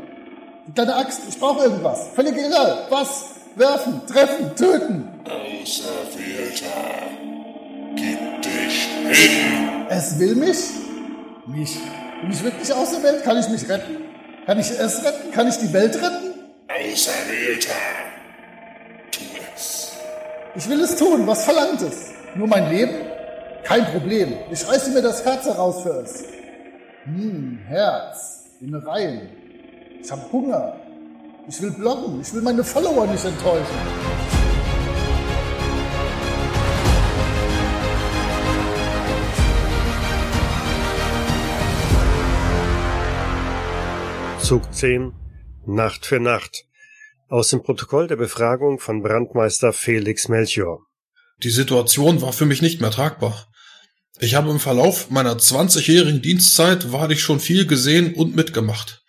[0.76, 2.08] Deine Axt, ich brauche irgendwas.
[2.16, 2.86] Völlig egal.
[2.90, 3.26] Was?
[3.56, 5.10] Werfen, treffen, töten.
[5.26, 6.68] Auserwählter,
[7.96, 9.81] gib dich hin.
[9.94, 10.58] Es will mich?
[11.48, 11.78] Mich?
[12.22, 13.24] Bin ich wirklich auserwählt?
[13.26, 13.98] Kann ich mich retten?
[14.46, 15.32] Kann ich es retten?
[15.34, 16.32] Kann ich die Welt retten?
[16.70, 17.74] Auserwählter,
[19.12, 19.22] tu
[19.54, 19.92] es.
[20.56, 21.28] Ich will es tun.
[21.28, 22.14] Was verlangt es?
[22.36, 22.94] Nur mein Leben?
[23.66, 24.34] Kein Problem.
[24.50, 26.24] Ich reiße mir das Herz heraus für es.
[27.04, 28.46] Hm, Herz.
[28.62, 29.28] Innereien.
[30.02, 30.78] Ich habe Hunger.
[31.50, 32.22] Ich will bloggen.
[32.22, 34.31] Ich will meine Follower nicht enttäuschen.
[44.52, 45.14] Zug 10
[45.66, 46.66] Nacht für Nacht.
[47.30, 50.82] Aus dem Protokoll der Befragung von Brandmeister Felix Melchior.
[51.42, 53.48] Die Situation war für mich nicht mehr tragbar.
[54.20, 59.04] Ich habe im Verlauf meiner 20-jährigen Dienstzeit wahrlich schon viel gesehen und mitgemacht.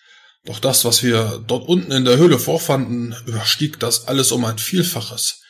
[0.44, 4.59] Doch das, was wir dort unten in der Höhle vorfanden, überstieg das alles um ein
[4.59, 5.43] Vielfaches.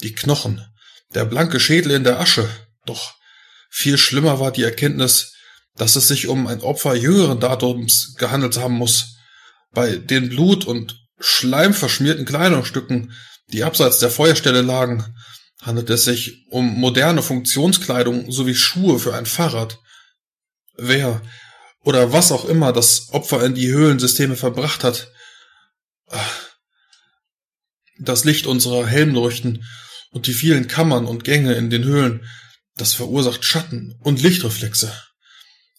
[0.00, 0.64] Die Knochen,
[1.12, 2.48] der blanke Schädel in der Asche.
[2.86, 3.14] Doch
[3.68, 5.34] viel schlimmer war die Erkenntnis,
[5.74, 9.13] dass es sich um ein Opfer jüngeren Datums gehandelt haben muss.
[9.74, 13.12] Bei den Blut- und schleimverschmierten Kleidungsstücken,
[13.48, 15.04] die abseits der Feuerstelle lagen,
[15.60, 19.78] handelt es sich um moderne Funktionskleidung sowie Schuhe für ein Fahrrad.
[20.76, 21.22] Wer
[21.80, 25.12] oder was auch immer das Opfer in die Höhlensysteme verbracht hat,
[27.98, 29.64] das Licht unserer Helmleuchten
[30.10, 32.26] und die vielen Kammern und Gänge in den Höhlen,
[32.76, 34.92] das verursacht Schatten und Lichtreflexe.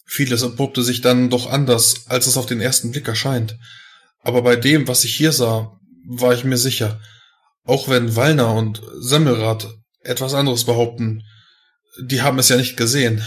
[0.06, 3.58] Vieles entpuppte sich dann doch anders, als es auf den ersten Blick erscheint.
[4.26, 7.00] Aber bei dem, was ich hier sah, war ich mir sicher.
[7.62, 11.22] Auch wenn Wallner und Semmelrad etwas anderes behaupten,
[12.00, 13.24] die haben es ja nicht gesehen.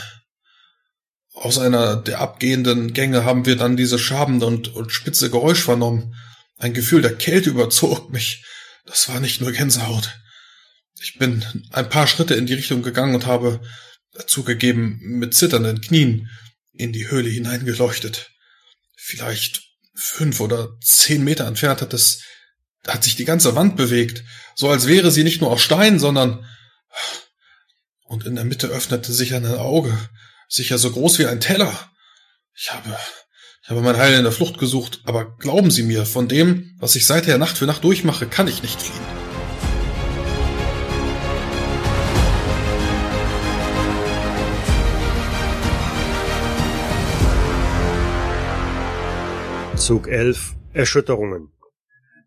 [1.34, 6.16] Aus einer der abgehenden Gänge haben wir dann diese schabende und, und spitze Geräusch vernommen.
[6.58, 8.44] Ein Gefühl der Kälte überzog mich.
[8.86, 10.20] Das war nicht nur Gänsehaut.
[11.02, 13.62] Ich bin ein paar Schritte in die Richtung gegangen und habe,
[14.28, 16.30] zugegeben, mit zitternden Knien
[16.74, 18.32] in die Höhle hineingeleuchtet.
[18.98, 19.69] Vielleicht
[20.00, 22.22] fünf oder zehn Meter entfernt hat es,
[22.88, 24.24] hat sich die ganze Wand bewegt,
[24.56, 26.46] so als wäre sie nicht nur aus Stein, sondern
[28.04, 29.96] und in der Mitte öffnete sich ein Auge,
[30.48, 31.92] sicher so groß wie ein Teller.
[32.56, 32.98] Ich habe,
[33.62, 36.96] ich habe mein Heil in der Flucht gesucht, aber glauben Sie mir, von dem, was
[36.96, 39.19] ich seither Nacht für Nacht durchmache, kann ich nicht fliehen.
[49.90, 51.50] Zug 11 Erschütterungen.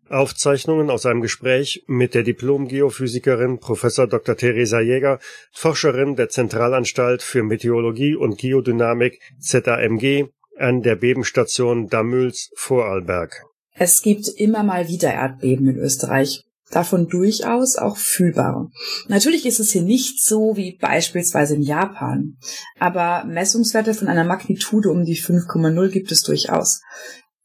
[0.09, 3.87] Aufzeichnungen aus einem Gespräch mit der Diplom-Geophysikerin Prof.
[4.09, 4.35] Dr.
[4.35, 5.19] Theresa Jäger,
[5.53, 10.25] Forscherin der Zentralanstalt für Meteorologie und Geodynamik ZAMG
[10.57, 13.45] an der Bebenstation Damüls Vorarlberg.
[13.75, 18.69] Es gibt immer mal wieder Erdbeben in Österreich davon durchaus auch fühlbare.
[19.07, 22.37] Natürlich ist es hier nicht so wie beispielsweise in Japan,
[22.79, 26.81] aber Messungswerte von einer Magnitude um die 5,0 gibt es durchaus.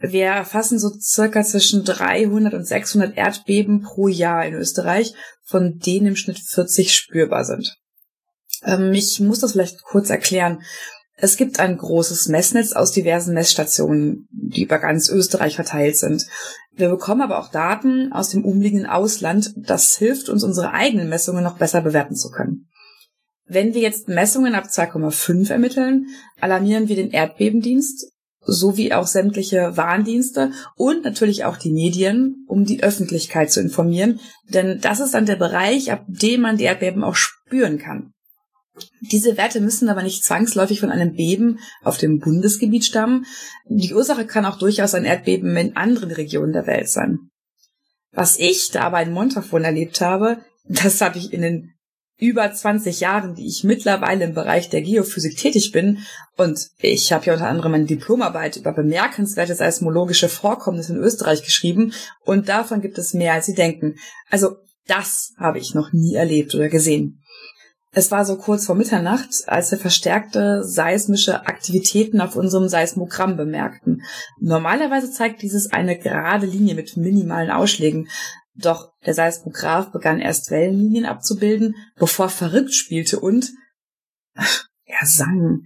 [0.01, 5.15] Wir erfassen so circa zwischen 300 und 600 Erdbeben pro Jahr in Österreich,
[5.45, 7.77] von denen im Schnitt 40 spürbar sind.
[8.63, 10.63] Ähm, ich muss das vielleicht kurz erklären.
[11.21, 16.25] Es gibt ein großes Messnetz aus diversen Messstationen, die über ganz Österreich verteilt sind.
[16.71, 19.53] Wir bekommen aber auch Daten aus dem umliegenden Ausland.
[19.57, 22.69] Das hilft uns, unsere eigenen Messungen noch besser bewerten zu können.
[23.47, 26.07] Wenn wir jetzt Messungen ab 2,5 ermitteln,
[26.41, 28.13] alarmieren wir den Erdbebendienst
[28.51, 34.21] sowie auch sämtliche Warndienste und natürlich auch die Medien, um die Öffentlichkeit zu informieren.
[34.49, 38.13] Denn das ist dann der Bereich, ab dem man die Erdbeben auch spüren kann.
[39.01, 43.27] Diese Werte müssen aber nicht zwangsläufig von einem Beben auf dem Bundesgebiet stammen.
[43.67, 47.19] Die Ursache kann auch durchaus ein Erdbeben in anderen Regionen der Welt sein.
[48.13, 51.75] Was ich da aber in Montafon erlebt habe, das habe ich in den
[52.19, 55.99] über 20 Jahren, die ich mittlerweile im Bereich der Geophysik tätig bin.
[56.37, 61.93] Und ich habe ja unter anderem eine Diplomarbeit über bemerkenswerte seismologische Vorkommnisse in Österreich geschrieben.
[62.25, 63.95] Und davon gibt es mehr, als Sie denken.
[64.29, 67.23] Also das habe ich noch nie erlebt oder gesehen.
[67.93, 74.03] Es war so kurz vor Mitternacht, als wir verstärkte seismische Aktivitäten auf unserem Seismogramm bemerkten.
[74.41, 78.09] Normalerweise zeigt dieses eine gerade Linie mit minimalen Ausschlägen.
[78.61, 83.53] Doch der Seismograph begann erst Wellenlinien abzubilden, bevor verrückt spielte und
[84.85, 85.63] er sang.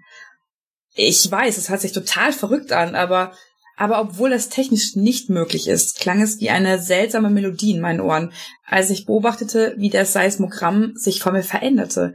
[0.94, 3.32] Ich weiß, es hört sich total verrückt an, aber
[3.77, 8.01] aber obwohl das technisch nicht möglich ist, klang es wie eine seltsame Melodie in meinen
[8.01, 8.32] Ohren,
[8.64, 12.14] als ich beobachtete, wie das Seismogramm sich vor mir veränderte.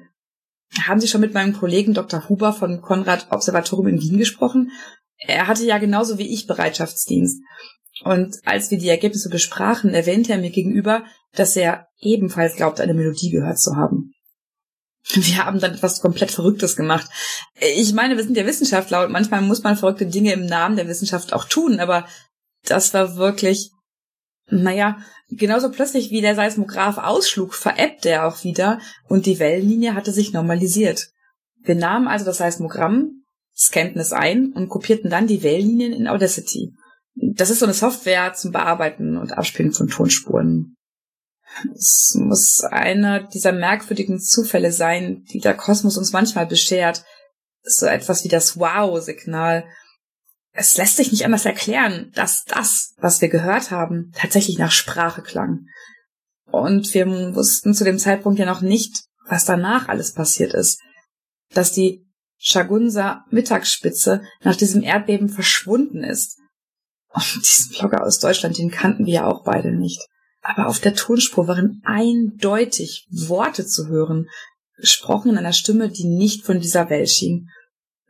[0.84, 2.30] Haben Sie schon mit meinem Kollegen Dr.
[2.30, 4.72] Huber von Konrad Observatorium in Wien gesprochen?
[5.18, 7.42] Er hatte ja genauso wie ich Bereitschaftsdienst.
[8.04, 11.04] Und als wir die Ergebnisse besprachen, erwähnte er mir gegenüber,
[11.34, 14.14] dass er ebenfalls glaubt, eine Melodie gehört zu haben.
[15.14, 17.10] Wir haben dann etwas komplett Verrücktes gemacht.
[17.60, 20.88] Ich meine, wir sind ja Wissenschaftler und manchmal muss man verrückte Dinge im Namen der
[20.88, 22.06] Wissenschaft auch tun, aber
[22.66, 23.72] das war wirklich,
[24.50, 24.98] naja,
[25.30, 30.34] genauso plötzlich wie der Seismograph ausschlug, verebbte er auch wieder und die Wellenlinie hatte sich
[30.34, 31.08] normalisiert.
[31.64, 33.24] Wir nahmen also das Seismogramm,
[33.56, 36.74] scannten es ein und kopierten dann die Wellenlinien in Audacity.
[37.20, 40.76] Das ist so eine Software zum Bearbeiten und Abspielen von Tonspuren.
[41.76, 47.04] Es muss einer dieser merkwürdigen Zufälle sein, die der Kosmos uns manchmal beschert.
[47.64, 49.66] So etwas wie das Wow-Signal.
[50.52, 55.22] Es lässt sich nicht anders erklären, dass das, was wir gehört haben, tatsächlich nach Sprache
[55.22, 55.66] klang.
[56.46, 60.80] Und wir wussten zu dem Zeitpunkt ja noch nicht, was danach alles passiert ist.
[61.54, 62.06] Dass die
[62.38, 66.38] Shagunsa Mittagsspitze nach diesem Erdbeben verschwunden ist.
[67.10, 70.02] Und diesen Blogger aus Deutschland, den kannten wir ja auch beide nicht
[70.48, 74.30] aber auf der Tonspur waren eindeutig Worte zu hören,
[74.78, 77.50] gesprochen in einer Stimme, die nicht von dieser Welt schien.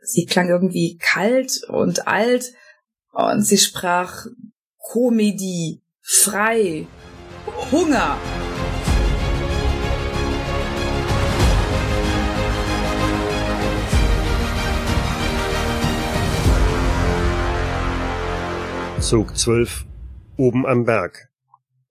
[0.00, 2.52] Sie klang irgendwie kalt und alt
[3.10, 4.26] und sie sprach
[4.78, 6.86] Komödie, frei,
[7.72, 8.16] Hunger.
[19.00, 19.84] Zug 12
[20.36, 21.30] oben am Berg.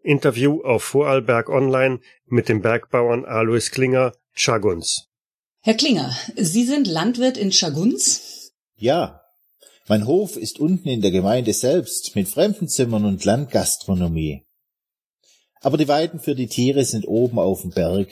[0.03, 5.07] Interview auf Vorarlberg Online mit dem Bergbauern Alois Klinger, Chaguns.
[5.61, 8.51] Herr Klinger, Sie sind Landwirt in Chaguns?
[8.75, 9.21] Ja.
[9.88, 14.43] Mein Hof ist unten in der Gemeinde selbst mit Fremdenzimmern und Landgastronomie.
[15.61, 18.09] Aber die Weiden für die Tiere sind oben auf dem Berg,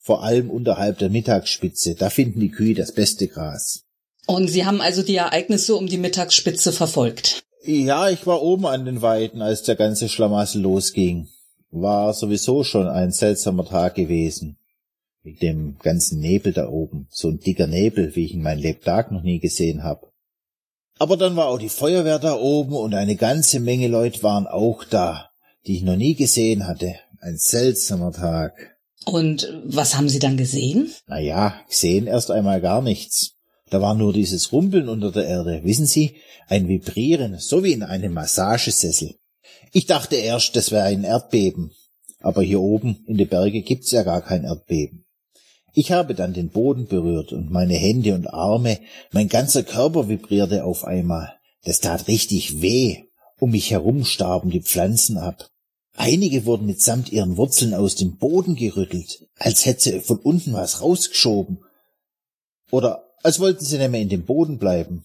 [0.00, 1.94] vor allem unterhalb der Mittagsspitze.
[1.94, 3.84] Da finden die Kühe das beste Gras.
[4.26, 7.43] Und Sie haben also die Ereignisse um die Mittagsspitze verfolgt?
[7.66, 11.28] Ja, ich war oben an den Weiden, als der ganze Schlamassel losging.
[11.70, 14.58] War sowieso schon ein seltsamer Tag gewesen.
[15.22, 17.08] Mit dem ganzen Nebel da oben.
[17.10, 20.12] So ein dicker Nebel, wie ich in meinem Lebtag noch nie gesehen hab.
[20.98, 24.84] Aber dann war auch die Feuerwehr da oben und eine ganze Menge Leute waren auch
[24.84, 25.30] da,
[25.66, 26.94] die ich noch nie gesehen hatte.
[27.20, 28.76] Ein seltsamer Tag.
[29.06, 30.92] Und was haben Sie dann gesehen?
[31.06, 33.33] Na ja, gesehen erst einmal gar nichts.
[33.74, 36.14] Da war nur dieses Rumpeln unter der Erde, wissen Sie,
[36.46, 39.16] ein Vibrieren, so wie in einem Massagesessel.
[39.72, 41.72] Ich dachte erst, das wäre ein Erdbeben,
[42.20, 45.06] aber hier oben in den Berge gibt's ja gar kein Erdbeben.
[45.72, 48.78] Ich habe dann den Boden berührt und meine Hände und Arme,
[49.10, 51.34] mein ganzer Körper vibrierte auf einmal.
[51.64, 53.02] Das tat richtig weh.
[53.40, 55.50] Um mich herum starben die Pflanzen ab.
[55.96, 61.58] Einige wurden mitsamt ihren Wurzeln aus dem Boden gerüttelt, als hätte von unten was rausgeschoben.
[62.70, 65.04] Oder als wollten sie nicht mehr in dem Boden bleiben.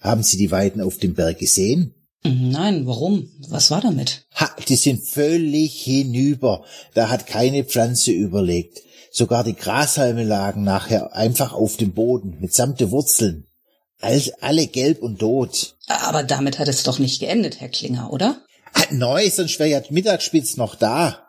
[0.00, 1.94] Haben Sie die Weiden auf dem Berg gesehen?
[2.24, 3.30] Nein, warum?
[3.48, 4.26] Was war damit?
[4.34, 6.64] Ha, die sind völlig hinüber.
[6.94, 8.82] Da hat keine Pflanze überlegt.
[9.10, 13.46] Sogar die Grashalme lagen nachher einfach auf dem Boden, mitsamt der Wurzeln.
[14.00, 15.76] Alles, alle gelb und tot.
[15.86, 18.42] Aber damit hat es doch nicht geendet, Herr Klinger, oder?
[18.90, 21.26] Neu, sonst wäre ja Mittagsspitz noch da.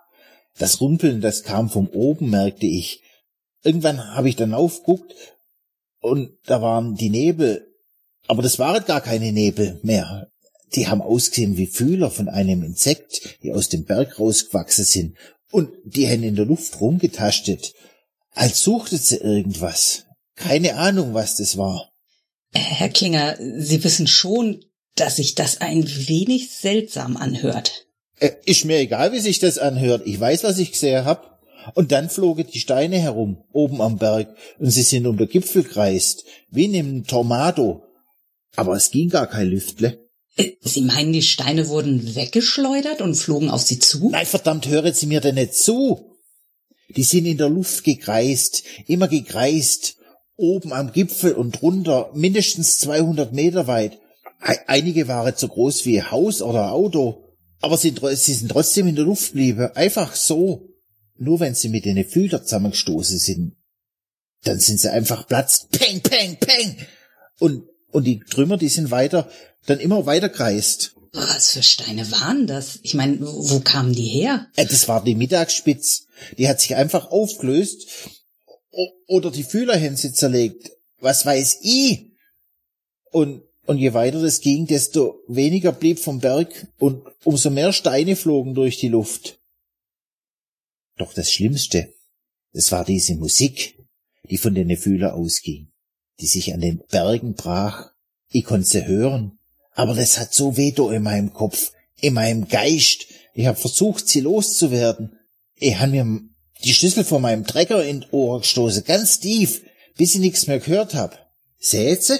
[0.57, 3.01] Das Rumpeln, das kam von oben, merkte ich.
[3.63, 5.13] Irgendwann habe ich dann aufguckt
[6.03, 7.65] und da waren die Nebel.
[8.27, 10.27] Aber das waren gar keine Nebel mehr.
[10.75, 15.17] Die haben ausgesehen wie Fühler von einem Insekt, die aus dem Berg rausgewachsen sind.
[15.51, 17.73] Und die haben in der Luft rumgetastet.
[18.31, 20.05] Als suchte sie irgendwas.
[20.35, 21.91] Keine Ahnung, was das war.
[22.53, 24.65] Herr Klinger, Sie wissen schon,
[24.95, 27.87] dass sich das ein wenig seltsam anhört.
[28.19, 30.03] Äh, ist mir egal, wie sich das anhört.
[30.05, 31.32] Ich weiß, was ich gesehen hab.
[31.73, 35.63] Und dann flogen die Steine herum, oben am Berg, und sie sind um den Gipfel
[35.63, 37.83] kreist, wie in einem Tornado.
[38.55, 39.99] Aber es ging gar kein Lüftle.
[40.61, 44.09] Sie meinen, die Steine wurden weggeschleudert und flogen auf Sie zu?
[44.09, 46.17] Nein, verdammt, hören Sie mir denn nicht zu.
[46.95, 49.97] Die sind in der Luft gekreist, immer gekreist,
[50.35, 53.99] oben am Gipfel und drunter, mindestens 200 Meter weit.
[54.67, 57.23] Einige waren so groß wie Haus oder Auto,
[57.61, 60.69] aber sie, sie sind trotzdem in der Luft geblieben, einfach so.
[61.17, 63.55] Nur wenn sie mit den Fühlern zusammengestoßen sind,
[64.43, 66.77] dann sind sie einfach platzt, peng, peng, peng.
[67.39, 69.29] Und, und die Trümmer, die sind weiter,
[69.65, 70.95] dann immer weiter kreist.
[71.13, 72.79] Was für Steine waren das?
[72.81, 74.47] Ich meine, wo kamen die her?
[74.55, 76.07] Äh, das war die Mittagsspitz.
[76.37, 77.85] Die hat sich einfach aufgelöst
[79.07, 80.71] oder die Fühlerhänse zerlegt.
[80.99, 82.11] Was weiß ich?
[83.11, 88.15] Und, und je weiter das ging, desto weniger blieb vom Berg und umso mehr Steine
[88.15, 89.39] flogen durch die Luft.
[90.97, 91.93] Doch das Schlimmste,
[92.53, 93.77] das war diese Musik,
[94.29, 95.71] die von den Fühler ausging,
[96.19, 97.91] die sich an den Bergen brach.
[98.29, 99.39] Ich konnte sie hören,
[99.71, 103.05] aber das hat so weh in meinem Kopf, in meinem Geist.
[103.33, 105.17] Ich hab versucht, sie loszuwerden.
[105.55, 106.21] Ich han mir
[106.63, 109.63] die Schlüssel von meinem Trecker in Ohr gestoßen, ganz tief,
[109.97, 111.31] bis ich nichts mehr gehört hab.
[111.59, 112.19] Seht sie?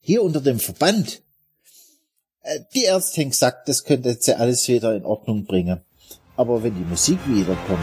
[0.00, 1.22] Hier unter dem Verband.
[2.42, 5.82] Äh, die Ärztin gesagt, das könnte sie alles wieder in Ordnung bringen.
[6.40, 7.78] Aber wenn die Musik wiederkommt,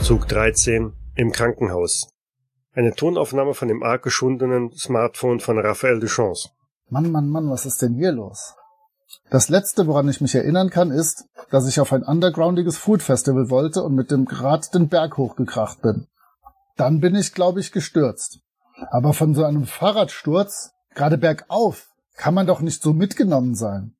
[0.00, 2.08] Zug 13 im Krankenhaus.
[2.74, 6.48] Eine Tonaufnahme von dem arg geschundenen Smartphone von Raphael Duchance.
[6.90, 8.54] Mann, Mann, Mann, was ist denn hier los?
[9.30, 13.48] Das letzte, woran ich mich erinnern kann, ist, dass ich auf ein undergroundiges Food Festival
[13.48, 16.08] wollte und mit dem Grad den Berg hochgekracht bin.
[16.76, 18.40] Dann bin ich, glaube ich, gestürzt.
[18.90, 23.94] Aber von so einem Fahrradsturz, gerade bergauf, kann man doch nicht so mitgenommen sein.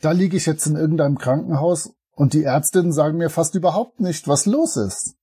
[0.00, 4.28] Da liege ich jetzt in irgendeinem Krankenhaus und die Ärztinnen sagen mir fast überhaupt nicht,
[4.28, 5.14] was los ist.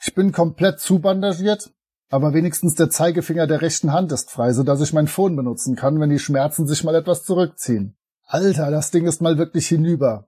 [0.00, 1.70] Ich bin komplett zubandagiert,
[2.10, 5.76] aber wenigstens der Zeigefinger der rechten Hand ist frei, so dass ich mein Phone benutzen
[5.76, 7.96] kann, wenn die Schmerzen sich mal etwas zurückziehen.
[8.26, 10.26] Alter, das Ding ist mal wirklich hinüber.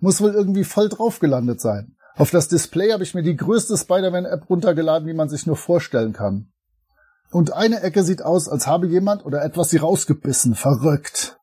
[0.00, 1.96] Muss wohl irgendwie voll drauf gelandet sein.
[2.16, 6.12] Auf das Display habe ich mir die größte Spider-Man-App runtergeladen, wie man sich nur vorstellen
[6.12, 6.52] kann.
[7.30, 10.54] Und eine Ecke sieht aus, als habe jemand oder etwas sie rausgebissen.
[10.54, 11.38] Verrückt.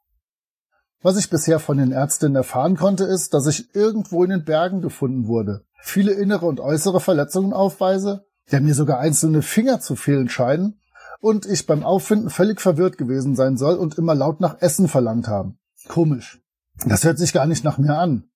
[1.01, 4.81] Was ich bisher von den Ärztinnen erfahren konnte, ist, dass ich irgendwo in den Bergen
[4.81, 10.29] gefunden wurde viele innere und äußere Verletzungen aufweise, der mir sogar einzelne Finger zu fehlen
[10.29, 10.79] scheinen
[11.19, 15.27] und ich beim Auffinden völlig verwirrt gewesen sein soll und immer laut nach Essen verlangt
[15.27, 15.59] haben.
[15.87, 16.41] Komisch.
[16.85, 18.28] Das hört sich gar nicht nach mir an.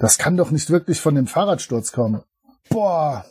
[0.00, 2.22] Das kann doch nicht wirklich von dem Fahrradsturz kommen.
[2.70, 3.26] Boah.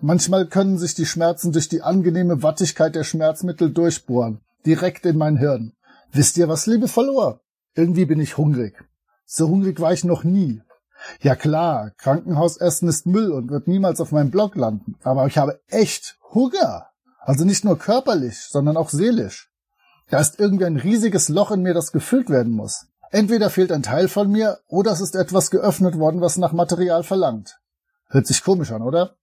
[0.00, 4.40] Manchmal können sich die Schmerzen durch die angenehme Wattigkeit der Schmerzmittel durchbohren.
[4.66, 5.74] Direkt in mein Hirn.
[6.10, 7.40] Wisst ihr was, liebe Follower?
[7.74, 8.84] Irgendwie bin ich hungrig.
[9.26, 10.60] So hungrig war ich noch nie.
[11.20, 14.96] Ja klar, Krankenhausessen ist Müll und wird niemals auf meinem Blog landen.
[15.04, 16.88] Aber ich habe echt Hunger.
[17.20, 19.52] Also nicht nur körperlich, sondern auch seelisch.
[20.10, 22.86] Da ist irgendwie ein riesiges Loch in mir, das gefüllt werden muss.
[23.10, 27.02] Entweder fehlt ein Teil von mir, oder es ist etwas geöffnet worden, was nach Material
[27.02, 27.58] verlangt.
[28.08, 29.16] Hört sich komisch an, oder?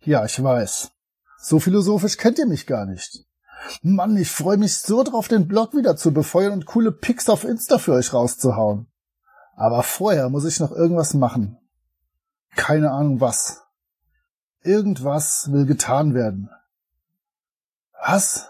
[0.00, 0.90] Ja, ich weiß.
[1.38, 3.24] So philosophisch kennt ihr mich gar nicht.
[3.82, 7.44] Mann, ich freue mich so drauf, den Blog wieder zu befeuern und coole Pics auf
[7.44, 8.86] Insta für euch rauszuhauen.
[9.54, 11.58] Aber vorher muss ich noch irgendwas machen.
[12.56, 13.62] Keine Ahnung was.
[14.62, 16.50] Irgendwas will getan werden.
[18.04, 18.48] Was?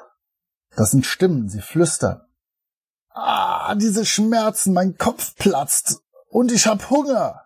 [0.75, 2.23] Das sind Stimmen, sie flüstern.
[3.15, 7.43] Ah, diese Schmerzen, mein Kopf platzt und ich hab Hunger.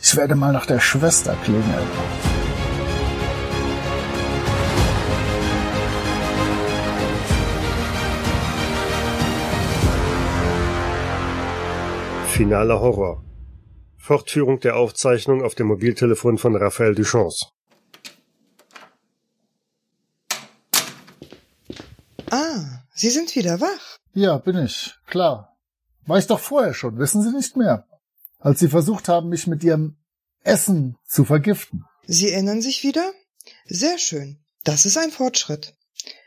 [0.00, 1.88] Ich werde mal nach der Schwester klingeln.
[12.26, 13.24] Finaler Horror.
[13.96, 17.46] Fortführung der Aufzeichnung auf dem Mobiltelefon von Raphael Duchance.
[22.30, 23.97] Ah, Sie sind wieder wach.
[24.12, 24.94] Ja, bin ich.
[25.06, 25.56] Klar.
[26.06, 27.86] War ich doch vorher schon, wissen Sie nicht mehr.
[28.38, 29.96] Als Sie versucht haben, mich mit Ihrem
[30.42, 31.84] Essen zu vergiften.
[32.06, 33.12] Sie erinnern sich wieder?
[33.66, 34.38] Sehr schön.
[34.64, 35.74] Das ist ein Fortschritt.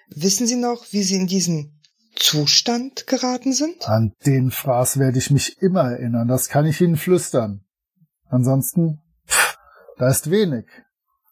[0.09, 1.81] Wissen Sie noch, wie Sie in diesen
[2.15, 3.87] Zustand geraten sind?
[3.87, 7.63] An den Fraß werde ich mich immer erinnern, das kann ich Ihnen flüstern.
[8.27, 9.57] Ansonsten, pff,
[9.97, 10.65] da ist wenig.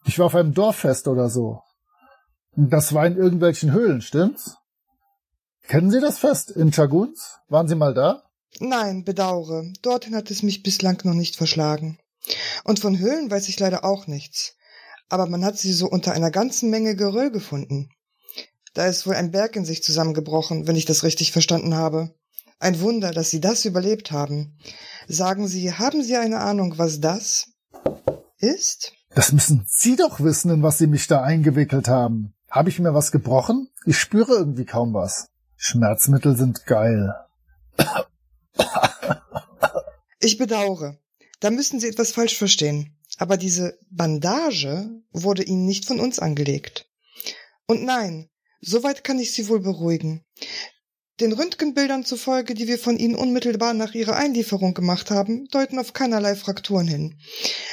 [0.06, 1.62] Ich war auf einem Dorffest oder so.
[2.52, 4.58] Und das war in irgendwelchen Höhlen, stimmt's?
[5.70, 7.38] Kennen Sie das Fest in Chaguns?
[7.48, 8.24] Waren Sie mal da?
[8.60, 9.72] Nein, bedauere.
[9.84, 12.00] Dorthin hat es mich bislang noch nicht verschlagen.
[12.64, 14.56] Und von Höhlen weiß ich leider auch nichts.
[15.10, 17.92] Aber man hat sie so unter einer ganzen Menge Geröll gefunden.
[18.74, 22.16] Da ist wohl ein Berg in sich zusammengebrochen, wenn ich das richtig verstanden habe.
[22.58, 24.58] Ein Wunder, dass Sie das überlebt haben.
[25.08, 27.52] Sagen Sie, haben Sie eine Ahnung, was das
[28.40, 28.94] ist?
[29.14, 32.34] Das müssen Sie doch wissen, in was Sie mich da eingewickelt haben.
[32.50, 33.70] Habe ich mir was gebrochen?
[33.86, 35.28] Ich spüre irgendwie kaum was.
[35.62, 37.14] Schmerzmittel sind geil.
[40.22, 40.98] Ich bedauere.
[41.42, 42.98] Da müssen Sie etwas falsch verstehen.
[43.18, 46.88] Aber diese Bandage wurde Ihnen nicht von uns angelegt.
[47.68, 48.30] Und nein,
[48.62, 50.24] soweit kann ich Sie wohl beruhigen.
[51.20, 55.92] Den Röntgenbildern zufolge, die wir von Ihnen unmittelbar nach Ihrer Einlieferung gemacht haben, deuten auf
[55.92, 57.20] keinerlei Frakturen hin.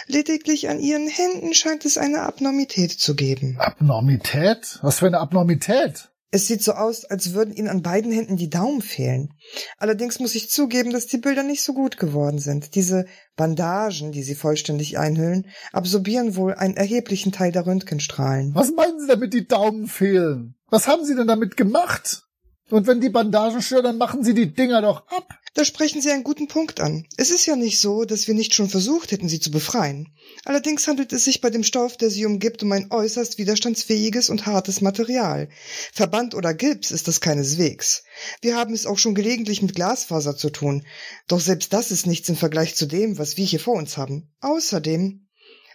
[0.08, 3.56] Lediglich an Ihren Händen scheint es eine Abnormität zu geben.
[3.60, 4.80] Abnormität?
[4.82, 6.10] Was für eine Abnormität?
[6.32, 9.30] Es sieht so aus, als würden Ihnen an beiden Händen die Daumen fehlen.
[9.78, 12.74] Allerdings muss ich zugeben, dass die Bilder nicht so gut geworden sind.
[12.74, 18.54] Diese Bandagen, die sie vollständig einhüllen, absorbieren wohl einen erheblichen Teil der Röntgenstrahlen.
[18.54, 20.56] Was meinen Sie damit, die Daumen fehlen?
[20.68, 22.25] Was haben Sie denn damit gemacht?
[22.68, 25.38] Und wenn die Bandagen stören, dann machen Sie die Dinger doch ab.
[25.54, 27.06] Da sprechen Sie einen guten Punkt an.
[27.16, 30.12] Es ist ja nicht so, dass wir nicht schon versucht hätten, sie zu befreien.
[30.44, 34.46] Allerdings handelt es sich bei dem Stoff, der sie umgibt, um ein äußerst widerstandsfähiges und
[34.46, 35.48] hartes Material.
[35.92, 38.02] Verband oder Gips ist das keineswegs.
[38.42, 40.84] Wir haben es auch schon gelegentlich mit Glasfaser zu tun.
[41.28, 44.34] Doch selbst das ist nichts im Vergleich zu dem, was wir hier vor uns haben.
[44.40, 45.26] Außerdem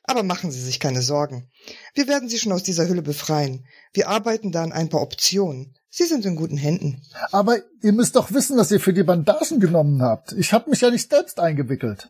[0.04, 1.50] aber machen Sie sich keine Sorgen.
[1.94, 3.66] Wir werden Sie schon aus dieser Hülle befreien.
[3.94, 5.76] Wir arbeiten da an ein paar Optionen.
[5.94, 7.02] Sie sind in guten Händen.
[7.34, 10.32] Aber ihr müsst doch wissen, dass ihr für die Bandagen genommen habt.
[10.32, 12.10] Ich hab mich ja nicht selbst eingewickelt.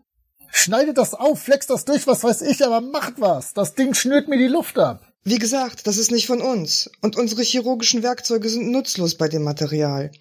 [0.51, 3.53] Schneidet das auf, flext das durch, was weiß ich, aber macht was.
[3.53, 5.01] Das Ding schnürt mir die Luft ab.
[5.23, 6.91] Wie gesagt, das ist nicht von uns.
[7.01, 10.11] Und unsere chirurgischen Werkzeuge sind nutzlos bei dem Material.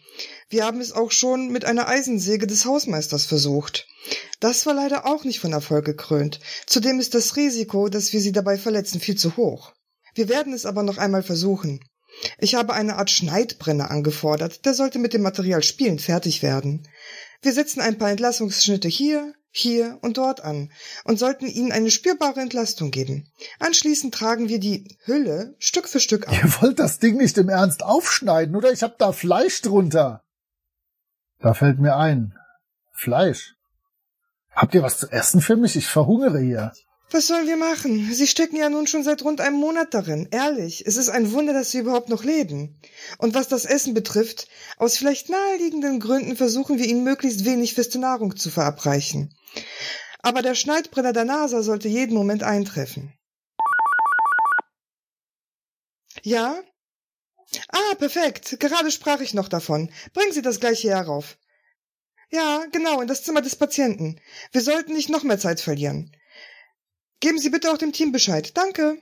[0.48, 3.86] Wir haben es auch schon mit einer Eisensäge des Hausmeisters versucht.
[4.40, 6.40] Das war leider auch nicht von Erfolg gekrönt.
[6.66, 9.74] Zudem ist das Risiko, dass wir sie dabei verletzen, viel zu hoch.
[10.14, 11.80] Wir werden es aber noch einmal versuchen.
[12.38, 16.86] Ich habe eine Art Schneidbrenner angefordert, der sollte mit dem Material spielend fertig werden.
[17.42, 20.70] Wir setzen ein paar Entlassungsschnitte hier, hier und dort an
[21.04, 23.32] und sollten ihnen eine spürbare Entlastung geben.
[23.58, 26.34] Anschließend tragen wir die Hülle Stück für Stück ab.
[26.34, 28.72] Ihr wollt das Ding nicht im Ernst aufschneiden, oder?
[28.72, 30.22] Ich hab da Fleisch drunter.
[31.40, 32.34] Da fällt mir ein.
[32.92, 33.54] Fleisch.
[34.52, 35.74] Habt ihr was zu essen für mich?
[35.76, 36.72] Ich verhungere hier.
[37.12, 38.14] Was sollen wir machen?
[38.14, 40.28] Sie stecken ja nun schon seit rund einem Monat darin.
[40.30, 42.80] Ehrlich, es ist ein Wunder, dass Sie überhaupt noch leben.
[43.18, 44.46] Und was das Essen betrifft,
[44.76, 49.34] aus vielleicht naheliegenden Gründen versuchen wir Ihnen möglichst wenig feste Nahrung zu verabreichen.
[50.22, 53.12] Aber der Schneidbrenner der NASA sollte jeden Moment eintreffen.
[56.22, 56.62] Ja?
[57.68, 58.60] Ah, perfekt.
[58.60, 59.90] Gerade sprach ich noch davon.
[60.12, 61.38] Bringen Sie das gleich herauf.
[62.30, 64.20] Ja, genau, in das Zimmer des Patienten.
[64.52, 66.14] Wir sollten nicht noch mehr Zeit verlieren.
[67.20, 68.56] Geben Sie bitte auch dem Team Bescheid.
[68.56, 68.96] Danke.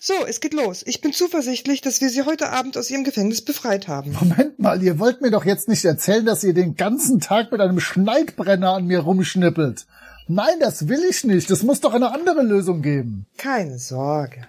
[0.00, 0.82] So, es geht los.
[0.86, 4.12] Ich bin zuversichtlich, dass wir Sie heute Abend aus Ihrem Gefängnis befreit haben.
[4.12, 7.60] Moment mal, ihr wollt mir doch jetzt nicht erzählen, dass ihr den ganzen Tag mit
[7.60, 9.86] einem Schneidbrenner an mir rumschnippelt.
[10.28, 11.50] Nein, das will ich nicht.
[11.50, 13.26] Es muss doch eine andere Lösung geben.
[13.38, 14.46] Keine Sorge.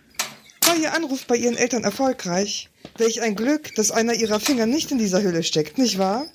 [0.65, 2.69] War Ihr Anruf bei Ihren Eltern erfolgreich?
[2.97, 6.25] Welch ein Glück, dass einer Ihrer Finger nicht in dieser Hülle steckt, nicht wahr?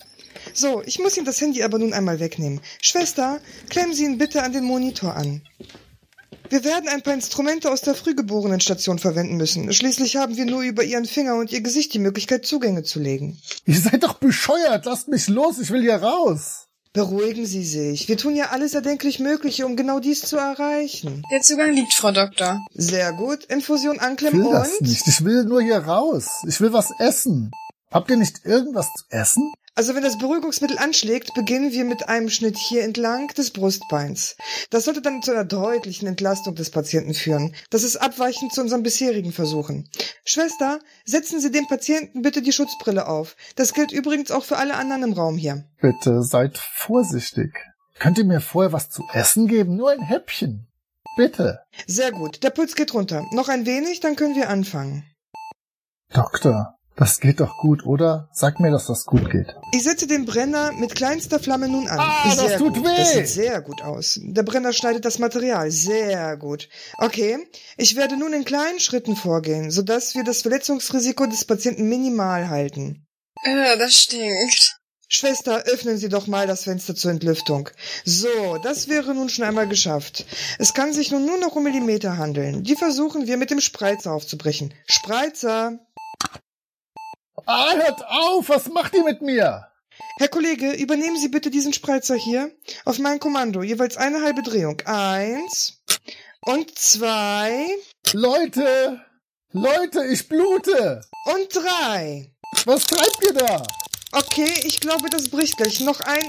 [0.55, 2.61] So, ich muss Ihnen das Handy aber nun einmal wegnehmen.
[2.81, 5.43] Schwester, klemmen Sie ihn bitte an den Monitor an.
[6.51, 9.71] Wir werden ein paar Instrumente aus der Frühgeborenen-Station verwenden müssen.
[9.73, 13.39] Schließlich haben wir nur über Ihren Finger und Ihr Gesicht die Möglichkeit, Zugänge zu legen.
[13.67, 14.87] Ihr seid doch bescheuert.
[14.87, 15.59] Lasst mich los.
[15.59, 16.69] Ich will hier raus.
[16.95, 18.09] Beruhigen Sie sich.
[18.09, 21.23] Wir tun ja alles erdenklich Mögliche, um genau dies zu erreichen.
[21.31, 22.59] Der Zugang liegt, Frau Doktor.
[22.73, 23.45] Sehr gut.
[23.45, 24.89] Infusion Ich anklemmen will das und...
[24.89, 25.07] nicht.
[25.07, 26.29] Ich will nur hier raus.
[26.49, 27.51] Ich will was essen.
[27.91, 29.53] Habt ihr nicht irgendwas zu essen?
[29.79, 34.35] Also wenn das Beruhigungsmittel anschlägt, beginnen wir mit einem Schnitt hier entlang des Brustbeins.
[34.71, 37.55] Das sollte dann zu einer deutlichen Entlastung des Patienten führen.
[37.71, 39.89] Das ist abweichend zu unseren bisherigen Versuchen.
[40.25, 43.37] Schwester, setzen Sie dem Patienten bitte die Schutzbrille auf.
[43.55, 45.63] Das gilt übrigens auch für alle anderen im Raum hier.
[45.81, 47.55] Bitte seid vorsichtig.
[48.01, 49.77] Könnt ihr mir vorher was zu essen geben?
[49.77, 50.67] Nur ein Häppchen.
[51.17, 51.61] Bitte.
[51.87, 52.43] Sehr gut.
[52.43, 53.25] Der Puls geht runter.
[53.31, 55.05] Noch ein wenig, dann können wir anfangen.
[56.13, 58.29] Doktor, das geht doch gut, oder?
[58.33, 59.47] Sag mir, dass das gut geht.
[59.73, 61.99] Ich setze den Brenner mit kleinster Flamme nun an.
[61.99, 62.85] Ah, das sehr tut gut.
[62.85, 62.97] weh.
[62.97, 64.19] Das sieht sehr gut aus.
[64.23, 65.71] Der Brenner schneidet das Material.
[65.71, 66.69] Sehr gut.
[66.99, 67.39] Okay,
[67.77, 73.07] ich werde nun in kleinen Schritten vorgehen, sodass wir das Verletzungsrisiko des Patienten minimal halten.
[73.45, 74.79] Äh, das stinkt.
[75.11, 77.71] Schwester, öffnen Sie doch mal das Fenster zur Entlüftung.
[78.05, 80.27] So, das wäre nun schon einmal geschafft.
[80.59, 82.63] Es kann sich nun nur noch um Millimeter handeln.
[82.63, 84.75] Die versuchen wir mit dem Spreizer aufzubrechen.
[84.87, 85.79] Spreizer!
[87.51, 88.51] Ah, hört auf!
[88.51, 89.67] Was macht ihr mit mir?
[90.19, 92.53] Herr Kollege, übernehmen Sie bitte diesen Spreizer hier.
[92.85, 93.63] Auf mein Kommando.
[93.63, 94.83] Jeweils eine halbe Drehung.
[94.85, 95.83] Eins.
[96.43, 97.67] Und zwei.
[98.13, 99.01] Leute!
[99.53, 101.01] Leute, ich blute!
[101.25, 102.31] Und drei.
[102.67, 103.63] Was treibt ihr da?
[104.13, 105.81] Okay, ich glaube, das bricht gleich.
[105.81, 106.27] Noch ein.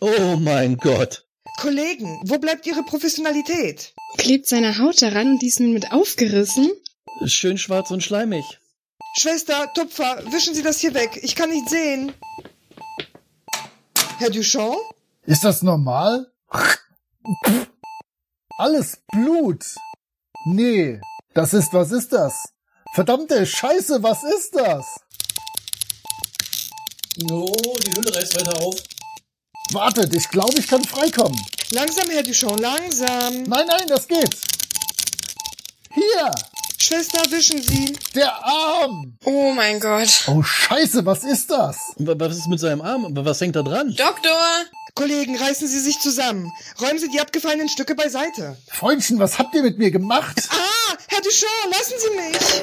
[0.00, 1.26] Oh mein Gott.
[1.58, 3.92] Kollegen, wo bleibt Ihre Professionalität?
[4.18, 6.70] Klebt seine Haut daran und die ist nun mit aufgerissen?
[7.26, 8.61] Schön schwarz und schleimig.
[9.14, 11.18] Schwester, Tupfer, wischen Sie das hier weg.
[11.22, 12.14] Ich kann nicht sehen.
[14.18, 14.78] Herr Duchamp?
[15.24, 16.32] Ist das normal?
[18.58, 19.64] Alles Blut.
[20.46, 21.00] Nee,
[21.34, 22.52] das ist, was ist das?
[22.94, 24.84] Verdammte Scheiße, was ist das?
[27.18, 27.46] No,
[27.84, 28.76] die Hülle reißt weiter auf.
[29.72, 31.38] Wartet, ich glaube, ich kann freikommen.
[31.70, 33.42] Langsam, Herr Duchamp, langsam.
[33.44, 34.36] Nein, nein, das geht.
[35.92, 36.30] Hier.
[36.82, 37.96] Schwester, wischen Sie.
[38.16, 39.16] Der Arm.
[39.24, 40.24] Oh mein Gott.
[40.26, 41.76] Oh, Scheiße, was ist das?
[41.96, 43.06] Was ist mit seinem Arm?
[43.10, 43.94] Was hängt da dran?
[43.94, 44.64] Doktor!
[44.94, 46.52] Kollegen, reißen Sie sich zusammen.
[46.80, 48.56] Räumen Sie die abgefallenen Stücke beiseite.
[48.68, 50.42] Freundchen, was habt ihr mit mir gemacht?
[50.50, 52.62] Ah, Herr Duchamp, lassen Sie mich.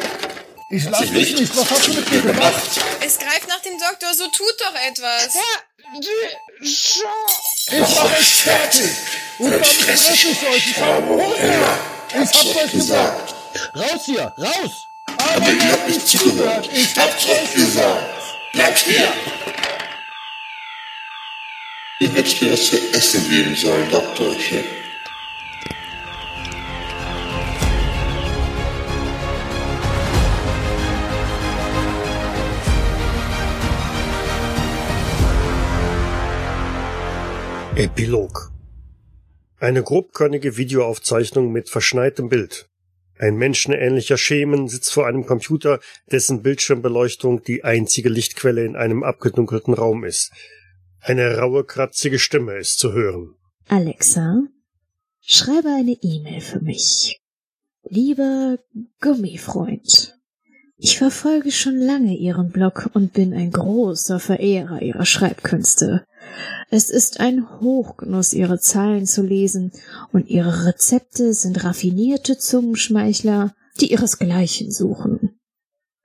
[0.72, 1.58] Ich lass dich nicht.
[1.58, 2.62] Was hast du mit mir gemacht?
[3.00, 5.34] Es greift nach dem Doktor, so tut doch etwas.
[5.34, 6.60] Herr Duchamp.
[6.62, 8.92] Ich mach euch fertig.
[9.40, 10.68] Und dann fresse ich euch.
[10.72, 11.80] Ich hab Hunger.
[12.10, 13.39] Ich hab's euch gesagt.
[13.76, 14.88] Raus hier, raus!
[15.06, 16.70] Aber ihr habt nicht zugehört.
[16.74, 18.06] Ich hab's euch gesagt.
[18.54, 19.08] Bleibt hier!
[22.02, 24.64] Ihr hättet mir was zu essen geben sollen, Doktorchen.
[37.76, 38.52] Epilog
[39.60, 42.69] Eine grobkörnige Videoaufzeichnung mit verschneitem Bild.
[43.20, 49.74] Ein menschenähnlicher Schemen sitzt vor einem Computer, dessen Bildschirmbeleuchtung die einzige Lichtquelle in einem abgedunkelten
[49.74, 50.32] Raum ist.
[51.02, 53.36] Eine raue, kratzige Stimme ist zu hören.
[53.68, 54.44] Alexa,
[55.20, 57.20] schreibe eine E-Mail für mich.
[57.84, 58.58] Lieber
[59.02, 60.18] Gummifreund,
[60.82, 66.06] ich verfolge schon lange Ihren Blog und bin ein großer Verehrer Ihrer Schreibkünste.
[66.70, 69.74] Es ist ein Hochgenuss, Ihre Zeilen zu lesen,
[70.14, 75.38] und Ihre Rezepte sind raffinierte Zungenschmeichler, die ihresgleichen suchen.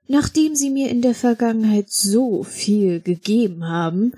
[0.07, 4.11] Nachdem Sie mir in der Vergangenheit so viel gegeben haben,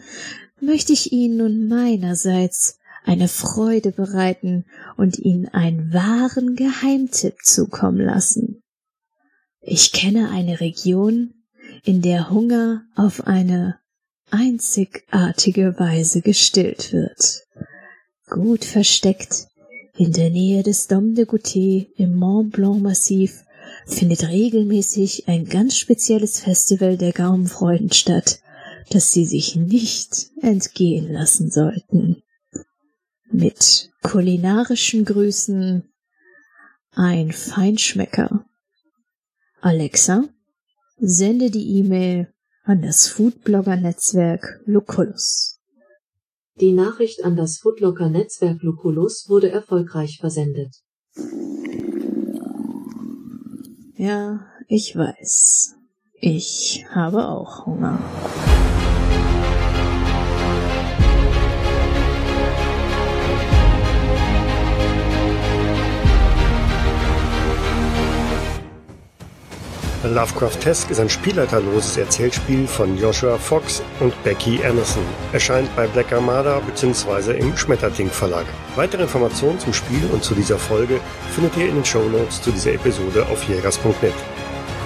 [0.60, 4.66] möchte ich Ihnen nun meinerseits eine Freude bereiten
[4.98, 8.64] und Ihnen einen wahren Geheimtipp zukommen lassen.
[9.70, 11.34] Ich kenne eine Region,
[11.84, 13.78] in der Hunger auf eine
[14.32, 17.44] einzigartige Weise gestillt wird.
[18.28, 19.48] Gut versteckt
[19.98, 23.44] in der Nähe des Dom de Goûter im Mont Blanc Massiv
[23.86, 28.40] findet regelmäßig ein ganz spezielles Festival der Gaumenfreuden statt,
[28.90, 32.24] das Sie sich nicht entgehen lassen sollten.
[33.30, 35.84] Mit kulinarischen Grüßen
[36.94, 38.46] ein Feinschmecker.
[39.68, 40.24] Alexa,
[40.98, 42.34] sende die E-Mail
[42.64, 45.60] an das Foodblogger-Netzwerk Lucullus.
[46.62, 50.74] Die Nachricht an das Foodlocker-Netzwerk Lucullus wurde erfolgreich versendet.
[53.98, 55.76] Ja, ich weiß.
[56.14, 58.00] Ich habe auch Hunger.
[70.08, 75.04] Lovecraftesk ist ein spielleiterloses Erzählspiel von Joshua Fox und Becky Anderson.
[75.34, 77.38] Erscheint bei Black Armada bzw.
[77.38, 78.46] im Schmetterting Verlag.
[78.76, 81.00] Weitere Informationen zum Spiel und zu dieser Folge
[81.34, 84.14] findet ihr in den Shownotes zu dieser Episode auf jägers.net.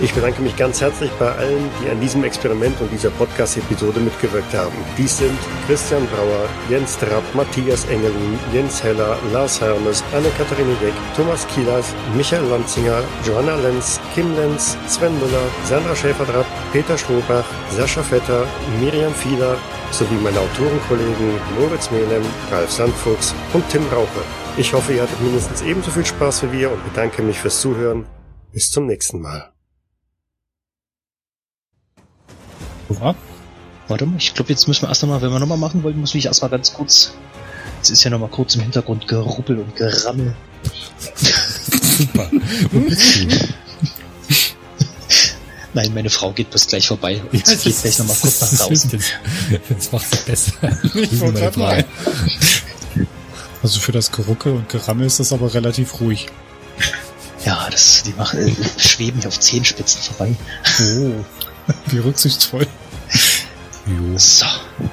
[0.04, 4.52] Ich bedanke mich ganz herzlich bei allen, die an diesem Experiment und dieser Podcast-Episode mitgewirkt
[4.56, 4.74] haben.
[4.98, 5.38] Dies sind
[5.68, 12.46] Christian Brauer, Jens Trapp, Matthias Engelin, Jens Heller, Lars Hermes, Anne-Katharine Jeck, Thomas Kielers, Michael
[12.46, 18.48] Lanzinger, Johanna Lenz, Kim Lenz, Sven Müller, Sandra Schäferdrapp, Peter Strohbach, Sascha Vetter,
[18.80, 19.56] Miriam Fieler
[19.92, 24.24] sowie meine Autorenkollegen Moritz Melem, Ralf Sandfuchs und Tim Rauche.
[24.58, 28.08] Ich hoffe, ihr hattet mindestens ebenso viel Spaß wie wir und bedanke mich fürs Zuhören.
[28.52, 29.51] Bis zum nächsten Mal.
[33.00, 33.16] Ja.
[33.88, 36.16] Warte mal, ich glaube, jetzt müssen wir erst nochmal, wenn wir nochmal machen wollen, muss
[36.16, 37.14] ich erstmal ganz kurz.
[37.78, 40.36] Jetzt ist ja nochmal kurz im Hintergrund geruppel und gerammel.
[41.98, 42.30] Super.
[42.72, 43.28] Wo bist du?
[45.74, 47.22] Nein, meine Frau geht bis gleich vorbei.
[47.32, 48.92] Und Ja, geht gleich nochmal kurz nach draußen.
[48.92, 49.06] Das,
[49.70, 50.54] das macht es besser.
[50.94, 51.60] Ich wollte Frau.
[51.60, 51.86] mal.
[53.64, 56.28] Also für das Geruckel und Gerammel ist das aber relativ ruhig.
[57.46, 60.36] Ja, das, die machen, äh, schweben hier auf Zehenspitzen vorbei.
[60.82, 61.24] Oh,
[61.88, 62.68] wie rücksichtsvoll.
[63.86, 64.18] Jo.
[64.18, 64.46] So,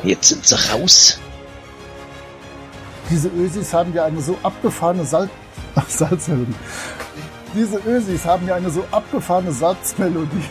[0.03, 1.19] jetzt sind sie raus.
[3.11, 5.31] Diese Ösis haben ja eine so abgefahrene Salz...
[5.89, 6.55] Salzmelodie.
[7.55, 10.45] Diese Ösis haben ja eine so abgefahrene Salzmelodie.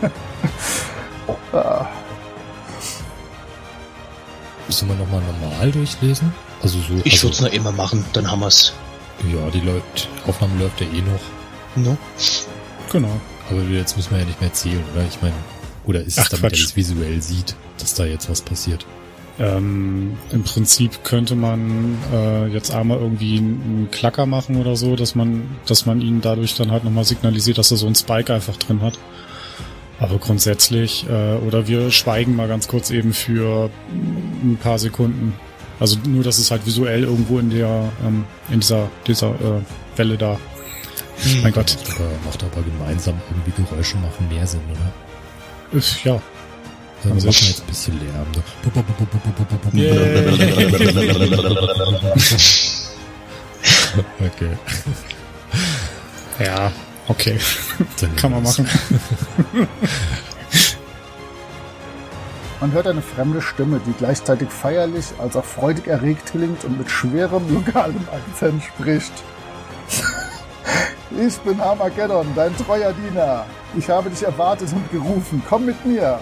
[1.52, 1.86] ah.
[4.66, 6.32] Müssen wir nochmal normal durchlesen?
[6.62, 6.94] Also so.
[7.04, 8.72] Ich also, würde es noch immer machen, dann haben wir's.
[9.30, 11.20] Ja, die läuft, die Aufnahme läuft ja eh noch.
[11.76, 11.96] No.
[12.90, 13.20] Genau.
[13.50, 15.04] Aber jetzt müssen wir ja nicht mehr erzählen, oder?
[15.08, 15.34] Ich meine,
[15.84, 16.64] oder ist es Ach, damit, er Quatsch.
[16.64, 18.86] es visuell sieht, dass da jetzt was passiert?
[19.38, 24.96] Ähm, Im Prinzip könnte man äh, jetzt einmal irgendwie einen einen Klacker machen oder so,
[24.96, 28.32] dass man, dass man ihn dadurch dann halt nochmal signalisiert, dass er so einen Spike
[28.32, 28.98] einfach drin hat.
[29.98, 33.70] Aber grundsätzlich, äh, oder wir schweigen mal ganz kurz eben für
[34.42, 35.34] ein paar Sekunden.
[35.78, 40.18] Also nur, dass es halt visuell irgendwo in der, ähm, in dieser, dieser äh, Welle
[40.18, 40.38] da.
[41.42, 41.76] Mein Gott.
[41.96, 45.78] Aber macht aber gemeinsam irgendwie Geräusche machen mehr Sinn, oder?
[45.78, 46.20] Ist, ja.
[47.02, 48.26] Dann Also machen ich- wir jetzt ein bisschen Lärm.
[48.34, 48.44] So.
[54.20, 54.56] okay.
[56.38, 56.72] Ja,
[57.08, 57.38] okay.
[58.00, 58.68] Dann Kann man machen.
[62.60, 66.90] Man hört eine fremde Stimme, die gleichzeitig feierlich als auch freudig erregt klingt und mit
[66.90, 69.12] schwerem lokalem Akzent spricht.
[71.18, 73.44] Ich bin Armageddon, dein treuer Diener.
[73.76, 75.42] Ich habe dich erwartet und gerufen.
[75.48, 76.20] Komm mit mir.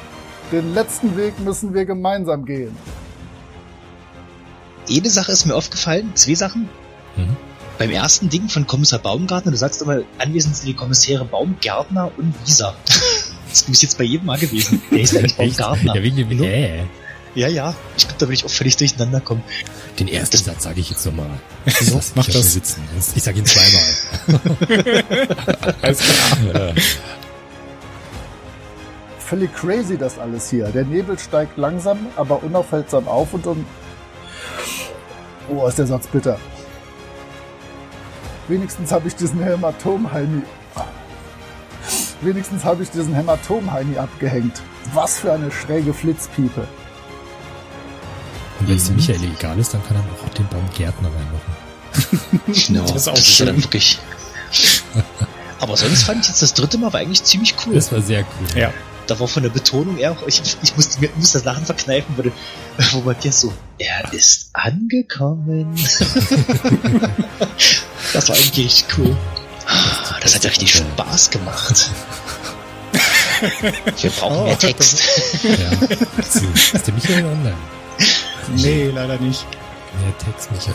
[0.51, 2.75] Den letzten Weg müssen wir gemeinsam gehen.
[4.91, 6.71] Eine Sache ist mir aufgefallen, zwei Sachen.
[7.17, 7.37] Mhm.
[7.79, 12.35] Beim ersten Ding von Kommissar Baumgartner, du sagst immer, anwesend sind die Kommissäre Baumgärtner und
[12.45, 12.75] Wieser.
[13.51, 14.83] Das ist jetzt bei jedem Mal gewesen.
[14.91, 15.57] Der ist eigentlich Echt?
[15.57, 15.97] Baumgartner.
[15.97, 16.45] Ja, wegen dem No?
[17.35, 17.75] Ja, ja.
[17.97, 19.43] Ich glaube, da bin ich auch völlig durcheinander kommen.
[19.99, 21.31] Den ersten Satz sage ich jetzt nochmal.
[21.81, 22.53] So, Lass mach das.
[22.53, 22.83] sitzen.
[23.15, 25.05] Ich sage ihn zweimal.
[25.83, 26.39] Alles klar.
[26.55, 26.73] Ja.
[29.19, 30.69] Völlig crazy das alles hier.
[30.69, 33.67] Der Nebel steigt langsam, aber unaufhaltsam auf und um...
[35.51, 36.39] Oh, ist der Satz bitter.
[38.49, 40.43] Wenigstens habe ich diesen Hämatom-Heini...
[42.23, 44.63] Wenigstens habe ich diesen Hämatom-Heini abgehängt.
[44.95, 46.67] Was für eine schräge Flitzpiepe.
[48.61, 51.69] Und wenn es Michael egal ist, dann kann er auch den Baumgärtner reinmachen.
[52.75, 53.47] No, Das ist auch das ist ja schön.
[53.47, 53.99] dann wirklich.
[55.61, 57.75] Aber sonst fand ich jetzt das dritte Mal war eigentlich ziemlich cool.
[57.75, 58.59] Das war sehr cool.
[58.59, 58.73] Ja.
[59.07, 62.15] Da war von der Betonung eher auch, ich, ich musste mir muss das Lachen verkneifen,
[62.17, 62.33] wo, du-
[62.93, 65.75] wo man dir so, er ist angekommen.
[68.13, 69.17] das war eigentlich richtig cool.
[70.21, 71.91] Das hat ja richtig Spaß gemacht.
[74.01, 75.01] Wir brauchen mehr Text.
[75.43, 75.71] Ja.
[76.29, 77.55] So, ist der Michael online?
[78.57, 79.47] Nee, leider nicht.
[80.01, 80.75] Mehr Text, Michael.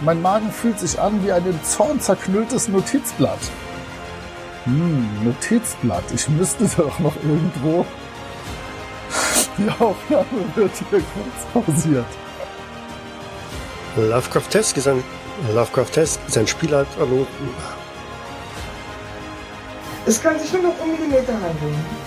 [0.00, 3.38] Mein Magen fühlt sich an wie ein im Zorn zerknülltes Notizblatt.
[4.64, 6.04] Hm, Notizblatt.
[6.14, 7.86] Ich müsste doch noch irgendwo.
[9.58, 12.06] Die Aufnahme wird hier kurz pausiert.
[13.96, 15.02] Lovecraftesk ist ein
[15.54, 17.26] Lovecraftesk ist ein Spiel halt, also,
[20.04, 22.05] Es kann sich nur noch um Millimeter handeln.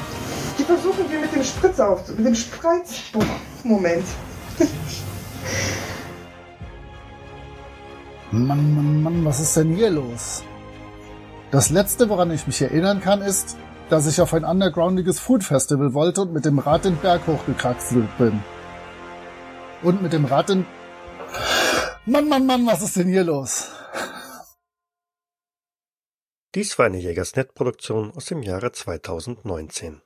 [0.60, 3.02] Die versuchen wir mit dem Spritzer auf, mit dem Spreiz...
[3.14, 3.24] Boah,
[3.64, 4.04] Moment.
[8.32, 10.44] Mann, Mann, Mann, was ist denn hier los?
[11.52, 13.56] Das letzte, woran ich mich erinnern kann, ist,
[13.90, 18.18] dass ich auf ein undergroundiges Food Festival wollte und mit dem Rad den Berg hochgekraxelt
[18.18, 18.44] bin.
[19.82, 20.66] Und mit dem Rad den...
[22.06, 23.72] Mann, Mann, Mann, was ist denn hier los?
[26.60, 30.02] dies war eine Jägersnet-Produktion aus dem Jahre 2019.